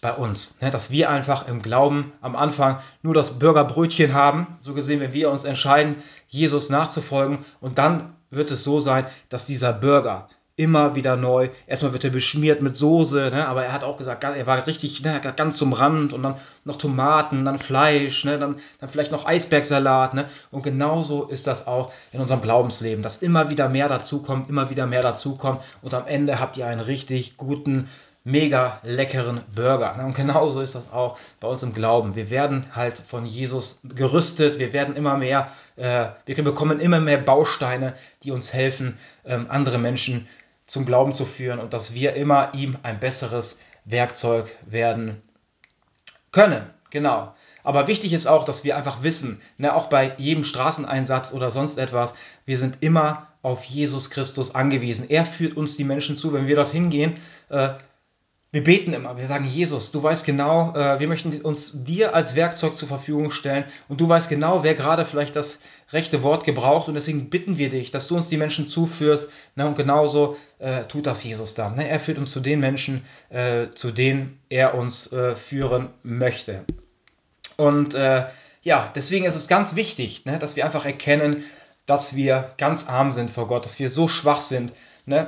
bei 0.02 0.14
uns. 0.14 0.60
Ne? 0.62 0.72
Dass 0.72 0.92
wir 0.92 1.10
einfach 1.10 1.48
im 1.48 1.62
Glauben 1.62 2.12
am 2.22 2.36
Anfang 2.36 2.80
nur 3.02 3.14
das 3.14 3.40
Bürgerbrötchen 3.40 4.14
haben, 4.14 4.58
so 4.62 4.74
gesehen, 4.74 5.00
wenn 5.00 5.14
wir 5.14 5.30
uns 5.30 5.44
entscheiden, 5.44 5.96
Jesus 6.28 6.70
nachzufolgen. 6.70 7.40
Und 7.60 7.78
dann 7.78 8.16
wird 8.30 8.52
es 8.52 8.64
so 8.64 8.80
sein, 8.80 9.06
dass 9.30 9.46
dieser 9.46 9.74
Burger 9.74 10.28
immer 10.58 10.96
wieder 10.96 11.16
neu, 11.16 11.50
erstmal 11.68 11.94
wird 11.94 12.04
er 12.04 12.10
beschmiert 12.10 12.64
mit 12.64 12.76
Soße, 12.76 13.30
ne? 13.30 13.48
aber 13.48 13.64
er 13.64 13.74
hat 13.74 13.84
auch 13.84 13.96
gesagt, 13.96 14.24
er 14.24 14.48
war 14.48 14.66
richtig 14.66 15.04
ne, 15.04 15.22
ganz 15.36 15.56
zum 15.56 15.72
Rand 15.72 16.14
und 16.14 16.24
dann 16.24 16.36
noch 16.66 16.80
Tomaten, 16.80 17.46
dann 17.46 17.60
Fleisch, 17.60 18.26
ne? 18.26 18.40
dann, 18.40 18.56
dann 18.80 18.90
vielleicht 18.90 19.12
noch 19.12 19.28
Eisbergsalat. 19.28 20.16
Ne? 20.16 20.26
Und 20.50 20.64
genauso 20.64 21.26
ist 21.26 21.46
das 21.46 21.68
auch 21.68 21.94
in 22.12 22.20
unserem 22.20 22.42
Glaubensleben, 22.42 23.04
dass 23.04 23.22
immer 23.22 23.52
wieder 23.52 23.70
mehr 23.70 23.88
dazukommt, 23.88 24.50
immer 24.50 24.72
wieder 24.72 24.88
mehr 24.88 25.04
dazukommt 25.04 25.62
und 25.84 25.94
am 25.94 26.08
Ende 26.08 26.40
habt 26.40 26.58
ihr 26.58 26.66
einen 26.66 26.82
richtig 26.82 27.38
guten 27.38 27.88
mega 28.28 28.82
leckeren 28.84 29.42
Burger. 29.56 29.96
Und 30.04 30.14
genauso 30.14 30.60
ist 30.60 30.76
das 30.76 30.92
auch 30.92 31.18
bei 31.40 31.48
uns 31.48 31.64
im 31.64 31.74
Glauben. 31.74 32.16
Wir 32.16 32.30
werden 32.30 32.66
halt 32.76 33.00
von 33.00 33.26
Jesus 33.26 33.80
gerüstet, 33.84 34.60
wir 34.60 34.74
werden 34.74 34.98
immer 34.98 35.16
mehr, 35.16 35.50
äh, 35.78 36.10
wir 36.26 36.44
bekommen 36.44 36.82
immer 36.82 37.00
mehr 37.00 37.20
Bausteine, 37.20 37.94
die 38.24 38.32
uns 38.32 38.54
helfen, 38.54 38.98
ähm, 39.26 39.48
andere 39.50 39.78
Menschen 39.78 40.28
zum 40.66 40.86
Glauben 40.86 41.14
zu 41.14 41.24
führen 41.24 41.60
und 41.60 41.74
dass 41.74 41.94
wir 41.94 42.16
immer 42.16 42.54
ihm 42.54 42.78
ein 42.84 43.00
besseres 43.00 43.60
Werkzeug 43.86 44.54
werden 44.66 45.22
können. 46.34 46.64
Genau. 46.90 47.34
Aber 47.64 47.88
wichtig 47.88 48.12
ist 48.12 48.28
auch, 48.28 48.44
dass 48.44 48.66
wir 48.66 48.76
einfach 48.76 49.04
wissen, 49.04 49.42
ne, 49.58 49.74
auch 49.74 49.88
bei 49.88 50.14
jedem 50.18 50.44
Straßeneinsatz 50.44 51.34
oder 51.34 51.52
sonst 51.52 51.78
etwas, 51.78 52.14
wir 52.46 52.58
sind 52.58 52.78
immer 52.82 53.28
auf 53.42 53.64
Jesus 53.64 54.10
Christus 54.10 54.56
angewiesen. 54.56 55.10
Er 55.10 55.26
führt 55.26 55.56
uns 55.56 55.78
die 55.78 55.86
Menschen 55.86 56.18
zu, 56.18 56.34
wenn 56.34 56.48
wir 56.48 56.56
dorthin 56.56 56.90
gehen. 56.90 57.18
Äh, 57.50 57.70
wir 58.58 58.64
beten 58.64 58.94
immer, 58.94 59.18
wir 59.18 59.28
sagen, 59.28 59.46
Jesus, 59.46 59.92
du 59.92 60.02
weißt 60.02 60.26
genau, 60.26 60.74
äh, 60.74 61.00
wir 61.00 61.08
möchten 61.08 61.42
uns 61.42 61.84
dir 61.84 62.16
als 62.16 62.36
Werkzeug 62.36 62.76
zur 62.76 62.88
Verfügung 62.88 63.30
stellen 63.30 63.66
und 63.88 64.02
du 64.02 64.10
weißt 64.10 64.30
genau, 64.30 64.64
wer 64.64 64.74
gerade 64.74 65.06
vielleicht 65.06 65.36
das 65.36 65.60
rechte 65.94 66.24
Wort 66.24 66.44
gebraucht 66.44 66.88
und 66.88 66.96
deswegen 66.96 67.30
bitten 67.30 67.60
wir 67.60 67.70
dich, 67.70 67.92
dass 67.92 68.08
du 68.08 68.16
uns 68.16 68.30
die 68.30 68.38
Menschen 68.38 68.68
zuführst 68.68 69.30
und 69.56 69.76
genauso 69.76 70.38
äh, 70.58 70.86
tut 70.86 71.06
das 71.06 71.24
Jesus 71.24 71.54
dann. 71.54 71.76
Ne? 71.76 71.88
Er 71.88 72.00
führt 72.00 72.18
uns 72.18 72.32
zu 72.32 72.40
den 72.40 72.60
Menschen, 72.60 73.06
äh, 73.30 73.68
zu 73.76 73.92
denen 73.92 74.40
er 74.50 74.74
uns 74.74 75.12
führen 75.36 75.90
möchte. 76.02 76.64
Und 77.58 77.94
ja, 77.94 78.92
deswegen 78.96 79.26
ist 79.26 79.36
es 79.36 79.48
ganz 79.48 79.76
wichtig, 79.76 80.26
ne, 80.26 80.40
dass 80.40 80.56
wir 80.56 80.66
einfach 80.66 80.86
erkennen, 80.86 81.44
dass 81.86 82.16
wir 82.16 82.54
ganz 82.58 82.90
arm 82.90 83.12
sind 83.12 83.30
vor 83.30 83.48
Gott, 83.48 83.66
dass 83.66 83.78
wir 83.80 83.90
so 83.90 84.08
schwach 84.08 84.42
sind, 84.42 84.74
ne, 85.06 85.28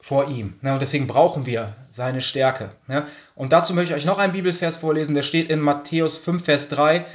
vor 0.00 0.28
ihm. 0.28 0.54
Ne? 0.62 0.72
Und 0.72 0.80
deswegen 0.80 1.06
brauchen 1.06 1.46
wir 1.46 1.74
seine 1.90 2.20
Stärke. 2.20 2.70
Ne? 2.88 3.06
Und 3.34 3.52
dazu 3.52 3.74
möchte 3.74 3.92
ich 3.92 3.98
euch 3.98 4.06
noch 4.06 4.18
einen 4.18 4.32
Bibelvers 4.32 4.76
vorlesen, 4.76 5.14
der 5.14 5.22
steht 5.22 5.50
in 5.50 5.60
Matthäus 5.60 6.16
5, 6.18 6.44
Vers 6.44 6.68
3. 6.70 7.06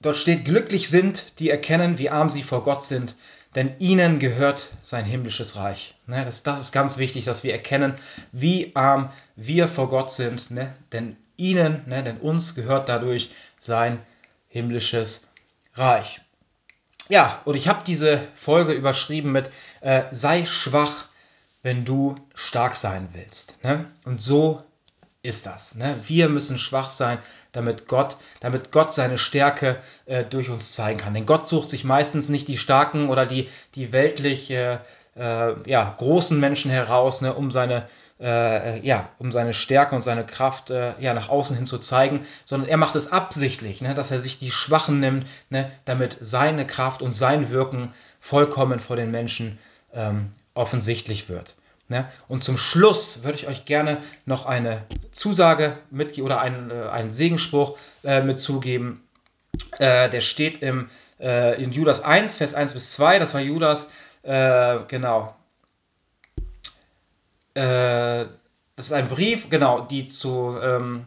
Dort 0.00 0.16
steht, 0.16 0.44
glücklich 0.44 0.90
sind, 0.90 1.38
die 1.38 1.48
erkennen, 1.48 1.98
wie 1.98 2.10
arm 2.10 2.28
sie 2.28 2.42
vor 2.42 2.64
Gott 2.64 2.84
sind, 2.84 3.14
denn 3.54 3.74
ihnen 3.78 4.18
gehört 4.18 4.70
sein 4.82 5.04
himmlisches 5.04 5.56
Reich. 5.56 5.94
Ne? 6.06 6.24
Das, 6.24 6.40
ist 6.58 6.72
ganz 6.72 6.98
wichtig, 6.98 7.24
dass 7.24 7.44
wir 7.44 7.52
erkennen, 7.52 7.94
wie 8.32 8.74
arm 8.74 9.10
wir 9.36 9.68
vor 9.68 9.88
Gott 9.88 10.10
sind, 10.10 10.46
denn 10.92 11.16
ihnen, 11.36 11.82
ne? 11.86 12.02
denn 12.02 12.18
uns 12.18 12.56
gehört 12.56 12.88
dadurch 12.88 13.30
sein 13.58 14.00
himmlisches 14.48 15.28
Reich. 15.74 16.20
Ja, 17.08 17.40
und 17.44 17.54
ich 17.56 17.68
habe 17.68 17.84
diese 17.86 18.20
Folge 18.34 18.72
überschrieben 18.72 19.32
mit 19.32 19.50
äh, 19.80 20.02
sei 20.10 20.46
schwach, 20.46 21.06
wenn 21.62 21.84
du 21.84 22.16
stark 22.34 22.76
sein 22.76 23.08
willst. 23.12 23.62
Ne? 23.62 23.86
Und 24.04 24.22
so 24.22 24.62
ist 25.22 25.46
das. 25.46 25.76
Ne? 25.76 25.96
Wir 26.06 26.28
müssen 26.28 26.58
schwach 26.58 26.90
sein, 26.90 27.18
damit 27.52 27.86
Gott, 27.86 28.16
damit 28.40 28.72
Gott 28.72 28.92
seine 28.92 29.18
Stärke 29.18 29.78
äh, 30.06 30.24
durch 30.24 30.50
uns 30.50 30.72
zeigen 30.72 30.98
kann. 30.98 31.14
Denn 31.14 31.26
Gott 31.26 31.48
sucht 31.48 31.70
sich 31.70 31.84
meistens 31.84 32.28
nicht 32.28 32.48
die 32.48 32.58
starken 32.58 33.08
oder 33.08 33.26
die, 33.26 33.48
die 33.74 33.92
weltlich 33.92 34.50
äh, 34.50 34.78
äh, 35.16 35.70
ja, 35.70 35.94
großen 35.98 36.40
Menschen 36.40 36.70
heraus, 36.70 37.20
ne, 37.20 37.34
um 37.34 37.50
seine 37.50 37.86
äh, 38.20 38.78
ja, 38.86 39.08
um 39.18 39.32
seine 39.32 39.52
Stärke 39.52 39.96
und 39.96 40.02
seine 40.02 40.24
Kraft 40.24 40.70
äh, 40.70 40.92
ja, 41.00 41.12
nach 41.12 41.28
außen 41.28 41.56
hin 41.56 41.66
zu 41.66 41.78
zeigen, 41.78 42.24
sondern 42.44 42.68
er 42.68 42.76
macht 42.76 42.94
es 42.94 43.10
absichtlich, 43.10 43.80
ne, 43.80 43.94
dass 43.94 44.10
er 44.10 44.20
sich 44.20 44.38
die 44.38 44.52
Schwachen 44.52 45.00
nimmt, 45.00 45.26
ne, 45.50 45.70
damit 45.84 46.18
seine 46.20 46.66
Kraft 46.66 47.02
und 47.02 47.12
sein 47.12 47.50
Wirken 47.50 47.92
vollkommen 48.20 48.78
vor 48.78 48.96
den 48.96 49.10
Menschen 49.10 49.58
ähm, 49.92 50.32
offensichtlich 50.54 51.28
wird. 51.28 51.54
Ne? 51.88 52.08
Und 52.28 52.42
zum 52.42 52.56
Schluss 52.56 53.22
würde 53.22 53.36
ich 53.36 53.48
euch 53.48 53.64
gerne 53.64 53.98
noch 54.24 54.46
eine 54.46 54.82
Zusage 55.12 55.78
mitgeben 55.90 56.24
oder 56.24 56.40
einen, 56.40 56.70
äh, 56.70 56.88
einen 56.88 57.10
Segenspruch 57.10 57.76
äh, 58.04 58.22
mitzugeben. 58.22 59.02
Äh, 59.78 60.08
der 60.08 60.20
steht 60.20 60.62
im, 60.62 60.88
äh, 61.20 61.62
in 61.62 61.70
Judas 61.70 62.02
1, 62.02 62.36
Vers 62.36 62.54
1 62.54 62.72
bis 62.72 62.92
2. 62.92 63.18
Das 63.18 63.34
war 63.34 63.40
Judas, 63.40 63.90
äh, 64.22 64.78
genau. 64.88 65.34
Äh, 67.54 68.26
das 68.76 68.86
ist 68.86 68.92
ein 68.92 69.08
Brief, 69.08 69.50
genau, 69.50 69.82
die 69.82 70.08
zu 70.08 70.56
ähm, 70.62 71.06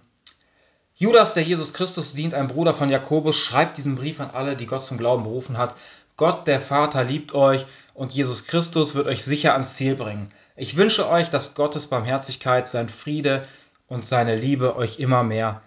Judas, 0.93 1.33
der 1.33 1.43
Jesus 1.43 1.73
Christus 1.73 2.13
dient, 2.13 2.33
ein 2.33 2.47
Bruder 2.47 2.73
von 2.73 2.89
Jakobus, 2.89 3.35
schreibt 3.35 3.77
diesen 3.77 3.95
Brief 3.95 4.19
an 4.19 4.29
alle, 4.31 4.55
die 4.55 4.67
Gott 4.67 4.83
zum 4.83 4.97
Glauben 4.97 5.23
berufen 5.23 5.57
hat. 5.57 5.75
Gott, 6.15 6.47
der 6.47 6.61
Vater, 6.61 7.03
liebt 7.03 7.33
euch 7.33 7.65
und 7.95 8.13
Jesus 8.13 8.45
Christus 8.45 8.93
wird 8.93 9.07
euch 9.07 9.25
sicher 9.25 9.53
ans 9.53 9.75
Ziel 9.75 9.95
bringen. 9.95 10.31
Ich 10.55 10.77
wünsche 10.77 11.09
euch, 11.09 11.29
dass 11.29 11.55
Gottes 11.55 11.87
Barmherzigkeit, 11.87 12.67
sein 12.67 12.89
Friede 12.89 13.43
und 13.87 14.05
seine 14.05 14.35
Liebe 14.35 14.75
euch 14.75 14.99
immer 14.99 15.23
mehr 15.23 15.61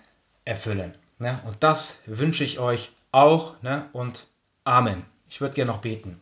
erfüllen. 0.45 0.95
Ne? 1.19 1.41
Und 1.47 1.57
das 1.61 2.03
wünsche 2.07 2.45
ich 2.45 2.59
euch 2.59 2.93
auch. 3.11 3.61
Ne? 3.63 3.89
Und 3.93 4.27
Amen. 4.65 5.05
Ich 5.29 5.41
würde 5.41 5.55
gerne 5.55 5.73
noch 5.73 5.81
beten. 5.81 6.21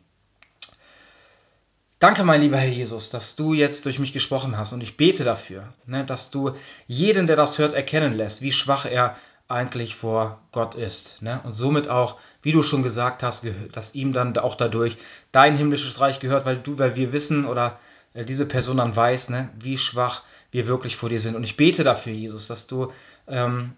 Danke, 1.99 2.25
mein 2.25 2.43
lieber 2.43 2.59
Herr 2.59 2.69
Jesus, 2.69 3.11
dass 3.11 3.37
du 3.37 3.55
jetzt 3.55 3.87
durch 3.87 3.99
mich 3.99 4.13
gesprochen 4.13 4.57
hast 4.57 4.73
und 4.73 4.83
ich 4.83 4.97
bete 4.97 5.25
dafür, 5.25 5.73
ne, 5.87 6.05
dass 6.05 6.31
du 6.31 6.55
jeden, 6.87 7.27
der 7.27 7.37
das 7.37 7.59
hört, 7.59 7.73
erkennen 7.73 8.15
lässt, 8.15 8.43
wie 8.43 8.53
schwach 8.53 8.85
er 8.85 9.17
eigentlich 9.49 9.95
vor 9.95 10.41
Gott 10.53 10.75
ist. 10.75 11.23
Ne? 11.23 11.41
Und 11.45 11.55
somit 11.55 11.89
auch, 11.89 12.17
wie 12.43 12.53
du 12.53 12.63
schon 12.63 12.83
gesagt 12.83 13.23
hast, 13.23 13.47
dass 13.73 13.95
ihm 13.95 14.13
dann 14.13 14.37
auch 14.39 14.55
dadurch 14.55 14.97
dein 15.33 15.57
himmlisches 15.57 16.01
Reich 16.01 16.19
gehört, 16.19 16.47
weil 16.47 16.57
du, 16.59 16.79
weil 16.79 16.97
wir 16.97 17.13
wissen 17.13 17.47
oder 17.47 17.79
äh, 18.15 18.25
diese 18.25 18.47
Person 18.47 18.79
dann 18.79 18.97
weiß, 18.97 19.31
ne, 19.31 19.51
wie 19.59 19.79
schwach 19.79 20.23
wir 20.51 20.67
wirklich 20.67 20.97
vor 20.97 21.09
dir 21.09 21.21
sind. 21.21 21.37
Und 21.37 21.45
ich 21.45 21.57
bete 21.57 21.85
dafür, 21.85 22.13
Jesus, 22.13 22.49
dass 22.49 22.67
du 22.67 22.93
ähm, 23.29 23.73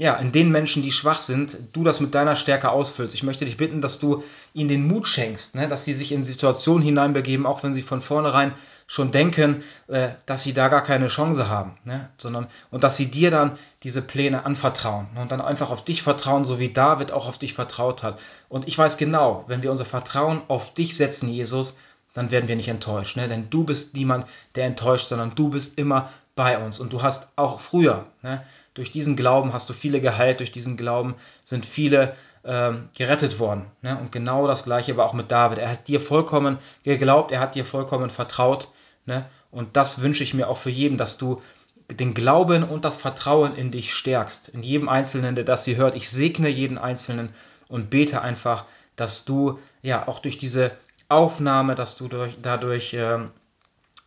ja, 0.00 0.14
in 0.14 0.32
den 0.32 0.50
Menschen, 0.50 0.82
die 0.82 0.92
schwach 0.92 1.20
sind, 1.20 1.58
du 1.74 1.84
das 1.84 2.00
mit 2.00 2.14
deiner 2.14 2.34
Stärke 2.34 2.70
ausfüllst. 2.70 3.14
Ich 3.14 3.22
möchte 3.22 3.44
dich 3.44 3.58
bitten, 3.58 3.82
dass 3.82 3.98
du 3.98 4.22
ihnen 4.54 4.70
den 4.70 4.88
Mut 4.88 5.06
schenkst, 5.06 5.56
ne? 5.56 5.68
dass 5.68 5.84
sie 5.84 5.92
sich 5.92 6.10
in 6.12 6.24
Situationen 6.24 6.82
hineinbegeben, 6.82 7.44
auch 7.44 7.62
wenn 7.62 7.74
sie 7.74 7.82
von 7.82 8.00
vornherein 8.00 8.54
schon 8.86 9.12
denken, 9.12 9.62
äh, 9.88 10.08
dass 10.24 10.42
sie 10.42 10.54
da 10.54 10.68
gar 10.68 10.82
keine 10.82 11.08
Chance 11.08 11.50
haben, 11.50 11.76
ne? 11.84 12.08
sondern 12.16 12.46
und 12.70 12.82
dass 12.82 12.96
sie 12.96 13.10
dir 13.10 13.30
dann 13.30 13.58
diese 13.82 14.00
Pläne 14.00 14.46
anvertrauen 14.46 15.08
ne? 15.14 15.20
und 15.20 15.30
dann 15.32 15.42
einfach 15.42 15.68
auf 15.68 15.84
dich 15.84 16.02
vertrauen, 16.02 16.44
so 16.44 16.58
wie 16.58 16.72
David 16.72 17.12
auch 17.12 17.28
auf 17.28 17.36
dich 17.36 17.52
vertraut 17.52 18.02
hat. 18.02 18.18
Und 18.48 18.66
ich 18.68 18.78
weiß 18.78 18.96
genau, 18.96 19.44
wenn 19.48 19.62
wir 19.62 19.70
unser 19.70 19.84
Vertrauen 19.84 20.40
auf 20.48 20.72
dich 20.72 20.96
setzen, 20.96 21.28
Jesus, 21.28 21.76
dann 22.14 22.30
werden 22.30 22.48
wir 22.48 22.56
nicht 22.56 22.68
enttäuscht, 22.68 23.18
ne? 23.18 23.28
denn 23.28 23.50
du 23.50 23.64
bist 23.64 23.94
niemand, 23.94 24.24
der 24.54 24.64
enttäuscht, 24.64 25.08
sondern 25.10 25.34
du 25.34 25.50
bist 25.50 25.76
immer 25.78 26.08
bei 26.40 26.56
uns 26.56 26.80
und 26.80 26.94
du 26.94 27.02
hast 27.02 27.32
auch 27.36 27.60
früher 27.60 28.06
ne? 28.22 28.42
durch 28.72 28.90
diesen 28.90 29.14
Glauben 29.14 29.52
hast 29.52 29.68
du 29.68 29.74
viele 29.74 30.00
geheilt, 30.00 30.40
durch 30.40 30.50
diesen 30.50 30.78
Glauben 30.78 31.16
sind 31.44 31.66
viele 31.66 32.16
ähm, 32.44 32.88
gerettet 32.96 33.38
worden. 33.38 33.66
Ne? 33.82 33.98
Und 33.98 34.10
genau 34.10 34.46
das 34.46 34.64
gleiche 34.64 34.96
war 34.96 35.04
auch 35.04 35.12
mit 35.12 35.30
David. 35.30 35.58
Er 35.58 35.68
hat 35.68 35.86
dir 35.86 36.00
vollkommen 36.00 36.56
geglaubt, 36.82 37.30
er 37.30 37.40
hat 37.40 37.56
dir 37.56 37.66
vollkommen 37.66 38.08
vertraut. 38.08 38.68
Ne? 39.04 39.26
Und 39.50 39.76
das 39.76 40.00
wünsche 40.00 40.24
ich 40.24 40.32
mir 40.32 40.48
auch 40.48 40.56
für 40.56 40.70
jeden, 40.70 40.96
dass 40.96 41.18
du 41.18 41.42
den 41.90 42.14
Glauben 42.14 42.62
und 42.62 42.86
das 42.86 42.96
Vertrauen 42.96 43.54
in 43.54 43.70
dich 43.70 43.92
stärkst. 43.92 44.48
In 44.48 44.62
jedem 44.62 44.88
Einzelnen, 44.88 45.34
der 45.34 45.44
das 45.44 45.66
hier 45.66 45.76
hört. 45.76 45.94
Ich 45.94 46.08
segne 46.08 46.48
jeden 46.48 46.78
Einzelnen 46.78 47.34
und 47.68 47.90
bete 47.90 48.22
einfach, 48.22 48.64
dass 48.96 49.26
du 49.26 49.58
ja 49.82 50.08
auch 50.08 50.20
durch 50.20 50.38
diese 50.38 50.70
Aufnahme, 51.10 51.74
dass 51.74 51.98
du 51.98 52.08
durch, 52.08 52.38
dadurch 52.40 52.94
ähm, 52.94 53.30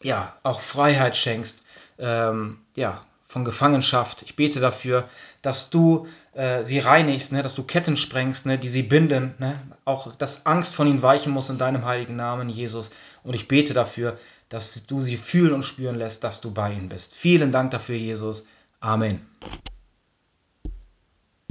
ja 0.01 0.35
auch 0.41 0.61
Freiheit 0.61 1.15
schenkst. 1.15 1.62
Ähm, 1.99 2.59
ja, 2.75 3.03
von 3.27 3.43
Gefangenschaft. 3.45 4.21
Ich 4.21 4.35
bete 4.35 4.59
dafür, 4.59 5.09
dass 5.41 5.71
du 5.71 6.07
äh, 6.33 6.63
sie 6.63 6.79
reinigst, 6.79 7.31
ne, 7.31 7.41
dass 7.41 7.55
du 7.55 7.63
Ketten 7.63 7.97
sprengst, 7.97 8.45
ne, 8.45 8.59
die 8.59 8.69
sie 8.69 8.83
binden. 8.83 9.33
Ne, 9.39 9.59
auch 9.85 10.15
dass 10.15 10.45
Angst 10.45 10.75
von 10.75 10.87
ihnen 10.87 11.01
weichen 11.01 11.33
muss 11.33 11.49
in 11.49 11.57
deinem 11.57 11.83
heiligen 11.83 12.15
Namen, 12.15 12.49
Jesus. 12.49 12.91
Und 13.23 13.33
ich 13.33 13.47
bete 13.47 13.73
dafür, 13.73 14.17
dass 14.49 14.85
du 14.85 15.01
sie 15.01 15.17
fühlen 15.17 15.53
und 15.53 15.63
spüren 15.63 15.95
lässt, 15.95 16.23
dass 16.23 16.41
du 16.41 16.51
bei 16.51 16.71
ihnen 16.71 16.89
bist. 16.89 17.15
Vielen 17.15 17.51
Dank 17.51 17.71
dafür, 17.71 17.95
Jesus. 17.95 18.45
Amen. 18.79 19.25